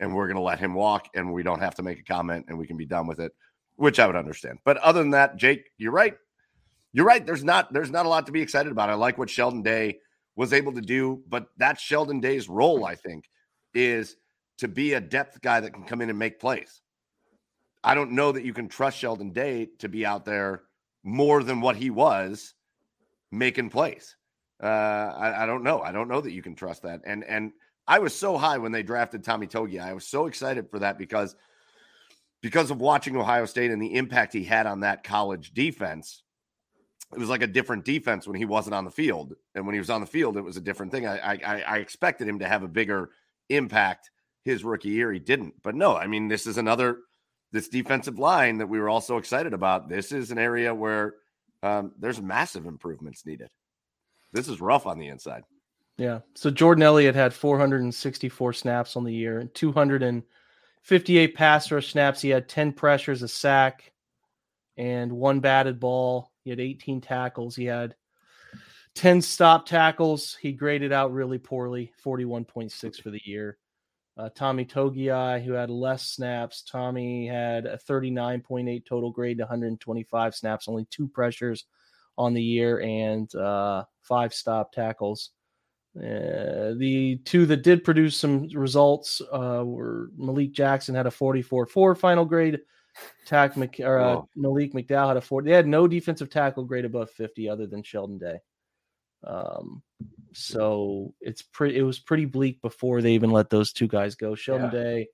and 0.00 0.14
we're 0.14 0.26
going 0.26 0.36
to 0.36 0.42
let 0.42 0.58
him 0.58 0.74
walk, 0.74 1.08
and 1.14 1.32
we 1.32 1.42
don't 1.42 1.60
have 1.60 1.74
to 1.76 1.82
make 1.82 1.98
a 1.98 2.04
comment, 2.04 2.46
and 2.48 2.58
we 2.58 2.66
can 2.66 2.76
be 2.76 2.86
done 2.86 3.06
with 3.06 3.20
it, 3.20 3.32
which 3.76 3.98
I 3.98 4.06
would 4.06 4.16
understand. 4.16 4.58
But 4.64 4.78
other 4.78 5.00
than 5.00 5.10
that, 5.10 5.36
Jake, 5.36 5.70
you're 5.78 5.92
right. 5.92 6.16
You're 6.92 7.06
right. 7.06 7.24
There's 7.24 7.44
not 7.44 7.72
there's 7.72 7.90
not 7.90 8.06
a 8.06 8.08
lot 8.08 8.26
to 8.26 8.32
be 8.32 8.42
excited 8.42 8.70
about. 8.70 8.90
I 8.90 8.94
like 8.94 9.16
what 9.16 9.30
Sheldon 9.30 9.62
Day 9.62 9.98
was 10.36 10.52
able 10.52 10.72
to 10.74 10.80
do, 10.80 11.22
but 11.28 11.46
that's 11.56 11.82
Sheldon 11.82 12.20
Day's 12.20 12.48
role. 12.48 12.84
I 12.84 12.94
think 12.94 13.30
is 13.74 14.16
to 14.58 14.68
be 14.68 14.92
a 14.92 15.00
depth 15.00 15.40
guy 15.40 15.60
that 15.60 15.72
can 15.72 15.84
come 15.84 16.02
in 16.02 16.10
and 16.10 16.18
make 16.18 16.38
plays. 16.38 16.82
I 17.84 17.94
don't 17.94 18.12
know 18.12 18.30
that 18.32 18.44
you 18.44 18.52
can 18.52 18.68
trust 18.68 18.98
Sheldon 18.98 19.32
Day 19.32 19.70
to 19.78 19.88
be 19.88 20.06
out 20.06 20.24
there 20.24 20.62
more 21.02 21.42
than 21.42 21.60
what 21.60 21.76
he 21.76 21.90
was 21.90 22.54
making 23.32 23.70
plays. 23.70 24.14
Uh, 24.62 24.66
I, 24.66 25.42
I 25.42 25.46
don't 25.46 25.64
know. 25.64 25.80
I 25.80 25.92
don't 25.92 26.08
know 26.08 26.20
that 26.20 26.32
you 26.32 26.42
can 26.42 26.54
trust 26.54 26.82
that. 26.82 27.00
And 27.04 27.24
and 27.24 27.52
I 27.86 27.98
was 27.98 28.14
so 28.14 28.38
high 28.38 28.58
when 28.58 28.72
they 28.72 28.82
drafted 28.82 29.24
Tommy 29.24 29.46
Togiai. 29.46 29.82
I 29.82 29.92
was 29.92 30.06
so 30.06 30.26
excited 30.26 30.70
for 30.70 30.78
that 30.78 30.98
because 30.98 31.34
because 32.42 32.70
of 32.70 32.80
watching 32.80 33.16
Ohio 33.16 33.46
State 33.46 33.70
and 33.70 33.82
the 33.82 33.94
impact 33.94 34.32
he 34.32 34.44
had 34.44 34.66
on 34.66 34.80
that 34.80 35.04
college 35.04 35.52
defense. 35.52 36.22
It 37.12 37.18
was 37.18 37.28
like 37.28 37.42
a 37.42 37.46
different 37.46 37.84
defense 37.84 38.26
when 38.26 38.36
he 38.36 38.46
wasn't 38.46 38.74
on 38.74 38.86
the 38.86 38.90
field, 38.90 39.34
and 39.54 39.66
when 39.66 39.74
he 39.74 39.78
was 39.78 39.90
on 39.90 40.00
the 40.00 40.06
field, 40.06 40.38
it 40.38 40.42
was 40.42 40.56
a 40.56 40.62
different 40.62 40.92
thing. 40.92 41.06
I 41.06 41.18
I, 41.18 41.64
I 41.66 41.78
expected 41.78 42.26
him 42.26 42.38
to 42.38 42.48
have 42.48 42.62
a 42.62 42.68
bigger 42.68 43.10
impact 43.50 44.10
his 44.44 44.64
rookie 44.64 44.88
year. 44.90 45.12
He 45.12 45.18
didn't, 45.18 45.54
but 45.62 45.74
no, 45.74 45.96
I 45.96 46.06
mean 46.06 46.28
this 46.28 46.46
is 46.46 46.56
another 46.56 47.00
this 47.52 47.68
defensive 47.68 48.18
line 48.18 48.58
that 48.58 48.68
we 48.68 48.78
were 48.78 48.88
all 48.88 49.00
so 49.00 49.18
excited 49.18 49.52
about. 49.52 49.88
This 49.88 50.10
is 50.10 50.30
an 50.30 50.38
area 50.38 50.74
where 50.74 51.16
um, 51.62 51.92
there's 51.98 52.20
massive 52.20 52.64
improvements 52.64 53.26
needed. 53.26 53.48
This 54.32 54.48
is 54.48 54.60
rough 54.60 54.86
on 54.86 54.98
the 54.98 55.08
inside. 55.08 55.44
yeah. 55.98 56.20
So 56.34 56.50
Jordan 56.50 56.82
Elliott 56.82 57.14
had 57.14 57.34
464 57.34 58.52
snaps 58.54 58.96
on 58.96 59.04
the 59.04 59.12
year 59.12 59.38
and 59.38 59.54
258 59.54 61.34
pass 61.34 61.70
rush 61.70 61.92
snaps. 61.92 62.20
He 62.20 62.30
had 62.30 62.48
10 62.48 62.72
pressures, 62.72 63.22
a 63.22 63.28
sack, 63.28 63.92
and 64.76 65.12
one 65.12 65.40
batted 65.40 65.78
ball. 65.78 66.32
He 66.44 66.50
had 66.50 66.60
18 66.60 67.00
tackles. 67.00 67.54
He 67.54 67.66
had 67.66 67.94
10 68.94 69.22
stop 69.22 69.66
tackles. 69.66 70.36
He 70.40 70.52
graded 70.52 70.92
out 70.92 71.12
really 71.12 71.38
poorly, 71.38 71.92
41.6 72.04 73.02
for 73.02 73.10
the 73.10 73.20
year. 73.24 73.58
Uh, 74.16 74.28
Tommy 74.34 74.64
Togiai, 74.66 75.42
who 75.42 75.52
had 75.52 75.70
less 75.70 76.04
snaps. 76.04 76.62
Tommy 76.62 77.26
had 77.26 77.64
a 77.64 77.78
39.8 77.78 78.84
total 78.84 79.10
grade, 79.10 79.38
125 79.38 80.34
snaps, 80.34 80.68
only 80.68 80.86
two 80.90 81.08
pressures 81.08 81.64
on 82.18 82.34
the 82.34 82.42
year, 82.42 82.80
and 82.80 83.32
uh, 83.34 83.84
five 84.02 84.34
stop 84.34 84.72
tackles. 84.72 85.30
Uh, 85.96 86.72
the 86.78 87.20
two 87.24 87.44
that 87.44 87.62
did 87.62 87.84
produce 87.84 88.16
some 88.16 88.48
results 88.54 89.20
uh, 89.32 89.62
were 89.64 90.10
Malik 90.16 90.52
Jackson 90.52 90.94
had 90.94 91.06
a 91.06 91.10
44-4 91.10 91.98
final 91.98 92.24
grade. 92.24 92.60
Takk 93.26 93.56
Mc, 93.56 93.80
or, 93.80 93.98
uh. 93.98 94.22
Malik 94.34 94.72
McDowell 94.72 95.08
had 95.08 95.16
a 95.16 95.20
40. 95.20 95.48
They 95.50 95.56
had 95.56 95.66
no 95.66 95.86
defensive 95.86 96.30
tackle 96.30 96.64
grade 96.64 96.84
above 96.84 97.10
50 97.10 97.48
other 97.48 97.66
than 97.66 97.82
Sheldon 97.82 98.18
Day. 98.18 98.38
Um, 99.24 99.82
so 100.32 101.14
it's 101.20 101.42
pretty. 101.42 101.76
It 101.78 101.82
was 101.82 101.98
pretty 101.98 102.24
bleak 102.24 102.60
before 102.62 103.02
they 103.02 103.12
even 103.12 103.30
let 103.30 103.50
those 103.50 103.72
two 103.72 103.86
guys 103.86 104.14
go. 104.14 104.34
Sheldon 104.34 104.70
Yeah. 104.72 104.82
Day, 104.82 105.08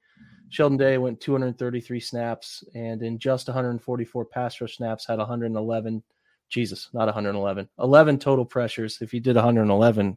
Sheldon 0.49 0.79
Day 0.79 0.97
went 0.99 1.21
233 1.21 2.01
snaps, 2.01 2.65
and 2.75 3.03
in 3.03 3.19
just 3.19 3.49
144 3.49 4.25
pass 4.27 4.61
rush 4.61 4.77
snaps, 4.77 5.07
had 5.07 5.19
111. 5.19 6.03
Jesus, 6.49 6.89
not 6.93 7.07
111. 7.07 7.69
11 7.79 8.19
total 8.19 8.45
pressures. 8.45 8.99
If 9.01 9.13
you 9.13 9.21
did 9.21 9.37
111, 9.37 10.17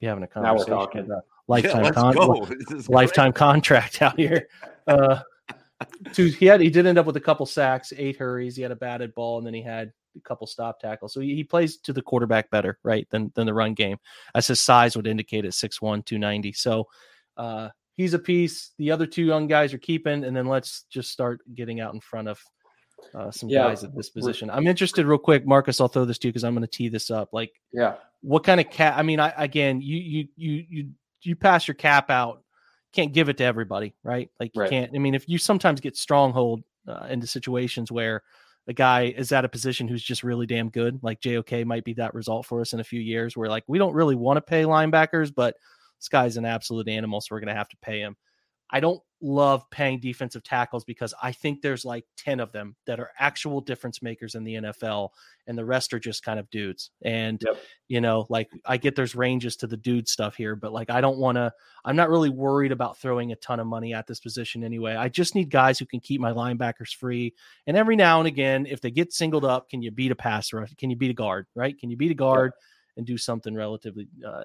be 0.00 0.06
having 0.06 0.24
a 0.24 0.40
Now 0.40 0.56
we're 0.56 0.64
conversation 0.64 1.08
Yeah, 1.08 1.20
lifetime 1.48 1.82
let's 1.82 1.96
con- 1.96 2.84
lifetime 2.88 3.32
contract 3.32 4.02
out 4.02 4.18
here. 4.18 4.48
Uh, 4.86 5.20
two, 6.12 6.26
he 6.26 6.46
had 6.46 6.60
he 6.60 6.70
did 6.70 6.86
end 6.86 6.98
up 6.98 7.06
with 7.06 7.16
a 7.16 7.20
couple 7.20 7.44
sacks, 7.44 7.92
eight 7.96 8.16
hurries. 8.16 8.56
He 8.56 8.62
had 8.62 8.70
a 8.70 8.76
batted 8.76 9.14
ball, 9.14 9.38
and 9.38 9.46
then 9.46 9.54
he 9.54 9.62
had 9.62 9.92
a 10.16 10.20
couple 10.20 10.46
stop 10.46 10.80
tackles. 10.80 11.12
So 11.12 11.20
he, 11.20 11.34
he 11.34 11.44
plays 11.44 11.78
to 11.78 11.92
the 11.92 12.02
quarterback 12.02 12.50
better, 12.50 12.78
right, 12.84 13.06
than 13.10 13.32
than 13.34 13.46
the 13.46 13.54
run 13.54 13.74
game, 13.74 13.98
as 14.34 14.46
his 14.46 14.60
size 14.60 14.96
would 14.96 15.06
indicate 15.06 15.44
at 15.44 15.52
6'1", 15.52 16.04
290. 16.04 16.52
So 16.52 16.86
uh, 17.36 17.70
he's 17.96 18.14
a 18.14 18.18
piece. 18.18 18.70
The 18.78 18.92
other 18.92 19.06
two 19.06 19.24
young 19.24 19.46
guys 19.46 19.74
are 19.74 19.78
keeping, 19.78 20.24
and 20.24 20.36
then 20.36 20.46
let's 20.46 20.84
just 20.90 21.10
start 21.10 21.40
getting 21.54 21.80
out 21.80 21.94
in 21.94 22.00
front 22.00 22.28
of 22.28 22.40
uh, 23.14 23.30
some 23.30 23.48
Yeah, 23.48 23.64
guys 23.68 23.84
at 23.84 23.94
this 23.94 24.10
position. 24.10 24.50
I'm 24.50 24.66
interested, 24.66 25.06
real 25.06 25.18
quick, 25.18 25.46
Marcus. 25.46 25.80
I'll 25.80 25.88
throw 25.88 26.04
this 26.04 26.18
to 26.18 26.28
you 26.28 26.32
because 26.32 26.44
I'm 26.44 26.54
going 26.54 26.66
to 26.66 26.68
tee 26.68 26.88
this 26.88 27.10
up. 27.10 27.30
Like, 27.32 27.52
Yeah. 27.72 27.96
what 28.22 28.44
kind 28.44 28.60
of 28.60 28.70
cap? 28.70 28.94
I 28.96 29.02
mean, 29.02 29.20
I 29.20 29.32
again, 29.36 29.80
you 29.80 29.96
you 29.98 30.28
you 30.36 30.64
you 30.68 30.90
you 31.22 31.36
pass 31.36 31.66
your 31.68 31.74
cap 31.74 32.10
out. 32.10 32.42
Can't 32.92 33.12
give 33.12 33.28
it 33.28 33.36
to 33.38 33.44
everybody, 33.44 33.94
right? 34.02 34.30
Like 34.40 34.54
you 34.54 34.62
Right. 34.62 34.70
can't. 34.70 34.90
I 34.94 34.98
mean, 34.98 35.14
if 35.14 35.28
you 35.28 35.38
sometimes 35.38 35.80
get 35.80 35.96
stronghold 35.96 36.62
uh, 36.88 37.06
into 37.08 37.26
situations 37.26 37.92
where 37.92 38.22
a 38.66 38.72
guy 38.72 39.04
is 39.16 39.32
at 39.32 39.44
a 39.44 39.48
position 39.48 39.86
who's 39.88 40.02
just 40.02 40.22
really 40.22 40.46
damn 40.46 40.70
good, 40.70 40.98
like 41.02 41.20
JOK 41.20 41.64
might 41.64 41.84
be 41.84 41.94
that 41.94 42.14
result 42.14 42.46
for 42.46 42.60
us 42.60 42.72
in 42.72 42.80
a 42.80 42.84
few 42.84 43.00
years, 43.00 43.36
where 43.36 43.48
like 43.48 43.64
we 43.68 43.78
don't 43.78 43.94
really 43.94 44.16
want 44.16 44.36
to 44.36 44.42
pay 44.42 44.64
linebackers, 44.64 45.32
but 45.34 45.56
this 45.98 46.08
guy's 46.08 46.36
an 46.36 46.44
absolute 46.44 46.88
animal, 46.88 47.20
so 47.20 47.28
we're 47.30 47.40
going 47.40 47.48
to 47.48 47.54
have 47.54 47.68
to 47.68 47.76
pay 47.82 48.00
him. 48.00 48.16
I 48.72 48.80
don't 48.80 49.00
love 49.22 49.68
paying 49.70 50.00
defensive 50.00 50.42
tackles 50.42 50.84
because 50.84 51.12
I 51.22 51.32
think 51.32 51.60
there's 51.60 51.84
like 51.84 52.04
10 52.16 52.40
of 52.40 52.52
them 52.52 52.74
that 52.86 52.98
are 52.98 53.10
actual 53.18 53.60
difference 53.60 54.00
makers 54.00 54.34
in 54.34 54.44
the 54.44 54.54
NFL 54.54 55.10
and 55.46 55.58
the 55.58 55.64
rest 55.64 55.92
are 55.92 55.98
just 55.98 56.24
kind 56.24 56.38
of 56.38 56.48
dudes. 56.50 56.90
And 57.02 57.40
Yep. 57.44 57.58
you 57.88 58.00
know, 58.00 58.26
like 58.30 58.48
I 58.64 58.78
get 58.78 58.96
there's 58.96 59.14
ranges 59.14 59.56
to 59.56 59.66
the 59.66 59.76
dude 59.76 60.08
stuff 60.08 60.36
here, 60.36 60.56
but 60.56 60.72
like 60.72 60.88
I 60.88 61.00
don't 61.02 61.18
want 61.18 61.36
to 61.36 61.52
I'm 61.84 61.96
not 61.96 62.08
really 62.08 62.30
worried 62.30 62.72
about 62.72 62.98
throwing 62.98 63.32
a 63.32 63.36
ton 63.36 63.60
of 63.60 63.66
money 63.66 63.92
at 63.92 64.06
this 64.06 64.20
position 64.20 64.64
anyway. 64.64 64.94
I 64.94 65.08
just 65.08 65.34
need 65.34 65.50
guys 65.50 65.78
who 65.78 65.86
can 65.86 66.00
keep 66.00 66.20
my 66.20 66.32
linebackers 66.32 66.94
free. 66.94 67.34
And 67.66 67.76
every 67.76 67.96
now 67.96 68.20
and 68.20 68.28
again, 68.28 68.66
if 68.66 68.80
they 68.80 68.90
get 68.90 69.12
singled 69.12 69.44
up, 69.44 69.68
can 69.68 69.82
you 69.82 69.90
beat 69.90 70.12
a 70.12 70.16
pass 70.16 70.52
rush? 70.52 70.72
Can 70.76 70.88
you 70.88 70.96
beat 70.96 71.10
a 71.10 71.14
guard, 71.14 71.46
right? 71.54 71.78
Can 71.78 71.90
you 71.90 71.96
beat 71.96 72.10
a 72.10 72.14
guard 72.14 72.52
and 72.96 73.06
do 73.06 73.18
something 73.18 73.54
relatively 73.54 74.08
uh, 74.26 74.44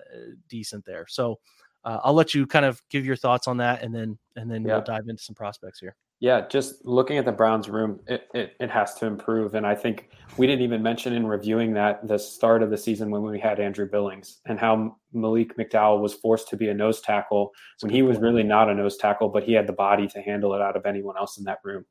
decent 0.49 0.83
there? 0.85 1.05
So 1.07 1.39
uh, 1.85 1.99
I'll 2.03 2.13
let 2.13 2.33
you 2.33 2.45
kind 2.47 2.65
of 2.65 2.81
give 2.89 3.05
your 3.05 3.15
thoughts 3.15 3.47
on 3.47 3.57
that, 3.57 3.83
and 3.83 3.93
then 3.93 4.17
and 4.35 4.49
then 4.51 4.63
Yeah. 4.63 4.73
we'll 4.75 4.83
dive 4.83 5.07
into 5.07 5.23
some 5.23 5.35
prospects 5.35 5.79
here. 5.79 5.95
Yeah, 6.21 6.47
just 6.47 6.83
looking 6.85 7.17
at 7.17 7.25
the 7.25 7.31
Browns 7.31 7.67
room, 7.69 7.99
it, 8.07 8.27
it, 8.33 8.53
it 8.59 8.69
has 8.71 8.95
to 8.95 9.05
improve. 9.05 9.53
And 9.53 9.67
I 9.67 9.75
think 9.75 10.09
we 10.37 10.47
didn't 10.47 10.61
even 10.63 10.81
mention 10.81 11.13
in 11.13 11.27
reviewing 11.27 11.73
that 11.73 12.07
the 12.07 12.17
start 12.17 12.63
of 12.63 12.69
the 12.69 12.77
season 12.77 13.11
when 13.11 13.21
we 13.21 13.37
had 13.37 13.59
Andrew 13.59 13.85
Billings 13.87 14.39
and 14.45 14.57
how 14.57 14.95
Malik 15.11 15.57
McDowell 15.57 15.99
was 16.01 16.13
forced 16.13 16.47
to 16.49 16.57
be 16.57 16.69
a 16.69 16.73
nose 16.73 17.01
tackle 17.01 17.51
when 17.81 17.91
he 17.91 18.01
was 18.01 18.17
really 18.19 18.43
not 18.43 18.69
a 18.69 18.73
nose 18.73 18.95
tackle, 18.95 19.27
but 19.27 19.43
he 19.43 19.51
had 19.53 19.67
the 19.67 19.73
body 19.73 20.07
to 20.07 20.21
handle 20.21 20.53
it 20.53 20.61
out 20.61 20.77
of 20.77 20.85
anyone 20.85 21.17
else 21.17 21.37
in 21.37 21.43
that 21.43 21.59
room. 21.65 21.85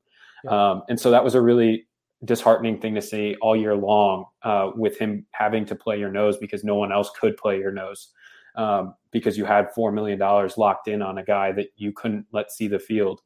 Um, 0.48 0.82
and 0.88 0.98
so 0.98 1.10
that 1.10 1.22
was 1.22 1.34
a 1.34 1.40
really 1.40 1.86
disheartening 2.24 2.80
thing 2.80 2.94
to 2.94 3.02
see 3.02 3.36
all 3.42 3.54
year 3.54 3.76
long 3.76 4.24
uh, 4.42 4.70
with 4.74 4.98
him 4.98 5.26
having 5.32 5.66
to 5.66 5.74
play 5.74 5.98
your 5.98 6.10
nose 6.10 6.38
because 6.38 6.64
no 6.64 6.76
one 6.76 6.92
else 6.92 7.10
could 7.20 7.36
play 7.36 7.58
your 7.58 7.72
nose 7.72 8.08
um, 8.54 8.94
because 9.10 9.36
you 9.36 9.44
had 9.44 9.68
$4 9.76 9.92
million 9.92 10.18
locked 10.56 10.88
in 10.88 11.02
on 11.02 11.18
a 11.18 11.24
guy 11.24 11.52
that 11.52 11.68
you 11.76 11.92
couldn't 11.92 12.26
let 12.32 12.50
see 12.50 12.68
the 12.68 12.78
field. 12.78 13.20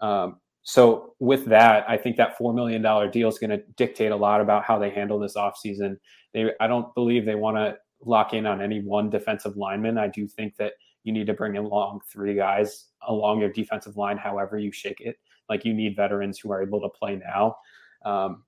Um, 0.00 0.40
so 0.62 1.14
with 1.18 1.44
that, 1.46 1.84
I 1.88 1.96
think 1.96 2.16
that 2.16 2.38
four 2.38 2.54
million 2.54 2.82
dollar 2.82 3.08
deal 3.08 3.28
is 3.28 3.38
going 3.38 3.50
to 3.50 3.62
dictate 3.76 4.12
a 4.12 4.16
lot 4.16 4.40
about 4.40 4.64
how 4.64 4.78
they 4.78 4.90
handle 4.90 5.18
this 5.18 5.36
offseason. 5.36 5.96
They, 6.32 6.52
I 6.60 6.68
don't 6.68 6.94
believe 6.94 7.24
they 7.24 7.34
want 7.34 7.56
to 7.56 7.76
lock 8.04 8.32
in 8.32 8.46
on 8.46 8.60
any 8.60 8.80
one 8.80 9.10
defensive 9.10 9.56
lineman. 9.56 9.98
I 9.98 10.08
do 10.08 10.28
think 10.28 10.56
that 10.56 10.74
you 11.04 11.12
need 11.12 11.26
to 11.26 11.34
bring 11.34 11.56
along 11.56 12.00
three 12.12 12.34
guys 12.34 12.86
along 13.08 13.40
your 13.40 13.50
defensive 13.50 13.96
line, 13.96 14.16
however 14.16 14.56
you 14.56 14.70
shake 14.70 15.00
it. 15.00 15.16
Like 15.48 15.64
you 15.64 15.74
need 15.74 15.96
veterans 15.96 16.38
who 16.38 16.52
are 16.52 16.62
able 16.62 16.80
to 16.80 16.88
play 16.88 17.16
now. 17.16 17.56
Um, 18.04 18.44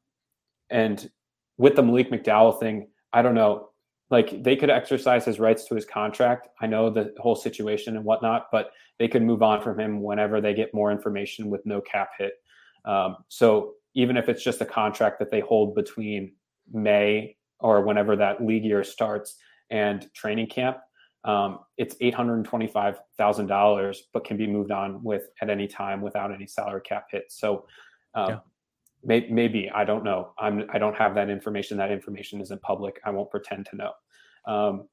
and 0.70 1.11
with 1.57 1.74
the 1.74 1.82
Malik 1.82 2.11
McDowell 2.11 2.59
thing, 2.61 2.89
I 3.12 3.22
don't 3.22 3.35
know. 3.35 3.70
Like 4.11 4.42
they 4.42 4.57
could 4.57 4.70
exercise 4.70 5.24
his 5.24 5.40
rights 5.40 5.64
to 5.66 5.74
his 5.74 5.84
contract. 5.84 6.48
I 6.61 6.66
know 6.66 6.90
the 6.90 7.14
whole 7.18 7.34
situation 7.34 7.96
and 7.96 8.05
whatnot, 8.05 8.48
but 8.52 8.70
they 8.98 9.09
could 9.09 9.22
move 9.22 9.42
on 9.42 9.62
from 9.62 9.80
him 9.80 10.02
whenever 10.02 10.40
they 10.40 10.55
get 10.55 10.74
more 10.74 10.92
information 10.92 11.50
with 11.50 11.64
no 11.66 11.80
cap 11.80 12.11
hit. 12.18 12.34
Um, 12.84 13.16
so 13.28 13.74
even 13.94 14.16
if 14.16 14.28
it's 14.28 14.44
just 14.44 14.61
a 14.61 14.66
contract 14.66 15.18
that 15.20 15.30
they 15.30 15.40
hold 15.40 15.74
between 15.74 16.32
May 16.72 17.36
or 17.61 17.80
whenever 17.82 18.14
that 18.16 18.44
league 18.44 18.64
year 18.64 18.84
starts 18.84 19.36
and 19.70 20.09
training 20.14 20.48
camp, 20.48 20.78
um, 21.24 21.61
it's 21.78 21.96
eight 22.02 22.12
hundred 22.14 22.44
twenty-five 22.44 23.00
thousand 23.16 23.46
dollars, 23.46 24.09
but 24.12 24.24
can 24.24 24.36
be 24.36 24.46
moved 24.46 24.70
on 24.70 25.02
with 25.02 25.28
at 25.40 25.48
any 25.48 25.66
time 25.66 26.02
without 26.02 26.32
any 26.32 26.46
salary 26.46 26.82
cap 26.82 27.07
hit. 27.11 27.24
So 27.30 27.66
um, 28.14 28.28
Yeah. 28.28 28.38
May, 29.05 29.26
maybe 29.30 29.70
I 29.74 29.84
don't 29.84 30.05
know. 30.05 30.32
I'm 30.38 30.64
I 30.72 30.78
don't 30.78 30.96
have 30.96 31.14
that 31.14 31.30
information. 31.30 31.76
That 31.78 31.90
information 31.90 32.40
isn't 32.40 32.62
public. 32.62 33.00
I 33.05 33.11
won't 33.11 33.30
pretend 33.30 33.66
to 33.66 33.76
know. 33.76 33.92
Um, 34.46 34.88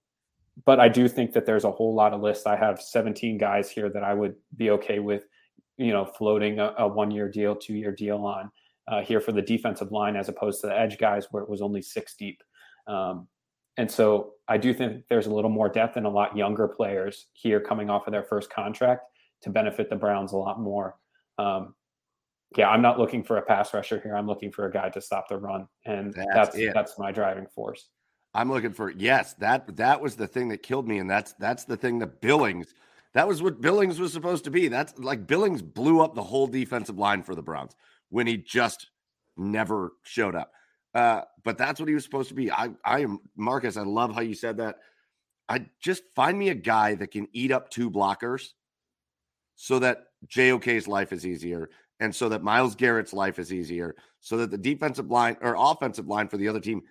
but 0.66 0.80
I 0.80 0.90
do 0.90 1.08
think 1.08 1.34
that 1.34 1.46
there's 1.46 1.64
a 1.64 1.72
whole 1.72 1.96
lot 1.96 2.14
of 2.14 2.22
lists. 2.22 2.46
I 2.46 2.56
have 2.56 2.82
17 2.82 3.38
guys 3.38 3.70
here 3.72 3.90
that 3.90 4.04
I 4.04 4.14
would 4.14 4.36
be 4.58 4.70
okay 4.72 5.00
with, 5.00 5.24
you 5.78 5.94
know, 5.94 6.06
floating 6.06 6.60
a, 6.60 6.74
a 6.78 6.88
one-year 6.88 7.30
deal, 7.30 7.56
two-year 7.56 7.94
deal 7.94 8.18
on 8.18 8.52
uh, 8.88 9.02
here 9.02 9.22
for 9.22 9.32
the 9.32 9.42
defensive 9.42 9.92
line, 9.92 10.16
as 10.16 10.30
opposed 10.30 10.62
to 10.62 10.68
the 10.68 10.78
edge 10.78 10.98
guys 10.98 11.28
where 11.32 11.42
it 11.42 11.50
was 11.50 11.62
only 11.62 11.82
six 11.82 12.16
deep. 12.16 12.44
Um, 12.88 13.28
and 13.78 13.90
so 13.90 14.34
I 14.48 14.58
do 14.58 14.74
think 14.74 15.06
there's 15.10 15.28
a 15.28 15.34
little 15.34 15.50
more 15.50 15.70
depth 15.70 15.96
and 15.96 16.06
a 16.06 16.10
lot 16.10 16.36
younger 16.36 16.68
players 16.68 17.28
here 17.34 17.62
coming 17.62 17.90
off 17.90 18.06
of 18.08 18.12
their 18.12 18.24
first 18.24 18.52
contract 18.52 19.06
to 19.44 19.50
benefit 19.50 19.90
the 19.90 19.96
Browns 19.96 20.34
a 20.34 20.38
lot 20.38 20.60
more. 20.60 20.98
Um, 21.38 21.74
yeah, 22.58 22.70
I'm 22.70 22.82
not 22.82 23.00
looking 23.00 23.24
for 23.24 23.38
a 23.38 23.42
pass 23.42 23.74
rusher 23.74 24.00
here. 24.00 24.16
I'm 24.16 24.28
looking 24.28 24.52
for 24.52 24.66
a 24.66 24.72
guy 24.72 24.90
to 24.90 25.02
stop 25.02 25.30
the 25.30 25.38
run, 25.38 25.68
and 25.86 26.14
That's 26.14 26.54
that's 26.54 26.74
that's 26.74 27.00
my 27.00 27.12
driving 27.12 27.48
force. 27.48 27.90
I'm 28.34 28.52
looking 28.52 28.74
for 28.74 28.90
yes, 28.92 29.34
that 29.36 29.76
that 29.78 30.02
was 30.02 30.16
the 30.16 30.28
thing 30.28 30.50
that 30.50 30.64
killed 30.64 30.88
me, 30.88 31.00
and 31.00 31.10
that's 31.10 31.34
that's 31.34 31.64
the 31.64 31.78
thing 31.78 32.00
that 32.00 32.22
Billings. 32.22 32.74
That 33.14 33.28
was 33.28 33.42
what 33.42 33.60
Billings 33.62 34.00
was 34.00 34.14
supposed 34.14 34.46
to 34.46 34.52
be. 34.52 34.68
That's 34.68 34.98
like 34.98 35.28
Billings 35.28 35.62
blew 35.62 36.02
up 36.02 36.16
the 36.16 36.24
whole 36.24 36.48
defensive 36.48 36.98
line 36.98 37.24
for 37.24 37.36
the 37.36 37.42
Browns 37.42 37.76
when 38.10 38.28
he 38.28 38.38
just 38.38 38.90
never 39.38 39.94
showed 40.04 40.36
up. 40.36 40.52
Uh, 40.94 41.22
but 41.44 41.58
that's 41.58 41.80
what 41.80 41.90
he 41.90 41.96
was 41.96 42.04
supposed 42.04 42.30
to 42.30 42.36
be. 42.36 42.52
I 42.52 42.70
I 42.84 43.00
am 43.00 43.20
Marcus. 43.36 43.78
I 43.78 43.84
love 43.84 44.14
how 44.14 44.22
you 44.22 44.34
said 44.34 44.58
that. 44.58 44.78
I 45.48 45.66
just 45.82 46.04
find 46.16 46.38
me 46.38 46.50
a 46.50 46.56
guy 46.56 46.96
that 46.96 47.12
can 47.12 47.28
eat 47.34 47.52
up 47.52 47.70
two 47.70 47.90
blockers, 47.90 48.50
so 49.56 49.80
that 49.80 50.06
JOK's 50.28 50.88
life 50.88 51.12
is 51.12 51.26
easier, 51.26 51.70
and 52.02 52.14
so 52.14 52.28
that 52.30 52.44
Myles 52.44 52.76
Garrett's 52.76 53.14
life 53.14 53.40
is 53.40 53.54
easier, 53.54 53.96
so 54.20 54.36
that 54.38 54.52
the 54.52 54.58
defensive 54.58 55.10
line 55.10 55.38
or 55.40 55.56
offensive 55.58 56.08
line 56.08 56.28
for 56.28 56.36
the 56.36 56.50
other 56.50 56.60
team 56.60 56.82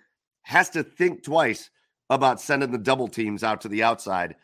has 0.41 0.71
to 0.71 0.83
think 0.83 1.23
twice 1.23 1.69
about 2.09 2.41
sending 2.41 2.71
the 2.71 2.77
double 2.79 3.07
teams 3.07 3.43
out 3.43 3.61
to 3.61 3.67
the 3.67 3.83
outside 3.83 4.35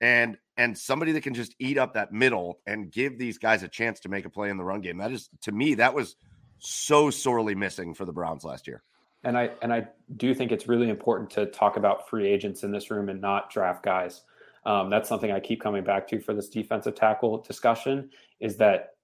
and 0.00 0.36
and 0.58 0.76
somebody 0.76 1.12
that 1.12 1.22
can 1.22 1.32
just 1.32 1.54
eat 1.58 1.78
up 1.78 1.94
that 1.94 2.12
middle 2.12 2.60
and 2.66 2.90
give 2.90 3.18
these 3.18 3.38
guys 3.38 3.62
a 3.62 3.68
chance 3.68 4.00
to 4.00 4.08
make 4.08 4.26
a 4.26 4.30
play 4.30 4.50
in 4.50 4.58
the 4.58 4.64
run 4.64 4.80
game. 4.80 4.98
That 4.98 5.12
is 5.12 5.28
to 5.42 5.52
me 5.52 5.74
that 5.74 5.94
was 5.94 6.16
so 6.58 7.10
sorely 7.10 7.54
missing 7.54 7.94
for 7.94 8.04
the 8.04 8.12
Browns 8.12 8.44
last 8.44 8.66
year. 8.66 8.82
And 9.24 9.38
I 9.38 9.50
and 9.62 9.72
I 9.72 9.88
do 10.16 10.34
think 10.34 10.52
it's 10.52 10.68
really 10.68 10.88
important 10.88 11.30
to 11.30 11.46
talk 11.46 11.76
about 11.76 12.08
free 12.08 12.28
agents 12.28 12.64
in 12.64 12.72
this 12.72 12.90
room 12.90 13.08
and 13.08 13.20
not 13.20 13.50
draft 13.50 13.82
guys. 13.84 14.22
Um, 14.66 14.90
that's 14.90 15.08
something 15.08 15.30
I 15.32 15.40
keep 15.40 15.60
coming 15.60 15.84
back 15.84 16.06
to 16.08 16.20
for 16.20 16.34
this 16.34 16.48
defensive 16.48 16.94
tackle 16.94 17.38
discussion. 17.38 18.10
Is 18.40 18.56
that 18.58 18.94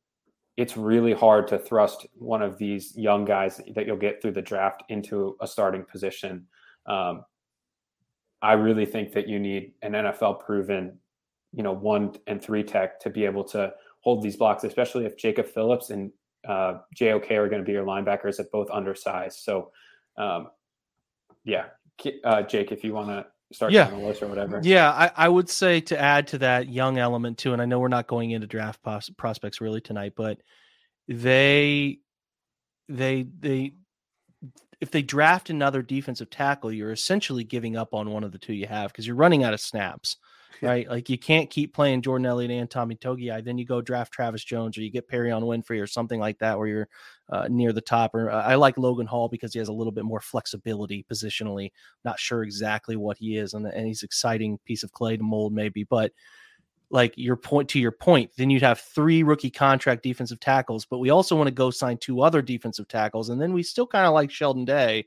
it's 0.58 0.76
really 0.76 1.12
hard 1.12 1.46
to 1.46 1.56
thrust 1.56 2.04
one 2.14 2.42
of 2.42 2.58
these 2.58 2.92
young 2.96 3.24
guys 3.24 3.60
that 3.76 3.86
you'll 3.86 3.96
get 3.96 4.20
through 4.20 4.32
the 4.32 4.42
draft 4.42 4.82
into 4.88 5.36
a 5.40 5.46
starting 5.46 5.84
position. 5.84 6.44
Um, 6.84 7.24
I 8.42 8.54
really 8.54 8.84
think 8.84 9.12
that 9.12 9.28
you 9.28 9.38
need 9.38 9.74
an 9.82 9.92
NFL 9.92 10.40
proven, 10.40 10.98
you 11.52 11.62
know, 11.62 11.70
one 11.70 12.16
and 12.26 12.42
three 12.42 12.64
tech 12.64 12.98
to 13.02 13.08
be 13.08 13.24
able 13.24 13.44
to 13.44 13.72
hold 14.00 14.20
these 14.20 14.34
blocks, 14.34 14.64
especially 14.64 15.06
if 15.06 15.16
Jacob 15.16 15.46
Phillips 15.46 15.90
and 15.90 16.10
uh, 16.48 16.78
JOK 16.92 17.30
are 17.30 17.48
going 17.48 17.62
to 17.62 17.66
be 17.66 17.72
your 17.72 17.86
linebackers 17.86 18.40
at 18.40 18.50
both 18.50 18.68
undersized. 18.68 19.38
So, 19.38 19.70
um, 20.16 20.48
yeah, 21.44 21.66
uh, 22.24 22.42
Jake, 22.42 22.72
if 22.72 22.82
you 22.82 22.94
want 22.94 23.10
to 23.10 23.26
start 23.52 23.72
Yeah. 23.72 23.88
down 23.90 24.00
the 24.00 24.06
list 24.06 24.22
or 24.22 24.26
whatever. 24.28 24.60
Yeah, 24.62 24.90
I, 24.90 25.10
I 25.16 25.28
would 25.28 25.48
say 25.48 25.80
to 25.82 25.98
add 25.98 26.28
to 26.28 26.38
that 26.38 26.68
young 26.68 26.98
element 26.98 27.38
too, 27.38 27.52
and 27.52 27.62
I 27.62 27.64
know 27.66 27.78
we're 27.78 27.88
not 27.88 28.06
going 28.06 28.30
into 28.30 28.46
draft 28.46 28.82
pos- 28.82 29.10
prospects 29.10 29.60
really 29.60 29.80
tonight, 29.80 30.12
but 30.16 30.38
they, 31.06 31.98
they, 32.88 33.26
they, 33.38 33.72
if 34.80 34.90
they 34.90 35.02
draft 35.02 35.50
another 35.50 35.82
defensive 35.82 36.30
tackle, 36.30 36.72
you're 36.72 36.92
essentially 36.92 37.44
giving 37.44 37.76
up 37.76 37.94
on 37.94 38.10
one 38.10 38.22
of 38.24 38.32
the 38.32 38.38
two 38.38 38.52
you 38.52 38.66
have 38.66 38.92
because 38.92 39.06
you're 39.06 39.16
running 39.16 39.42
out 39.44 39.54
of 39.54 39.60
snaps, 39.60 40.16
right? 40.62 40.88
Like 40.88 41.08
you 41.08 41.18
can't 41.18 41.50
keep 41.50 41.74
playing 41.74 42.02
Jordan 42.02 42.26
Elliott 42.26 42.50
and 42.50 42.70
Tommy 42.70 42.96
Togiai. 42.96 43.44
Then 43.44 43.58
you 43.58 43.64
go 43.64 43.80
draft 43.80 44.12
Travis 44.12 44.44
Jones 44.44 44.76
or 44.76 44.82
you 44.82 44.90
get 44.90 45.08
Perrion 45.08 45.42
Winfrey 45.42 45.80
or 45.82 45.86
something 45.86 46.20
like 46.20 46.38
that 46.38 46.58
where 46.58 46.66
you're 46.66 46.88
uh, 47.30 47.46
near 47.48 47.72
the 47.72 47.80
top. 47.80 48.14
Or 48.14 48.30
uh, 48.30 48.42
I 48.42 48.54
like 48.56 48.78
Logan 48.78 49.06
Hall 49.06 49.28
because 49.28 49.52
he 49.52 49.58
has 49.58 49.68
a 49.68 49.72
little 49.72 49.92
bit 49.92 50.04
more 50.04 50.20
flexibility 50.20 51.04
positionally. 51.10 51.72
Not 52.04 52.18
sure 52.18 52.42
exactly 52.42 52.96
what 52.96 53.18
he 53.18 53.36
is, 53.36 53.54
and, 53.54 53.66
and 53.66 53.86
he's 53.86 54.02
exciting 54.02 54.58
piece 54.64 54.82
of 54.82 54.92
clay 54.92 55.16
to 55.16 55.22
mold 55.22 55.52
maybe, 55.52 55.84
but 55.84 56.12
like 56.90 57.12
your 57.16 57.36
point 57.36 57.68
to 57.70 57.78
your 57.78 57.92
point, 57.92 58.30
then 58.36 58.48
you'd 58.50 58.62
have 58.62 58.80
three 58.80 59.22
rookie 59.22 59.50
contract 59.50 60.02
defensive 60.02 60.40
tackles, 60.40 60.86
but 60.86 60.98
we 60.98 61.10
also 61.10 61.36
want 61.36 61.46
to 61.46 61.54
go 61.54 61.70
sign 61.70 61.98
two 61.98 62.22
other 62.22 62.40
defensive 62.40 62.88
tackles, 62.88 63.28
and 63.28 63.40
then 63.40 63.52
we 63.52 63.62
still 63.62 63.86
kind 63.86 64.06
of 64.06 64.14
like 64.14 64.30
Sheldon 64.30 64.64
Day. 64.64 65.06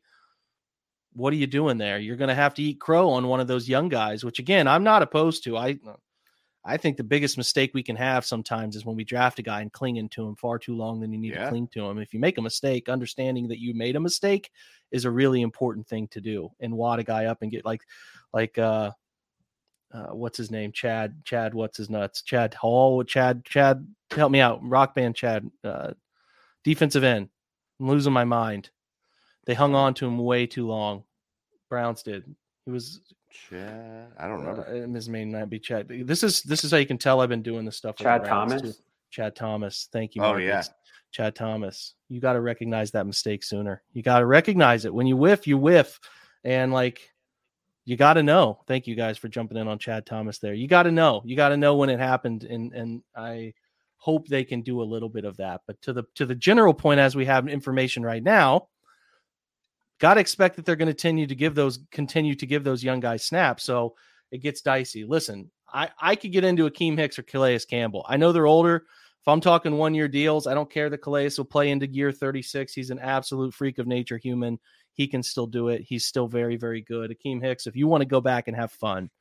What 1.14 1.34
are 1.34 1.38
you 1.38 1.48
doing 1.48 1.78
there? 1.78 2.00
You're 2.00 2.16
going 2.16 2.30
to 2.30 2.36
have 2.36 2.54
to 2.56 2.62
eat 2.64 2.80
crow 2.80 3.10
on 3.10 3.28
one 3.28 3.40
of 3.40 3.48
those 3.48 3.68
young 3.68 3.90
guys, 3.90 4.24
which 4.24 4.40
again, 4.40 4.68
I'm 4.68 4.84
not 4.84 5.02
opposed 5.02 5.44
to. 5.46 5.58
I 5.58 5.78
I 6.64 6.78
think 6.78 6.96
the 6.96 7.04
biggest 7.04 7.38
mistake 7.38 7.72
we 7.74 7.82
can 7.84 7.96
have 7.96 8.24
sometimes 8.24 8.76
is 8.76 8.86
when 8.86 8.96
we 8.96 9.04
draft 9.04 9.40
a 9.40 9.42
guy 9.42 9.62
and 9.62 9.74
clinging 9.74 10.10
to 10.10 10.28
him 10.28 10.36
far 10.36 10.60
too 10.60 10.76
long 10.76 11.00
than 11.00 11.12
you 11.12 11.18
need 11.18 11.34
Yeah. 11.34 11.46
to 11.46 11.50
cling 11.50 11.68
to 11.70 11.86
him. 11.90 11.98
If 11.98 12.14
you 12.14 12.20
make 12.20 12.38
a 12.38 12.42
mistake, 12.42 12.88
understanding 12.88 13.48
that 13.48 13.60
you 13.60 13.74
made 13.74 13.96
a 13.96 14.00
mistake 14.00 14.52
is 14.92 15.06
a 15.06 15.12
really 15.12 15.42
important 15.42 15.88
thing 15.88 16.08
to 16.10 16.22
do 16.22 16.52
and 16.60 16.74
wad 16.78 17.00
a 17.00 17.04
guy 17.04 17.26
up 17.26 17.42
and 17.42 17.50
get 17.52 17.66
like 17.66 17.82
like 18.32 18.58
uh 18.58 18.92
uh, 19.94 20.08
what's 20.14 20.38
his 20.38 20.52
name? 20.52 20.72
Chad, 20.72 21.22
Chad, 21.26 21.54
what's 21.54 21.78
his 21.78 21.90
nuts? 21.90 22.22
Chad 22.22 22.54
Hall, 22.54 23.04
Chad, 23.04 23.44
Chad, 23.44 23.86
help 24.12 24.32
me 24.32 24.40
out. 24.40 24.64
Rock 24.64 24.96
band 24.96 25.16
Chad, 25.18 25.50
uh, 25.66 25.92
defensive 26.64 27.04
end. 27.04 27.28
I'm 27.80 27.90
losing 27.90 28.14
my 28.14 28.24
mind. 28.24 28.70
They 29.46 29.54
hung 29.54 29.76
on 29.76 29.94
to 29.96 30.06
him 30.08 30.18
way 30.18 30.46
too 30.46 30.68
long. 30.68 31.04
Browns 31.70 32.04
did. 32.04 32.24
He 32.66 32.72
was 32.72 33.02
Chad, 33.32 34.12
I 34.20 34.28
don't 34.28 34.42
remember. 34.42 34.68
uh, 34.68 34.94
his 34.94 35.08
name 35.08 35.32
might 35.32 35.46
be 35.50 35.60
Chad. 35.60 35.88
This 35.90 36.22
is 36.24 36.44
this 36.44 36.64
is 36.64 36.72
how 36.72 36.78
you 36.78 36.86
can 36.86 36.98
tell 36.98 37.22
I've 37.22 37.30
been 37.30 37.42
doing 37.42 37.66
this 37.66 37.78
stuff. 37.78 37.96
Chad 37.96 38.26
Thomas. 38.26 38.62
too. 38.62 38.74
Chad 39.10 39.36
Thomas. 39.36 39.88
Thank 39.92 40.16
you. 40.16 40.22
Oh, 40.22 40.34
Marcus. 40.34 40.46
yeah. 40.46 40.64
Chad 41.12 41.36
Thomas. 41.36 41.96
You 42.10 42.20
got 42.22 42.34
to 42.34 42.42
recognize 42.42 42.92
that 42.92 43.06
mistake 43.08 43.44
sooner. 43.44 43.82
You 43.94 44.02
got 44.04 44.20
to 44.20 44.26
recognize 44.26 44.86
it. 44.86 44.94
When 44.94 45.08
you 45.08 45.18
whiff, 45.18 45.48
you 45.48 45.58
whiff, 45.58 46.00
and 46.44 46.72
like 46.74 47.02
you 47.86 47.98
got 47.98 48.14
to 48.14 48.24
know. 48.24 48.60
Thank 48.68 48.86
you 48.88 48.96
guys 48.96 49.18
for 49.18 49.28
jumping 49.28 49.58
in 49.58 49.68
on 49.68 49.80
Chad 49.80 50.06
Thomas 50.06 50.38
there. 50.40 50.54
You 50.54 50.68
got 50.68 50.84
to 50.84 50.92
know. 50.92 51.22
You 51.26 51.36
got 51.36 51.50
to 51.50 51.58
know 51.58 51.76
when 51.76 51.90
it 51.90 52.00
happened, 52.00 52.44
and 52.44 52.74
and 52.74 53.02
I 53.16 53.54
hope 53.98 54.28
they 54.28 54.44
can 54.44 54.62
do 54.62 54.82
a 54.82 54.84
little 54.84 55.10
bit 55.10 55.26
of 55.26 55.38
that. 55.38 55.62
But 55.68 55.82
to 55.84 55.94
the 55.94 56.04
to 56.16 56.26
the 56.26 56.36
general 56.36 56.74
point, 56.74 57.00
as 57.00 57.16
we 57.16 57.26
have 57.26 57.48
information 57.48 58.04
right 58.04 58.24
now, 58.24 58.68
got 60.02 60.16
to 60.16 60.20
expect 60.20 60.56
that 60.56 60.66
they're 60.66 60.76
going 60.76 60.88
to 60.88 60.94
continue 60.94 61.28
to 61.28 61.36
give 61.36 61.56
those 61.56 61.80
continue 61.92 62.36
to 62.36 62.46
give 62.46 62.66
those 62.66 62.84
young 62.84 63.00
guys 63.00 63.24
snaps. 63.24 63.64
So 63.64 63.96
it 64.32 64.40
gets 64.40 64.62
dicey. 64.62 65.06
Listen, 65.06 65.50
I 65.72 65.90
I 66.02 66.16
could 66.16 66.34
get 66.34 66.44
into 66.44 66.70
Akiem 66.70 66.98
Hicks 66.98 67.18
or 67.18 67.24
Calais 67.24 67.60
Campbell. 67.70 68.06
I 68.10 68.18
know 68.18 68.34
they're 68.34 68.48
older. 68.48 68.84
If 69.22 69.28
I'm 69.28 69.40
talking 69.40 69.78
one 69.78 69.94
year 69.94 70.08
deals, 70.08 70.48
I 70.48 70.56
don't 70.56 70.70
care 70.70 70.90
that 70.90 71.04
Calais 71.04 71.30
will 71.38 71.46
play 71.46 71.70
into 71.70 71.88
year 71.88 72.12
36. 72.12 72.74
He's 72.74 72.90
an 72.90 72.98
absolute 72.98 73.54
freak 73.54 73.78
of 73.78 73.86
nature 73.86 74.18
human. 74.18 74.60
He 74.94 75.08
can 75.08 75.22
still 75.22 75.46
do 75.46 75.68
it. 75.68 75.84
He's 75.88 76.06
still 76.06 76.28
very, 76.28 76.58
very 76.58 76.82
good. 76.82 77.16
Akiem 77.16 77.40
Hicks, 77.42 77.68
if 77.68 77.76
you 77.76 77.88
want 77.88 78.02
to 78.02 78.08
go 78.08 78.20
back 78.20 78.48
and 78.48 78.58
have 78.58 78.72
fun, 78.72 79.12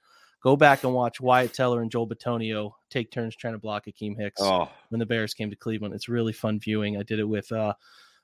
go 0.42 0.56
back 0.56 0.84
and 0.84 0.94
watch 0.94 1.20
Wyatt 1.20 1.52
Teller 1.52 1.82
and 1.82 1.90
Joel 1.90 2.08
Bitonio 2.08 2.72
take 2.88 3.10
turns 3.10 3.36
trying 3.36 3.52
to 3.52 3.58
block 3.58 3.84
Akiem 3.84 4.18
Hicks 4.18 4.40
Oh, 4.40 4.70
when 4.88 5.00
the 5.00 5.06
Bears 5.06 5.34
came 5.34 5.50
to 5.50 5.56
Cleveland. 5.56 5.94
It's 5.94 6.08
really 6.08 6.32
fun 6.32 6.58
viewing. 6.58 6.96
I 6.96 7.02
did 7.02 7.18
it 7.18 7.28
with 7.28 7.52
uh 7.52 7.74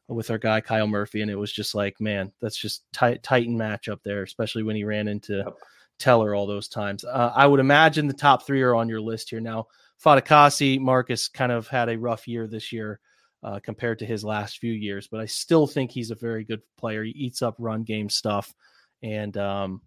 with 0.08 0.30
our 0.30 0.38
guy 0.38 0.60
Kyle 0.60 0.86
Murphy, 0.86 1.22
and 1.22 1.30
it 1.30 1.36
was 1.36 1.52
just 1.52 1.74
like, 1.74 2.00
man, 2.00 2.32
that's 2.40 2.56
just 2.56 2.84
tight 2.92 3.22
Titan 3.22 3.56
match 3.56 3.88
up 3.88 4.02
there, 4.04 4.22
especially 4.22 4.62
when 4.62 4.76
he 4.76 4.84
ran 4.84 5.08
into 5.08 5.38
Yep. 5.38 5.54
Teller 5.98 6.34
all 6.34 6.46
those 6.46 6.68
times. 6.68 7.04
Uh, 7.04 7.32
I 7.34 7.46
would 7.46 7.60
imagine 7.60 8.06
the 8.06 8.12
top 8.12 8.46
three 8.46 8.62
are 8.62 8.74
on 8.74 8.88
your 8.88 9.00
list 9.00 9.30
here 9.30 9.40
now. 9.40 9.66
Fatukasi, 10.04 10.78
Marcus 10.78 11.28
kind 11.28 11.50
of 11.50 11.68
had 11.68 11.88
a 11.88 11.98
rough 11.98 12.28
year 12.28 12.46
this 12.46 12.70
year 12.70 13.00
uh, 13.42 13.60
compared 13.60 13.98
to 14.00 14.06
his 14.06 14.24
last 14.24 14.58
few 14.58 14.72
years, 14.72 15.08
but 15.08 15.20
I 15.20 15.26
still 15.26 15.66
think 15.66 15.90
he's 15.90 16.10
a 16.10 16.16
very 16.16 16.44
good 16.44 16.60
player. 16.76 17.02
He 17.02 17.12
eats 17.12 17.42
up 17.42 17.54
run 17.58 17.82
game 17.82 18.10
stuff, 18.10 18.54
and 19.02 19.36
um, 19.38 19.80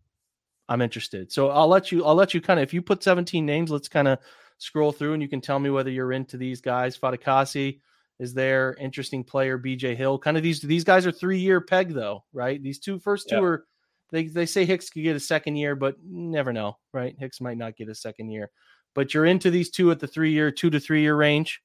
I'm 0.68 0.82
interested. 0.82 1.32
So 1.32 1.50
I'll 1.50 1.68
let 1.68 1.92
you. 1.92 2.06
I'll 2.06 2.16
let 2.16 2.34
you 2.34 2.42
kind 2.42 2.60
of. 2.60 2.64
If 2.64 2.74
you 2.74 2.82
put 2.82 3.04
17 3.04 3.46
names, 3.46 3.70
let's 3.70 3.90
kind 3.90 4.08
of 4.08 4.20
scroll 4.58 4.92
through, 4.92 5.14
and 5.14 5.22
you 5.22 5.30
can 5.30 5.42
tell 5.42 5.60
me 5.60 5.70
whether 5.70 5.92
you're 5.92 6.12
into 6.12 6.38
these 6.38 6.62
guys. 6.62 6.98
Fatukasi 6.98 7.82
is 8.20 8.34
there. 8.34 8.76
Interesting 8.80 9.24
player. 9.24 9.58
BJ 9.58 9.96
Hill. 9.96 10.20
Kind 10.20 10.38
of 10.38 10.44
these. 10.44 10.62
These 10.62 10.84
guys 10.84 11.06
are 11.08 11.12
three 11.12 11.40
year 11.40 11.62
peg 11.62 11.94
though, 11.94 12.24
right? 12.34 12.62
These 12.62 12.80
two 12.80 13.00
first 13.00 13.30
two 13.30 13.36
Yeah. 13.36 13.42
are. 13.42 13.66
They 14.12 14.26
they 14.28 14.46
say 14.46 14.66
Hicks 14.66 14.90
could 14.90 15.04
get 15.04 15.16
a 15.16 15.20
second 15.20 15.56
year, 15.56 15.76
but 15.76 15.96
never 16.04 16.52
know, 16.52 16.78
right? 16.94 17.16
Hicks 17.20 17.40
might 17.42 17.58
not 17.58 17.76
get 17.78 17.90
a 17.90 17.96
second 17.96 18.30
year. 18.32 18.50
But 18.96 19.14
you're 19.14 19.26
into 19.26 19.52
these 19.52 19.70
two 19.70 19.92
at 19.92 20.00
the 20.00 20.08
three 20.08 20.32
year, 20.32 20.50
two 20.52 20.70
to 20.72 20.80
three 20.80 21.02
year 21.02 21.16
range. 21.16 21.62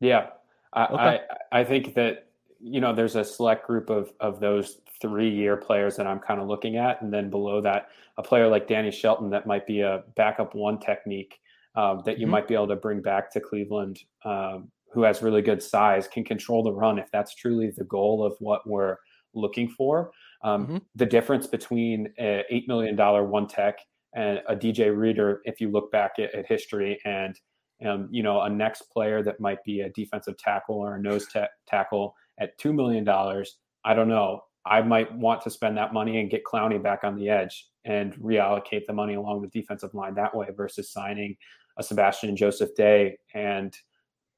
Yeah, 0.00 0.30
I, 0.72 0.84
Okay. 0.86 1.20
I 1.52 1.60
I 1.60 1.64
think 1.64 1.94
that 1.94 2.26
you 2.58 2.80
know 2.80 2.92
there's 2.94 3.16
a 3.16 3.24
select 3.24 3.66
group 3.66 3.90
of 3.90 4.12
of 4.20 4.40
those 4.40 4.80
three 5.00 5.30
year 5.30 5.56
players 5.56 5.96
that 5.96 6.06
I'm 6.06 6.18
kind 6.18 6.40
of 6.40 6.48
looking 6.48 6.76
at, 6.76 7.00
and 7.00 7.12
then 7.12 7.30
below 7.30 7.60
that, 7.62 7.88
a 8.18 8.22
player 8.22 8.48
like 8.48 8.66
Danny 8.66 8.90
Shelton 8.90 9.30
that 9.30 9.46
might 9.46 9.66
be 9.66 9.80
a 9.80 10.04
backup 10.16 10.54
one 10.54 10.78
technique 10.78 11.40
um, 11.76 12.02
that 12.04 12.18
you 12.18 12.26
Mhm. 12.26 12.30
might 12.30 12.48
be 12.48 12.54
able 12.54 12.66
to 12.68 12.76
bring 12.76 13.00
back 13.00 13.30
to 13.32 13.40
Cleveland, 13.40 14.00
um, 14.24 14.70
who 14.92 15.02
has 15.02 15.22
really 15.22 15.42
good 15.42 15.62
size, 15.62 16.08
can 16.08 16.24
control 16.24 16.62
the 16.62 16.72
run 16.72 16.98
if 16.98 17.08
that's 17.12 17.34
truly 17.34 17.70
the 17.76 17.84
goal 17.84 18.24
of 18.24 18.34
what 18.40 18.66
we're 18.68 18.96
looking 19.34 19.68
for. 19.68 20.10
Um, 20.42 20.66
Mhm. 20.66 20.82
The 20.96 21.06
difference 21.06 21.46
between 21.46 22.12
a 22.18 22.44
eight 22.50 22.66
million 22.66 22.96
dollar 22.96 23.24
one 23.24 23.46
tech 23.46 23.78
and 24.14 24.42
a 24.48 24.56
DJ 24.56 24.90
Reader, 24.90 25.40
if 25.44 25.60
you 25.60 25.70
look 25.70 25.92
back 25.92 26.18
at, 26.18 26.34
at 26.34 26.46
history, 26.46 26.98
and 27.04 27.38
um, 27.86 28.08
you 28.10 28.22
know 28.22 28.40
a 28.42 28.50
next 28.50 28.82
player 28.92 29.22
that 29.22 29.40
might 29.40 29.62
be 29.64 29.80
a 29.82 29.90
defensive 29.90 30.36
tackle 30.36 30.76
or 30.76 30.96
a 30.96 31.00
nose 31.00 31.26
ta- 31.32 31.48
tackle 31.66 32.14
at 32.38 32.56
two 32.58 32.72
million 32.72 33.04
dollars, 33.04 33.58
I 33.84 33.94
don't 33.94 34.08
know. 34.08 34.42
I 34.66 34.82
might 34.82 35.10
want 35.14 35.40
to 35.42 35.50
spend 35.50 35.76
that 35.78 35.94
money 35.94 36.20
and 36.20 36.28
get 36.30 36.44
Clowney 36.44 36.82
back 36.82 37.04
on 37.04 37.16
the 37.16 37.30
edge 37.30 37.66
and 37.86 38.14
reallocate 38.16 38.84
the 38.86 38.92
money 38.92 39.14
along 39.14 39.40
the 39.40 39.48
defensive 39.48 39.94
line 39.94 40.14
that 40.16 40.34
way 40.36 40.48
versus 40.54 40.92
signing 40.92 41.36
a 41.78 41.82
Sebastian 41.82 42.36
Joseph 42.36 42.74
Day 42.74 43.16
and 43.34 43.74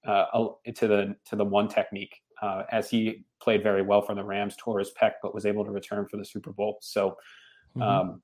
uh, 0.06 0.26
to 0.74 0.86
the 0.86 1.16
to 1.26 1.36
the 1.36 1.44
one 1.44 1.68
technique 1.68 2.20
uh, 2.40 2.64
as 2.70 2.90
he 2.90 3.24
played 3.40 3.62
very 3.62 3.82
well 3.82 4.02
for 4.02 4.14
the 4.14 4.24
Rams, 4.24 4.56
tore 4.56 4.78
his 4.78 4.92
pec, 5.00 5.12
but 5.22 5.34
was 5.34 5.46
able 5.46 5.64
to 5.64 5.70
return 5.70 6.06
for 6.08 6.16
the 6.16 6.24
Super 6.24 6.52
Bowl. 6.52 6.78
So 6.80 7.16
Mhm. 7.76 7.82
um, 7.82 8.22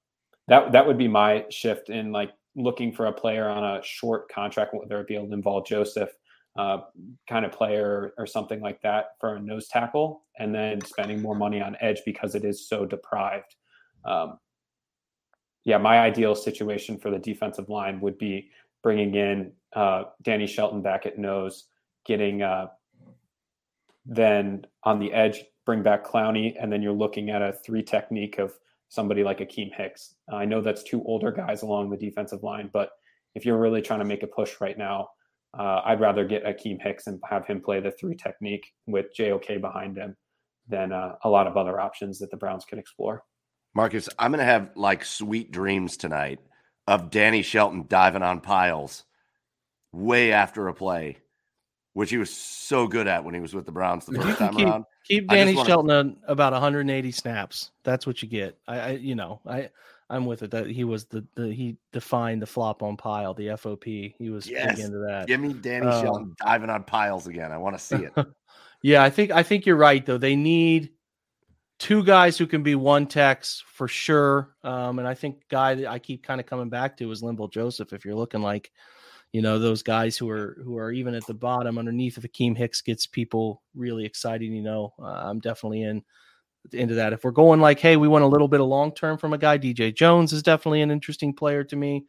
that 0.49 0.73
that 0.73 0.87
would 0.87 0.99
be 0.99 1.09
my 1.09 1.47
shift 1.51 1.89
in 1.91 2.13
like 2.13 2.33
looking 2.55 2.93
for 2.93 3.07
a 3.07 3.13
player 3.13 3.49
on 3.49 3.65
a 3.65 3.83
short 3.83 4.29
contract, 4.29 4.75
whether 4.75 5.01
it 5.01 5.07
be 5.07 5.17
a 5.17 5.23
Linval 5.23 5.65
Joseph 5.65 6.11
uh, 6.57 6.83
kind 7.29 7.45
of 7.45 7.53
player 7.53 8.13
or 8.19 8.27
something 8.27 8.61
like 8.61 8.81
that 8.83 9.11
for 9.21 9.37
a 9.37 9.41
nose 9.41 9.69
tackle, 9.69 10.25
and 10.39 10.53
then 10.53 10.81
spending 10.81 11.23
more 11.23 11.37
money 11.37 11.61
on 11.61 11.77
edge 11.81 12.03
because 12.05 12.35
it 12.35 12.45
is 12.45 12.69
so 12.69 12.85
deprived. 12.85 13.55
Um, 14.05 14.41
yeah, 15.65 15.79
my 15.79 16.01
ideal 16.01 16.35
situation 16.35 16.99
for 16.99 17.11
the 17.11 17.19
defensive 17.19 17.69
line 17.69 18.01
would 18.01 18.19
be 18.19 18.51
bringing 18.83 19.15
in 19.15 19.53
uh, 19.75 20.05
Danny 20.23 20.47
Shelton 20.47 20.83
back 20.83 21.07
at 21.07 21.19
nose, 21.19 21.65
getting 22.05 22.43
uh, 22.43 22.69
then 24.07 24.67
on 24.85 24.99
the 24.99 25.13
edge, 25.13 25.45
bring 25.67 25.83
back 25.83 26.07
Clowney, 26.07 26.55
and 26.61 26.73
then 26.73 26.83
you're 26.83 26.93
looking 26.93 27.31
at 27.31 27.43
a 27.43 27.53
three 27.53 27.83
technique 27.83 28.39
of 28.39 28.55
somebody 28.89 29.23
like 29.23 29.39
Akiem 29.39 29.71
Hicks. 29.75 30.15
I 30.33 30.47
know 30.47 30.61
that's 30.61 30.83
two 30.83 31.03
older 31.05 31.31
guys 31.31 31.63
along 31.63 31.91
the 31.91 31.97
defensive 31.97 32.43
line, 32.43 32.71
but 32.73 32.91
if 33.35 33.45
you're 33.45 33.59
really 33.59 33.83
trying 33.83 33.99
to 33.99 34.05
make 34.07 34.23
a 34.23 34.27
push 34.27 34.61
right 34.61 34.79
now, 34.79 35.09
uh, 35.59 35.83
I'd 35.85 36.01
rather 36.01 36.25
get 36.25 36.45
Akiem 36.45 36.81
Hicks 36.81 37.07
and 37.07 37.21
have 37.29 37.47
him 37.47 37.61
play 37.61 37.81
the 37.81 37.91
three 37.91 38.17
technique 38.17 38.73
with 38.87 39.15
JOK 39.15 39.61
behind 39.61 39.97
him 39.97 40.17
than 40.69 40.93
uh, 40.93 41.17
a 41.25 41.29
lot 41.29 41.47
of 41.47 41.57
other 41.57 41.81
options 41.81 42.19
that 42.19 42.31
the 42.31 42.37
Browns 42.37 42.65
can 42.65 42.79
explore. 42.79 43.23
Marcus, 43.75 44.09
I'm 44.19 44.33
going 44.33 44.41
to 44.41 44.45
have 44.45 44.71
like 44.75 45.05
sweet 45.05 45.51
dreams 45.51 45.97
tonight 45.97 46.41
of 46.87 47.11
Danny 47.11 47.43
Shelton 47.43 47.85
diving 47.89 48.23
on 48.23 48.41
piles 48.41 49.05
way 49.93 50.33
after 50.33 50.69
a 50.69 50.75
play, 50.75 51.19
which 51.95 52.11
he 52.11 52.17
was 52.19 52.35
so 52.35 52.87
good 52.87 53.07
at 53.07 53.25
when 53.25 53.35
he 53.35 53.41
was 53.41 53.55
with 53.55 53.67
the 53.67 53.73
Browns 53.73 54.07
the 54.07 54.21
first 54.21 54.39
time 54.39 54.55
keep- 54.55 54.67
around. 54.67 54.85
Keep 55.05 55.29
Danny 55.29 55.55
wanna- 55.55 55.69
Shelton 55.69 55.91
on 55.91 56.17
about 56.27 56.53
180 56.53 57.11
snaps. 57.13 57.71
That's 57.83 58.07
what 58.07 58.23
you 58.23 58.29
get. 58.29 58.59
I, 58.69 58.79
I 58.81 58.91
you 58.93 59.15
know, 59.15 59.41
I 59.47 59.71
I'm 60.11 60.25
with 60.27 60.43
it 60.43 60.51
that 60.53 60.69
he 60.69 60.85
was 60.85 61.05
the, 61.07 61.27
the 61.35 61.53
he 61.53 61.77
defined 61.93 62.41
the 62.43 62.47
flop 62.47 62.83
on 62.83 62.97
pile, 62.97 63.35
the 63.35 63.49
FOP. 63.49 64.15
He 64.19 64.31
was 64.31 64.49
Yes. 64.49 64.77
big 64.77 64.85
into 64.87 64.99
that. 65.07 65.27
Give 65.27 65.41
me 65.41 65.53
Danny 65.55 65.87
Uh, 65.87 66.03
Shelton 66.03 66.35
diving 66.45 66.71
on 66.71 66.85
piles 66.85 67.27
again. 67.27 67.53
I 67.53 67.59
want 67.59 67.77
to 67.79 67.83
see 67.85 67.97
it. 67.97 68.13
Yeah, 68.81 69.03
I 69.03 69.11
think 69.11 69.33
I 69.33 69.43
think 69.43 69.67
you're 69.67 69.75
right 69.75 70.07
though. 70.07 70.19
They 70.19 70.37
need 70.37 70.91
two 71.81 72.05
guys 72.05 72.39
who 72.39 72.47
can 72.47 72.63
be 72.63 72.77
one 72.77 73.07
techs 73.09 73.65
for 73.67 73.89
sure. 73.89 74.55
Um, 74.63 75.01
and 75.01 75.09
I 75.09 75.15
think 75.15 75.49
guy 75.49 75.75
that 75.75 75.89
I 75.89 75.99
keep 75.99 76.23
kind 76.23 76.39
of 76.41 76.47
coming 76.47 76.69
back 76.69 76.97
to 76.99 77.11
is 77.11 77.21
Linval 77.21 77.51
Joseph. 77.51 77.93
If 77.93 78.05
you're 78.05 78.15
looking 78.15 78.41
like, 78.41 78.71
you 79.33 79.43
know, 79.43 79.59
those 79.59 79.83
guys 79.83 80.17
who 80.17 80.29
are 80.31 80.59
who 80.65 80.77
are 80.77 80.93
even 80.93 81.15
at 81.15 81.27
the 81.27 81.35
bottom 81.35 81.79
underneath 81.79 82.17
if 82.17 82.25
Akiem 82.25 82.57
Hicks 82.57 82.81
gets 82.81 83.07
people 83.07 83.63
really 83.75 84.05
excited, 84.05 84.47
you 84.47 84.63
know, 84.63 84.95
uh, 85.01 85.23
I'm 85.27 85.41
definitely 85.41 85.83
in 85.83 86.03
into 86.73 86.95
that. 86.95 87.13
If 87.13 87.25
we're 87.25 87.31
going 87.31 87.61
like, 87.61 87.79
hey, 87.79 87.97
we 87.97 88.09
want 88.09 88.25
a 88.25 88.29
little 88.29 88.49
bit 88.49 88.61
of 88.61 88.67
long 88.67 88.95
term 88.95 89.19
from 89.19 89.33
a 89.33 89.39
guy, 89.39 89.59
DJ 89.59 89.95
Jones 89.95 90.33
is 90.33 90.43
definitely 90.43 90.83
an 90.83 90.91
interesting 90.91 91.35
player 91.35 91.63
to 91.65 91.77
me. 91.77 92.07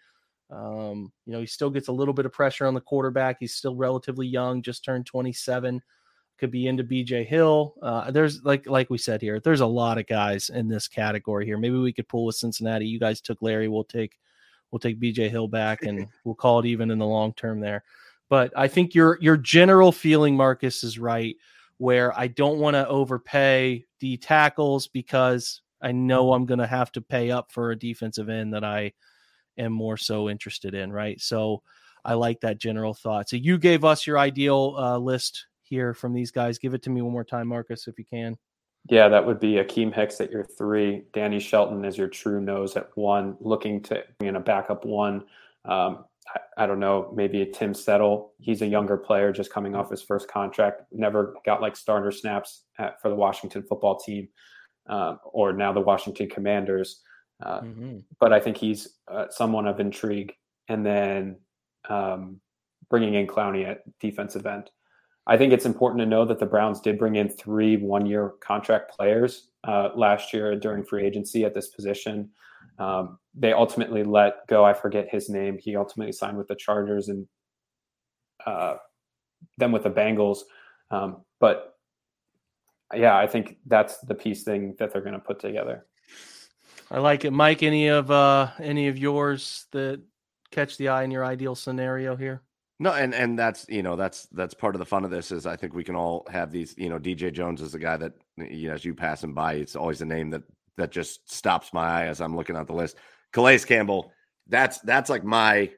Um, 0.49 1.11
you 1.25 1.33
know, 1.33 1.39
he 1.39 1.45
still 1.45 1.69
gets 1.69 1.89
a 1.89 1.93
little 1.93 2.13
bit 2.13 2.25
of 2.25 2.31
pressure 2.31 2.65
on 2.65 2.73
the 2.73 2.81
quarterback. 2.81 3.37
He's 3.39 3.53
still 3.53 3.75
relatively 3.75 4.25
young, 4.25 4.61
just 4.61 4.83
turned 4.83 5.05
27 5.05 5.81
could 6.39 6.51
be 6.51 6.67
into 6.67 6.83
BJ 6.83 7.25
Hill. 7.25 7.75
Uh, 7.81 8.09
there's 8.11 8.43
like 8.43 8.65
like 8.65 8.89
we 8.89 8.97
said 8.97 9.21
here, 9.21 9.39
there's 9.39 9.59
a 9.59 9.65
lot 9.65 9.97
of 9.97 10.07
guys 10.07 10.49
in 10.49 10.67
this 10.67 10.87
category 10.87 11.45
here. 11.45 11.57
Maybe 11.57 11.77
we 11.77 11.93
could 11.93 12.07
pull 12.07 12.25
with 12.25 12.35
Cincinnati. 12.35 12.87
You 12.87 12.99
guys 12.99 13.21
took 13.21 13.41
Larry. 13.41 13.67
We'll 13.67 13.83
take 13.83 14.17
we'll 14.71 14.79
take 14.79 14.99
BJ 14.99 15.29
Hill 15.29 15.47
back 15.47 15.83
and 15.83 16.07
we'll 16.23 16.35
call 16.35 16.59
it 16.59 16.65
even 16.65 16.91
in 16.91 16.99
the 16.99 17.05
long 17.05 17.33
term 17.33 17.59
there. 17.59 17.83
But 18.29 18.53
I 18.55 18.67
think 18.67 18.93
your 18.93 19.17
your 19.21 19.37
general 19.37 19.91
feeling, 19.91 20.35
Marcus, 20.35 20.83
is 20.83 20.99
right. 20.99 21.35
Where 21.77 22.17
I 22.19 22.27
don't 22.27 22.59
want 22.59 22.75
to 22.75 22.87
overpay 22.87 23.85
D 23.99 24.17
tackles 24.17 24.87
because 24.87 25.61
I 25.81 25.93
know 25.93 26.33
I'm 26.33 26.45
going 26.45 26.59
to 26.59 26.67
have 26.67 26.91
to 26.93 27.01
pay 27.01 27.31
up 27.31 27.51
for 27.51 27.71
a 27.71 27.79
defensive 27.79 28.29
end 28.29 28.53
that 28.53 28.65
I 28.65 28.91
am 29.57 29.71
more 29.71 29.97
so 29.97 30.29
interested 30.29 30.73
in, 30.73 30.91
right? 30.91 31.19
So 31.21 31.63
I 32.03 32.13
like 32.13 32.41
that 32.41 32.59
general 32.59 32.93
thought. 32.93 33.29
So 33.29 33.37
you 33.37 33.57
gave 33.57 33.85
us 33.85 34.05
your 34.05 34.19
ideal 34.19 34.75
uh, 34.77 34.97
list 34.97 35.47
here 35.63 35.93
from 35.93 36.13
these 36.13 36.31
guys. 36.31 36.57
Give 36.57 36.73
it 36.73 36.81
to 36.83 36.89
me 36.89 37.01
one 37.01 37.13
more 37.13 37.23
time, 37.23 37.47
Marcus, 37.47 37.87
if 37.87 37.97
you 37.97 38.05
can. 38.05 38.37
Yeah, 38.87 39.07
that 39.09 39.25
would 39.25 39.39
be 39.39 39.53
Akiem 39.53 39.93
Hicks 39.93 40.21
at 40.21 40.31
your 40.31 40.43
three. 40.43 41.03
Danny 41.13 41.39
Shelton 41.39 41.85
is 41.85 41.97
your 41.97 42.07
true 42.07 42.41
nose 42.41 42.75
at 42.75 42.89
one, 42.95 43.35
looking 43.39 43.81
to 43.83 44.03
bring 44.17 44.29
in 44.29 44.35
a 44.35 44.39
backup 44.39 44.85
one. 44.85 45.25
Um, 45.65 46.05
I, 46.33 46.63
I, 46.63 46.65
don't 46.65 46.79
know, 46.79 47.11
maybe 47.15 47.41
a 47.41 47.45
Tim 47.45 47.73
Settle. 47.73 48.33
He's 48.39 48.61
a 48.61 48.67
younger 48.67 48.97
player 48.97 49.31
just 49.31 49.51
coming 49.51 49.75
off 49.75 49.91
his 49.91 50.01
first 50.01 50.27
contract, 50.27 50.83
never 50.91 51.35
got 51.45 51.61
like 51.61 51.75
starter 51.75 52.11
snaps 52.11 52.63
at, 52.77 53.01
for 53.01 53.09
the 53.09 53.15
Washington 53.15 53.63
football 53.63 53.99
team 53.99 54.29
um, 54.87 55.19
or 55.23 55.53
now 55.53 55.71
the 55.71 55.81
Washington 55.81 56.29
Commanders. 56.29 57.01
Uh, 57.43 57.61
mm-hmm. 57.61 57.97
But 58.19 58.33
I 58.33 58.39
think 58.39 58.57
he's 58.57 58.95
uh, 59.07 59.25
someone 59.29 59.67
of 59.67 59.79
intrigue. 59.79 60.33
And 60.67 60.85
then 60.85 61.37
um, 61.89 62.39
bringing 62.89 63.13
in 63.13 63.27
Clowney 63.27 63.67
at 63.67 63.81
defensive 63.99 64.45
end. 64.45 64.69
I 65.29 65.37
think 65.37 65.53
it's 65.53 65.67
important 65.67 65.99
to 65.99 66.07
know 66.07 66.25
that 66.25 66.39
the 66.39 66.47
Browns 66.47 66.81
did 66.81 66.97
bring 66.97 67.15
in 67.15 67.29
three 67.29 67.77
one 67.77 68.07
year 68.07 68.33
contract 68.41 68.91
players 68.91 69.49
uh, 69.63 69.89
last 69.95 70.33
year 70.33 70.55
during 70.55 70.83
free 70.83 71.05
agency 71.05 71.45
at 71.45 71.53
this 71.53 71.67
position. 71.67 72.31
Um, 72.79 73.19
they 73.35 73.53
ultimately 73.53 74.03
let 74.03 74.47
go, 74.47 74.65
I 74.65 74.73
forget 74.73 75.07
his 75.07 75.29
name. 75.29 75.59
He 75.61 75.75
ultimately 75.75 76.13
signed 76.13 76.35
with 76.35 76.47
the 76.47 76.55
Chargers 76.55 77.09
and 77.09 77.27
uh, 78.43 78.77
then 79.59 79.71
with 79.71 79.83
the 79.83 79.91
Bengals. 79.91 80.39
Um, 80.89 81.23
but 81.39 81.75
yeah, 82.95 83.15
I 83.15 83.27
think 83.27 83.57
that's 83.67 83.99
the 83.99 84.15
piece 84.15 84.43
thing 84.43 84.75
that 84.79 84.91
they're 84.91 85.03
going 85.03 85.13
to 85.13 85.19
put 85.19 85.39
together. 85.39 85.85
I 86.89 86.97
like 86.97 87.23
it, 87.23 87.31
Mike. 87.31 87.61
Any 87.61 87.89
of 87.89 88.09
uh, 88.09 88.49
any 88.59 88.87
of 88.87 88.97
yours 88.97 89.67
that 89.73 90.01
catch 90.49 90.77
the 90.77 90.87
eye 90.87 91.03
in 91.03 91.11
your 91.11 91.23
ideal 91.23 91.53
scenario 91.53 92.15
here? 92.15 92.41
No, 92.81 92.93
and 92.93 93.13
and 93.13 93.37
that's 93.37 93.65
you 93.67 93.83
know 93.83 93.97
that's 93.97 94.27
that's 94.31 94.53
part 94.53 94.73
of 94.73 94.79
the 94.79 94.85
fun 94.85 95.03
of 95.03 95.11
this 95.11 95.31
is 95.31 95.45
I 95.45 95.57
think 95.57 95.73
we 95.73 95.83
can 95.83 95.95
all 95.95 96.25
have 96.31 96.49
these 96.51 96.73
you 96.77 96.87
know 96.87 96.97
DJ 96.97 97.31
Jones 97.31 97.61
is 97.61 97.73
the 97.73 97.79
guy 97.79 97.97
that 97.97 98.13
you 98.37 98.69
know 98.69 98.73
as 98.73 98.85
you 98.85 98.95
pass 98.95 99.21
him 99.21 99.33
by 99.33 99.55
it's 99.55 99.75
always 99.75 100.01
a 100.01 100.05
name 100.05 100.29
that 100.29 100.43
that 100.77 100.91
just 100.91 101.29
stops 101.29 101.73
my 101.73 102.03
eye 102.03 102.05
as 102.05 102.21
I'm 102.21 102.35
looking 102.35 102.55
at 102.55 102.67
the 102.67 102.73
list. 102.73 102.95
Calais 103.33 103.59
Campbell, 103.59 104.13
that's 104.47 104.79
that's 104.79 105.09
like 105.09 105.25
my 105.25 105.71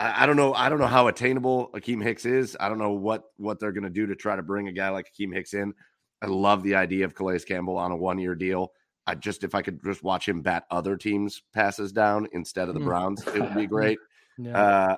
I, 0.00 0.22
I 0.22 0.26
don't 0.26 0.36
know 0.36 0.54
I 0.54 0.70
don't 0.70 0.78
know 0.78 0.86
how 0.86 1.08
attainable 1.08 1.70
Akiem 1.74 2.02
Hicks 2.02 2.24
is. 2.24 2.56
I 2.58 2.70
don't 2.70 2.78
know 2.78 2.92
what 2.92 3.24
what 3.36 3.60
they're 3.60 3.72
gonna 3.72 3.90
do 3.90 4.06
to 4.06 4.16
try 4.16 4.34
to 4.34 4.42
bring 4.42 4.68
a 4.68 4.72
guy 4.72 4.88
like 4.88 5.12
Akiem 5.12 5.34
Hicks 5.34 5.52
in. 5.52 5.74
I 6.22 6.26
love 6.26 6.62
the 6.62 6.76
idea 6.76 7.04
of 7.04 7.14
Calais 7.14 7.40
Campbell 7.40 7.76
on 7.76 7.92
a 7.92 7.96
one 7.96 8.18
year 8.18 8.34
deal. 8.34 8.72
I 9.06 9.16
just 9.16 9.44
if 9.44 9.54
I 9.54 9.60
could 9.60 9.84
just 9.84 10.02
watch 10.02 10.26
him 10.26 10.40
bat 10.40 10.64
other 10.70 10.96
teams 10.96 11.42
passes 11.52 11.92
down 11.92 12.26
instead 12.32 12.68
of 12.68 12.74
the 12.74 12.80
hmm. 12.80 12.86
Browns, 12.86 13.26
it 13.26 13.40
would 13.40 13.54
be 13.54 13.66
great. 13.76 13.98
Yeah. 14.38 14.58
Uh, 14.58 14.96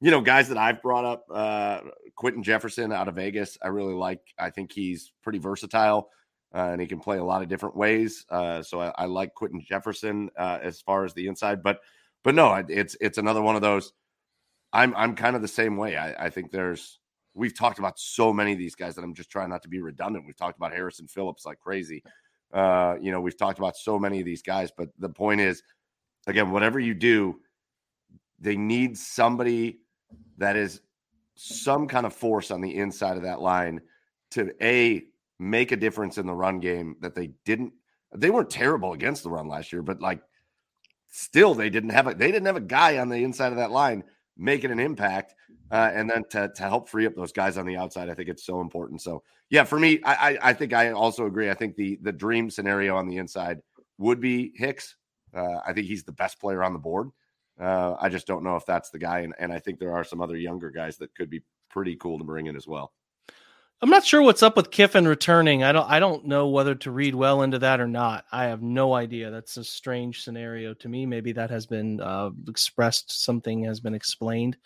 you 0.00 0.10
know, 0.10 0.20
guys 0.20 0.48
that 0.48 0.58
I've 0.58 0.82
brought 0.82 1.04
up, 1.04 1.24
uh, 1.32 1.80
Quinton 2.16 2.42
Jefferson 2.42 2.92
out 2.92 3.08
of 3.08 3.14
Vegas, 3.14 3.56
I 3.62 3.68
really 3.68 3.94
like. 3.94 4.20
I 4.38 4.50
think 4.50 4.72
he's 4.72 5.12
pretty 5.22 5.38
versatile 5.38 6.10
uh, 6.54 6.70
and 6.72 6.80
he 6.80 6.86
can 6.86 6.98
play 6.98 7.18
a 7.18 7.24
lot 7.24 7.42
of 7.42 7.48
different 7.48 7.76
ways. 7.76 8.24
Uh, 8.30 8.62
so 8.62 8.80
I, 8.80 8.92
I, 8.96 9.04
like 9.04 9.34
Quinton 9.34 9.62
Jefferson 9.66 10.30
uh, 10.38 10.58
as 10.62 10.80
far 10.80 11.04
as 11.04 11.12
the 11.12 11.26
inside, 11.26 11.62
but 11.62 11.80
but 12.24 12.34
no, 12.34 12.64
it's 12.68 12.96
it's 13.00 13.18
another 13.18 13.42
one 13.42 13.56
of 13.56 13.62
those. 13.62 13.92
I'm 14.72 14.94
I'm 14.96 15.14
kind 15.14 15.36
of 15.36 15.42
the 15.42 15.48
same 15.48 15.76
way. 15.76 15.96
I, 15.96 16.26
I 16.26 16.30
think 16.30 16.50
there's 16.50 16.98
we've 17.34 17.56
talked 17.56 17.78
about 17.78 17.98
so 17.98 18.32
many 18.32 18.52
of 18.52 18.58
these 18.58 18.74
guys 18.74 18.94
that 18.94 19.04
I'm 19.04 19.14
just 19.14 19.30
trying 19.30 19.50
not 19.50 19.62
to 19.62 19.68
be 19.68 19.80
redundant. 19.80 20.26
We've 20.26 20.36
talked 20.36 20.56
about 20.56 20.72
Harrison 20.72 21.06
Phillips 21.06 21.44
like 21.44 21.60
crazy. 21.60 22.02
Uh, 22.52 22.96
you 23.00 23.12
know, 23.12 23.20
we've 23.20 23.36
talked 23.36 23.58
about 23.58 23.76
so 23.76 23.98
many 23.98 24.20
of 24.20 24.24
these 24.24 24.42
guys, 24.42 24.70
but 24.76 24.88
the 24.98 25.08
point 25.08 25.40
is, 25.40 25.62
again, 26.26 26.50
whatever 26.50 26.80
you 26.80 26.94
do, 26.94 27.38
they 28.40 28.56
need 28.56 28.96
somebody 28.96 29.80
that 30.38 30.56
is 30.56 30.80
some 31.34 31.86
kind 31.86 32.06
of 32.06 32.14
force 32.14 32.50
on 32.50 32.60
the 32.60 32.76
inside 32.76 33.16
of 33.16 33.22
that 33.22 33.40
line 33.40 33.80
to 34.30 34.52
a 34.62 35.02
make 35.38 35.72
a 35.72 35.76
difference 35.76 36.18
in 36.18 36.26
the 36.26 36.34
run 36.34 36.60
game 36.60 36.96
that 37.00 37.14
they 37.14 37.30
didn't 37.44 37.72
they 38.14 38.30
weren't 38.30 38.50
terrible 38.50 38.92
against 38.92 39.22
the 39.22 39.30
run 39.30 39.46
last 39.48 39.72
year 39.72 39.82
but 39.82 40.00
like 40.00 40.20
still 41.10 41.54
they 41.54 41.70
didn't 41.70 41.90
have 41.90 42.06
a 42.06 42.14
they 42.14 42.32
didn't 42.32 42.46
have 42.46 42.56
a 42.56 42.60
guy 42.60 42.98
on 42.98 43.08
the 43.08 43.22
inside 43.22 43.52
of 43.52 43.58
that 43.58 43.70
line 43.70 44.02
making 44.36 44.70
an 44.70 44.80
impact 44.80 45.34
uh, 45.70 45.90
and 45.92 46.08
then 46.08 46.22
to, 46.30 46.48
to 46.54 46.62
help 46.62 46.88
free 46.88 47.06
up 47.06 47.14
those 47.16 47.32
guys 47.32 47.58
on 47.58 47.66
the 47.66 47.76
outside 47.76 48.08
i 48.08 48.14
think 48.14 48.28
it's 48.28 48.46
so 48.46 48.60
important. 48.60 49.02
So 49.02 49.22
yeah 49.50 49.64
for 49.64 49.78
me 49.78 50.00
I, 50.04 50.14
I, 50.14 50.38
I 50.50 50.52
think 50.52 50.72
i 50.72 50.90
also 50.92 51.26
agree. 51.26 51.50
I 51.50 51.54
think 51.54 51.76
the 51.76 51.98
the 52.02 52.12
dream 52.12 52.50
scenario 52.50 52.96
on 52.96 53.08
the 53.08 53.18
inside 53.18 53.58
would 53.98 54.20
be 54.20 54.52
hicks. 54.56 54.96
Uh, 55.34 55.58
i 55.66 55.72
think 55.72 55.86
he's 55.86 56.04
the 56.04 56.12
best 56.12 56.40
player 56.40 56.62
on 56.62 56.72
the 56.72 56.78
board 56.78 57.10
uh, 57.60 57.94
I 58.00 58.08
just 58.08 58.26
don't 58.26 58.44
know 58.44 58.56
if 58.56 58.66
that's 58.66 58.90
the 58.90 58.98
guy, 58.98 59.20
and, 59.20 59.34
and 59.38 59.52
I 59.52 59.58
think 59.58 59.78
there 59.78 59.94
are 59.94 60.04
some 60.04 60.20
other 60.20 60.36
younger 60.36 60.70
guys 60.70 60.96
that 60.98 61.14
could 61.14 61.30
be 61.30 61.42
pretty 61.70 61.96
cool 61.96 62.18
to 62.18 62.24
bring 62.24 62.46
in 62.46 62.56
as 62.56 62.66
well. 62.66 62.92
I'm 63.82 63.90
not 63.90 64.06
sure 64.06 64.22
what's 64.22 64.42
up 64.42 64.56
with 64.56 64.70
Kiffin 64.70 65.06
returning. 65.06 65.62
I 65.62 65.72
don't 65.72 65.90
I 65.90 66.00
don't 66.00 66.24
know 66.24 66.48
whether 66.48 66.74
to 66.76 66.90
read 66.90 67.14
well 67.14 67.42
into 67.42 67.58
that 67.58 67.78
or 67.78 67.86
not. 67.86 68.24
I 68.32 68.44
have 68.44 68.62
no 68.62 68.94
idea. 68.94 69.30
That's 69.30 69.58
a 69.58 69.64
strange 69.64 70.24
scenario 70.24 70.72
to 70.74 70.88
me. 70.88 71.04
Maybe 71.04 71.32
that 71.32 71.50
has 71.50 71.66
been 71.66 72.00
uh, 72.00 72.30
expressed. 72.48 73.22
Something 73.22 73.64
has 73.64 73.80
been 73.80 73.94
explained. 73.94 74.56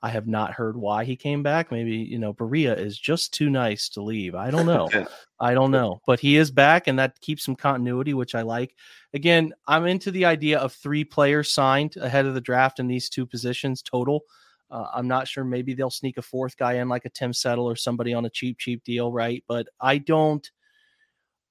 I 0.00 0.10
have 0.10 0.28
not 0.28 0.52
heard 0.52 0.76
why 0.76 1.04
he 1.04 1.16
came 1.16 1.42
back. 1.42 1.72
Maybe, 1.72 1.96
you 1.96 2.18
know, 2.18 2.32
Berea 2.32 2.74
is 2.74 2.96
just 2.96 3.34
too 3.34 3.50
nice 3.50 3.88
to 3.90 4.02
leave. 4.02 4.34
I 4.34 4.50
don't 4.50 4.66
know. 4.66 4.88
I 5.40 5.54
don't 5.54 5.72
know. 5.72 6.00
But 6.06 6.20
he 6.20 6.36
is 6.36 6.50
back 6.50 6.86
and 6.86 6.98
that 6.98 7.20
keeps 7.20 7.44
some 7.44 7.56
continuity, 7.56 8.14
which 8.14 8.34
I 8.34 8.42
like. 8.42 8.76
Again, 9.12 9.52
I'm 9.66 9.86
into 9.86 10.12
the 10.12 10.24
idea 10.24 10.58
of 10.58 10.72
three 10.72 11.04
players 11.04 11.52
signed 11.52 11.96
ahead 11.96 12.26
of 12.26 12.34
the 12.34 12.40
draft 12.40 12.78
in 12.78 12.86
these 12.86 13.08
two 13.08 13.26
positions 13.26 13.82
total. 13.82 14.22
Uh, 14.70 14.86
I'm 14.94 15.08
not 15.08 15.26
sure. 15.26 15.44
Maybe 15.44 15.74
they'll 15.74 15.90
sneak 15.90 16.16
a 16.16 16.22
fourth 16.22 16.56
guy 16.56 16.74
in, 16.74 16.88
like 16.88 17.04
a 17.04 17.10
Tim 17.10 17.32
Settle 17.32 17.68
or 17.68 17.74
somebody 17.74 18.14
on 18.14 18.26
a 18.26 18.30
cheap, 18.30 18.58
cheap 18.58 18.84
deal, 18.84 19.10
right? 19.10 19.42
But 19.48 19.68
I 19.80 19.98
don't. 19.98 20.48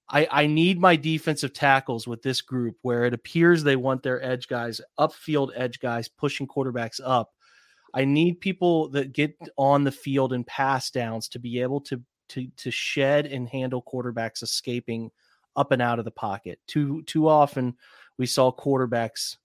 I, 0.09 0.25
I 0.31 0.47
need 0.47 0.79
my 0.79 0.95
defensive 0.95 1.51
tackles 1.51 2.07
with 2.07 2.21
this 2.21 2.39
group 2.39 2.77
where 2.81 3.03
it 3.03 3.13
appears 3.13 3.61
they 3.61 3.75
want 3.75 4.03
their 4.03 4.23
edge 4.23 4.47
guys, 4.47 4.79
upfield 4.97 5.51
edge 5.53 5.81
guys, 5.81 6.07
pushing 6.07 6.47
quarterbacks 6.47 7.01
up 7.03 7.33
I 7.97 8.05
need 8.05 8.39
people 8.39 8.89
that 8.89 9.11
get 9.11 9.35
on 9.57 9.83
the 9.83 9.91
field 9.91 10.31
and 10.31 10.45
pass 10.45 10.91
downs 10.91 11.27
to 11.29 11.39
be 11.39 11.59
able 11.59 11.81
to 11.81 11.99
to 12.29 12.47
to 12.57 12.69
shed 12.69 13.25
and 13.25 13.49
handle 13.49 13.81
quarterbacks 13.81 14.43
escaping 14.43 15.09
up 15.55 15.71
and 15.71 15.81
out 15.81 15.97
of 15.97 16.05
the 16.05 16.11
pocket. 16.11 16.59
Too 16.67 17.01
too 17.03 17.27
often 17.27 17.75
we 18.19 18.27
saw 18.27 18.51
quarterbacks 18.51 19.37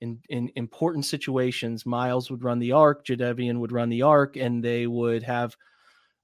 in 0.00 0.20
in 0.30 0.50
important 0.56 1.04
situations. 1.04 1.84
Myles 1.84 2.30
would 2.30 2.42
run 2.42 2.58
the 2.58 2.72
arc, 2.72 3.04
Jadeveon 3.04 3.58
would 3.58 3.72
run 3.72 3.90
the 3.90 4.00
arc, 4.00 4.36
and 4.36 4.64
they 4.64 4.86
would 4.86 5.22
have 5.22 5.54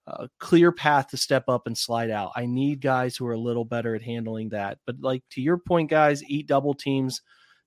a 0.06 0.30
clear 0.38 0.72
path 0.72 1.08
to 1.08 1.18
step 1.18 1.44
up 1.48 1.66
and 1.66 1.76
slide 1.76 2.10
out. 2.10 2.32
I 2.34 2.46
need 2.46 2.80
guys 2.80 3.14
who 3.14 3.26
are 3.26 3.34
a 3.34 3.38
little 3.38 3.64
better 3.66 3.94
at 3.94 4.02
handling 4.02 4.48
that. 4.50 4.78
But 4.86 5.00
like 5.00 5.22
to 5.32 5.42
your 5.42 5.58
point, 5.58 5.90
guys, 5.90 6.24
eat 6.24 6.46
double 6.46 6.72
teams 6.72 7.20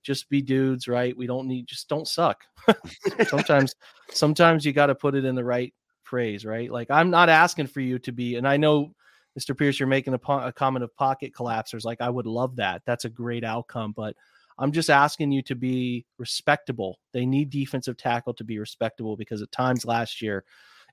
just 0.03 0.29
be 0.29 0.41
dudes, 0.41 0.87
right? 0.87 1.15
We 1.15 1.27
don't 1.27 1.47
need 1.47 1.67
just 1.67 1.89
don't 1.89 2.07
suck. 2.07 2.43
sometimes 3.27 3.75
sometimes 4.11 4.65
you 4.65 4.73
got 4.73 4.87
to 4.87 4.95
put 4.95 5.15
it 5.15 5.25
in 5.25 5.35
the 5.35 5.43
right 5.43 5.73
phrase, 6.03 6.45
right? 6.45 6.71
Like 6.71 6.89
I'm 6.89 7.09
not 7.09 7.29
asking 7.29 7.67
for 7.67 7.81
you 7.81 7.99
to 7.99 8.11
be 8.11 8.35
and 8.35 8.47
I 8.47 8.57
know 8.57 8.93
Mr. 9.37 9.55
Pierce 9.55 9.79
you're 9.79 9.87
making 9.87 10.13
a, 10.13 10.31
a 10.31 10.53
comment 10.53 10.83
of 10.83 10.95
pocket 10.95 11.33
collapsers 11.33 11.85
like 11.85 12.01
I 12.01 12.09
would 12.09 12.25
love 12.25 12.55
that. 12.55 12.81
That's 12.85 13.05
a 13.05 13.09
great 13.09 13.43
outcome, 13.43 13.93
but 13.95 14.15
I'm 14.59 14.71
just 14.71 14.89
asking 14.89 15.31
you 15.31 15.43
to 15.43 15.55
be 15.55 16.05
respectable. 16.17 16.99
They 17.13 17.25
need 17.25 17.49
defensive 17.49 17.97
tackle 17.97 18.33
to 18.35 18.43
be 18.43 18.57
respectable 18.57 19.15
because 19.15 19.41
at 19.41 19.51
times 19.51 19.85
last 19.85 20.21
year 20.21 20.43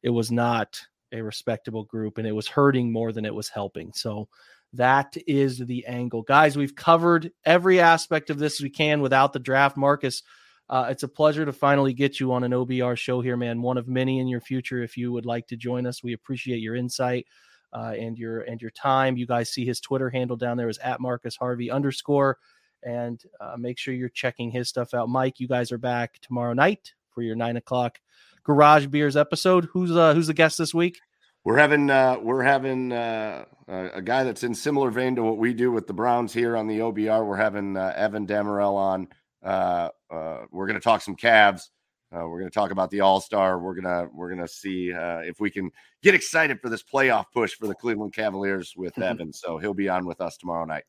it 0.02 0.10
was 0.10 0.30
not 0.30 0.78
a 1.12 1.22
respectable 1.22 1.84
group 1.84 2.18
and 2.18 2.26
it 2.26 2.32
was 2.32 2.48
hurting 2.48 2.92
more 2.92 3.12
than 3.12 3.24
it 3.24 3.34
was 3.34 3.48
helping. 3.48 3.92
So 3.94 4.28
that 4.74 5.16
is 5.26 5.58
the 5.58 5.86
angle. 5.86 6.22
Guys, 6.22 6.56
we've 6.56 6.74
covered 6.74 7.30
every 7.44 7.80
aspect 7.80 8.30
of 8.30 8.38
this 8.38 8.60
we 8.60 8.70
can 8.70 9.00
without 9.00 9.32
the 9.32 9.38
draft. 9.38 9.76
Marcus, 9.76 10.22
uh, 10.68 10.86
it's 10.90 11.02
a 11.02 11.08
pleasure 11.08 11.44
to 11.44 11.52
finally 11.52 11.92
get 11.92 12.18
you 12.18 12.32
on 12.32 12.44
an 12.44 12.52
OBR 12.52 12.96
show 12.96 13.20
here, 13.20 13.36
man. 13.36 13.62
One 13.62 13.78
of 13.78 13.88
many 13.88 14.18
in 14.18 14.28
your 14.28 14.40
future. 14.40 14.82
If 14.82 14.96
you 14.96 15.12
would 15.12 15.26
like 15.26 15.46
to 15.48 15.56
join 15.56 15.86
us, 15.86 16.02
we 16.02 16.12
appreciate 16.12 16.58
your 16.58 16.74
insight 16.74 17.26
uh, 17.72 17.94
and 17.98 18.16
your 18.18 18.40
and 18.42 18.60
your 18.60 18.70
time. 18.70 19.16
You 19.16 19.26
guys 19.26 19.50
see 19.50 19.64
his 19.64 19.80
Twitter 19.80 20.10
handle 20.10 20.36
down 20.36 20.56
there 20.56 20.68
is 20.68 20.78
at 20.78 21.00
Marcus 21.00 21.36
Harvey 21.36 21.70
underscore, 21.70 22.38
and 22.82 23.22
uh, 23.40 23.56
make 23.58 23.78
sure 23.78 23.94
you're 23.94 24.08
checking 24.08 24.50
his 24.50 24.68
stuff 24.68 24.94
out. 24.94 25.08
Mike, 25.08 25.40
you 25.40 25.48
guys 25.48 25.70
are 25.70 25.78
back 25.78 26.18
tomorrow 26.20 26.54
night 26.54 26.94
for 27.10 27.22
your 27.22 27.36
nine 27.36 27.56
o'clock 27.56 28.00
Garage 28.42 28.86
Beers 28.86 29.16
episode. 29.16 29.68
Who's 29.72 29.90
uh, 29.90 30.14
who's 30.14 30.28
the 30.28 30.34
guest 30.34 30.58
this 30.58 30.72
week? 30.72 31.00
We're 31.44 31.58
having 31.58 31.90
uh, 31.90 32.18
we're 32.22 32.42
having 32.42 32.90
uh, 32.90 33.44
a 33.68 34.00
guy 34.00 34.24
that's 34.24 34.42
in 34.42 34.54
similar 34.54 34.90
vein 34.90 35.16
to 35.16 35.22
what 35.22 35.36
we 35.36 35.52
do 35.52 35.70
with 35.70 35.86
the 35.86 35.92
Browns 35.92 36.32
here 36.32 36.56
on 36.56 36.66
the 36.66 36.78
OBR. 36.78 37.26
We're 37.26 37.36
having 37.36 37.76
uh, 37.76 37.92
Evan 37.94 38.26
Dammarell 38.26 38.74
on. 38.74 39.08
Uh, 39.42 39.90
uh, 40.10 40.46
we're 40.50 40.66
going 40.66 40.80
to 40.80 40.84
talk 40.84 41.02
some 41.02 41.16
Cavs. 41.16 41.68
Uh, 42.10 42.26
we're 42.26 42.38
going 42.38 42.50
to 42.50 42.54
talk 42.54 42.70
about 42.70 42.90
the 42.90 43.00
All 43.00 43.20
Star. 43.20 43.58
We're 43.58 43.74
gonna 43.74 44.08
we're 44.14 44.30
gonna 44.30 44.48
see 44.48 44.90
if 44.94 45.38
we 45.38 45.50
can 45.50 45.70
get 46.02 46.14
excited 46.14 46.60
for 46.62 46.70
this 46.70 46.82
playoff 46.82 47.26
push 47.32 47.52
for 47.54 47.66
the 47.66 47.74
Cleveland 47.74 48.14
Cavaliers 48.14 48.72
with 48.74 48.98
Evan. 48.98 49.32
So 49.32 49.58
he'll 49.58 49.74
be 49.74 49.88
on 49.90 50.06
with 50.06 50.22
us 50.22 50.38
tomorrow 50.38 50.64
night. 50.64 50.84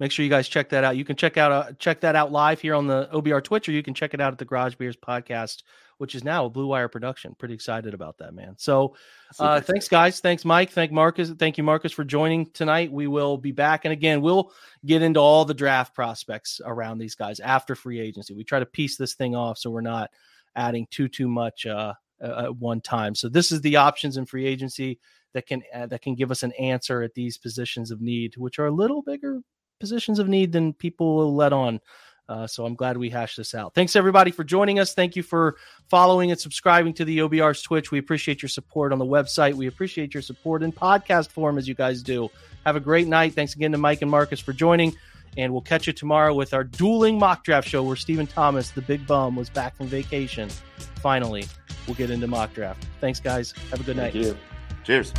make 0.00 0.12
sure 0.12 0.22
you 0.24 0.30
guys 0.30 0.48
check 0.48 0.68
that 0.70 0.84
out. 0.84 0.96
You 0.96 1.04
can 1.04 1.16
check 1.16 1.36
out 1.36 1.52
uh, 1.52 1.72
check 1.78 2.00
that 2.00 2.16
out 2.16 2.32
live 2.32 2.60
here 2.60 2.74
on 2.74 2.86
the 2.86 3.08
OBR 3.12 3.42
Twitch, 3.42 3.68
or 3.68 3.72
you 3.72 3.82
can 3.82 3.94
check 3.94 4.14
it 4.14 4.20
out 4.20 4.32
at 4.32 4.38
the 4.38 4.44
Garage 4.44 4.76
Beers 4.76 4.96
podcast, 4.96 5.62
which 5.98 6.14
is 6.14 6.24
now 6.24 6.46
a 6.46 6.50
Blue 6.50 6.66
Wire 6.66 6.88
production. 6.88 7.34
Pretty 7.38 7.54
excited 7.54 7.94
about 7.94 8.18
that, 8.18 8.34
man. 8.34 8.54
So, 8.56 8.96
uh, 9.38 9.60
thanks, 9.60 9.88
guys. 9.88 10.20
Thanks, 10.20 10.44
Mike. 10.44 10.70
Thank 10.70 10.90
Marcus. 10.90 11.30
Thank 11.30 11.58
you, 11.58 11.64
Marcus, 11.64 11.92
for 11.92 12.04
joining 12.04 12.46
tonight. 12.50 12.90
We 12.90 13.06
will 13.06 13.36
be 13.36 13.52
back, 13.52 13.84
and 13.84 13.92
again, 13.92 14.20
we'll 14.20 14.52
get 14.86 15.02
into 15.02 15.20
all 15.20 15.44
the 15.44 15.54
draft 15.54 15.94
prospects 15.94 16.60
around 16.64 16.98
these 16.98 17.14
guys 17.14 17.40
after 17.40 17.74
free 17.74 18.00
agency. 18.00 18.34
We 18.34 18.44
try 18.44 18.58
to 18.58 18.66
piece 18.66 18.96
this 18.96 19.14
thing 19.14 19.36
off 19.36 19.58
so 19.58 19.70
we're 19.70 19.80
not 19.82 20.10
adding 20.56 20.86
too 20.90 21.08
too 21.08 21.28
much 21.28 21.66
uh, 21.66 21.94
at 22.20 22.56
one 22.56 22.80
time. 22.80 23.14
So 23.14 23.28
this 23.28 23.52
is 23.52 23.60
the 23.60 23.76
options 23.76 24.16
in 24.16 24.26
free 24.26 24.46
agency 24.46 24.98
that 25.34 25.46
can 25.46 25.62
uh, 25.74 25.86
that 25.86 26.02
can 26.02 26.14
give 26.14 26.30
us 26.30 26.42
an 26.42 26.52
answer 26.52 27.02
at 27.02 27.14
these 27.14 27.38
positions 27.38 27.90
of 27.90 28.00
need, 28.00 28.36
which 28.36 28.58
are 28.58 28.66
a 28.66 28.72
little 28.72 29.02
bigger 29.02 29.40
positions 29.80 30.18
of 30.18 30.28
need 30.28 30.52
than 30.52 30.72
people 30.72 31.16
will 31.16 31.34
let 31.34 31.52
on. 31.52 31.80
Uh, 32.28 32.46
so 32.46 32.66
I'm 32.66 32.74
glad 32.74 32.98
we 32.98 33.08
hashed 33.08 33.38
this 33.38 33.54
out. 33.54 33.74
Thanks 33.74 33.96
everybody 33.96 34.30
for 34.30 34.44
joining 34.44 34.78
us. 34.78 34.92
Thank 34.92 35.16
you 35.16 35.22
for 35.22 35.56
following 35.88 36.30
and 36.30 36.38
subscribing 36.38 36.92
to 36.94 37.04
the 37.04 37.18
OBR's 37.18 37.62
Twitch. 37.62 37.90
We 37.90 37.98
appreciate 37.98 38.42
your 38.42 38.50
support 38.50 38.92
on 38.92 38.98
the 38.98 39.06
website. 39.06 39.54
We 39.54 39.66
appreciate 39.66 40.12
your 40.12 40.22
support 40.22 40.62
in 40.62 40.72
podcast 40.72 41.30
form 41.30 41.56
as 41.56 41.66
you 41.66 41.74
guys 41.74 42.02
do. 42.02 42.28
Have 42.66 42.76
a 42.76 42.80
great 42.80 43.08
night. 43.08 43.32
Thanks 43.34 43.54
again 43.54 43.72
to 43.72 43.78
Mike 43.78 44.02
and 44.02 44.10
Marcus 44.10 44.40
for 44.40 44.52
joining. 44.52 44.94
And 45.36 45.52
we'll 45.52 45.62
catch 45.62 45.86
you 45.86 45.92
tomorrow 45.92 46.34
with 46.34 46.52
our 46.52 46.64
dueling 46.64 47.18
mock 47.18 47.44
draft 47.44 47.68
show 47.68 47.82
where 47.82 47.96
Stephen 47.96 48.26
Thomas, 48.26 48.70
the 48.72 48.82
big 48.82 49.06
bum, 49.06 49.36
was 49.36 49.48
back 49.48 49.76
from 49.76 49.86
vacation. 49.86 50.48
Finally, 50.96 51.46
we'll 51.86 51.96
get 51.96 52.10
into 52.10 52.26
mock 52.26 52.52
draft. 52.52 52.86
Thanks, 53.00 53.20
guys. 53.20 53.52
Have 53.70 53.80
a 53.80 53.84
good 53.84 53.96
Thank 53.96 54.14
night. 54.14 54.24
you. 54.24 54.36
Cheers. 54.84 55.12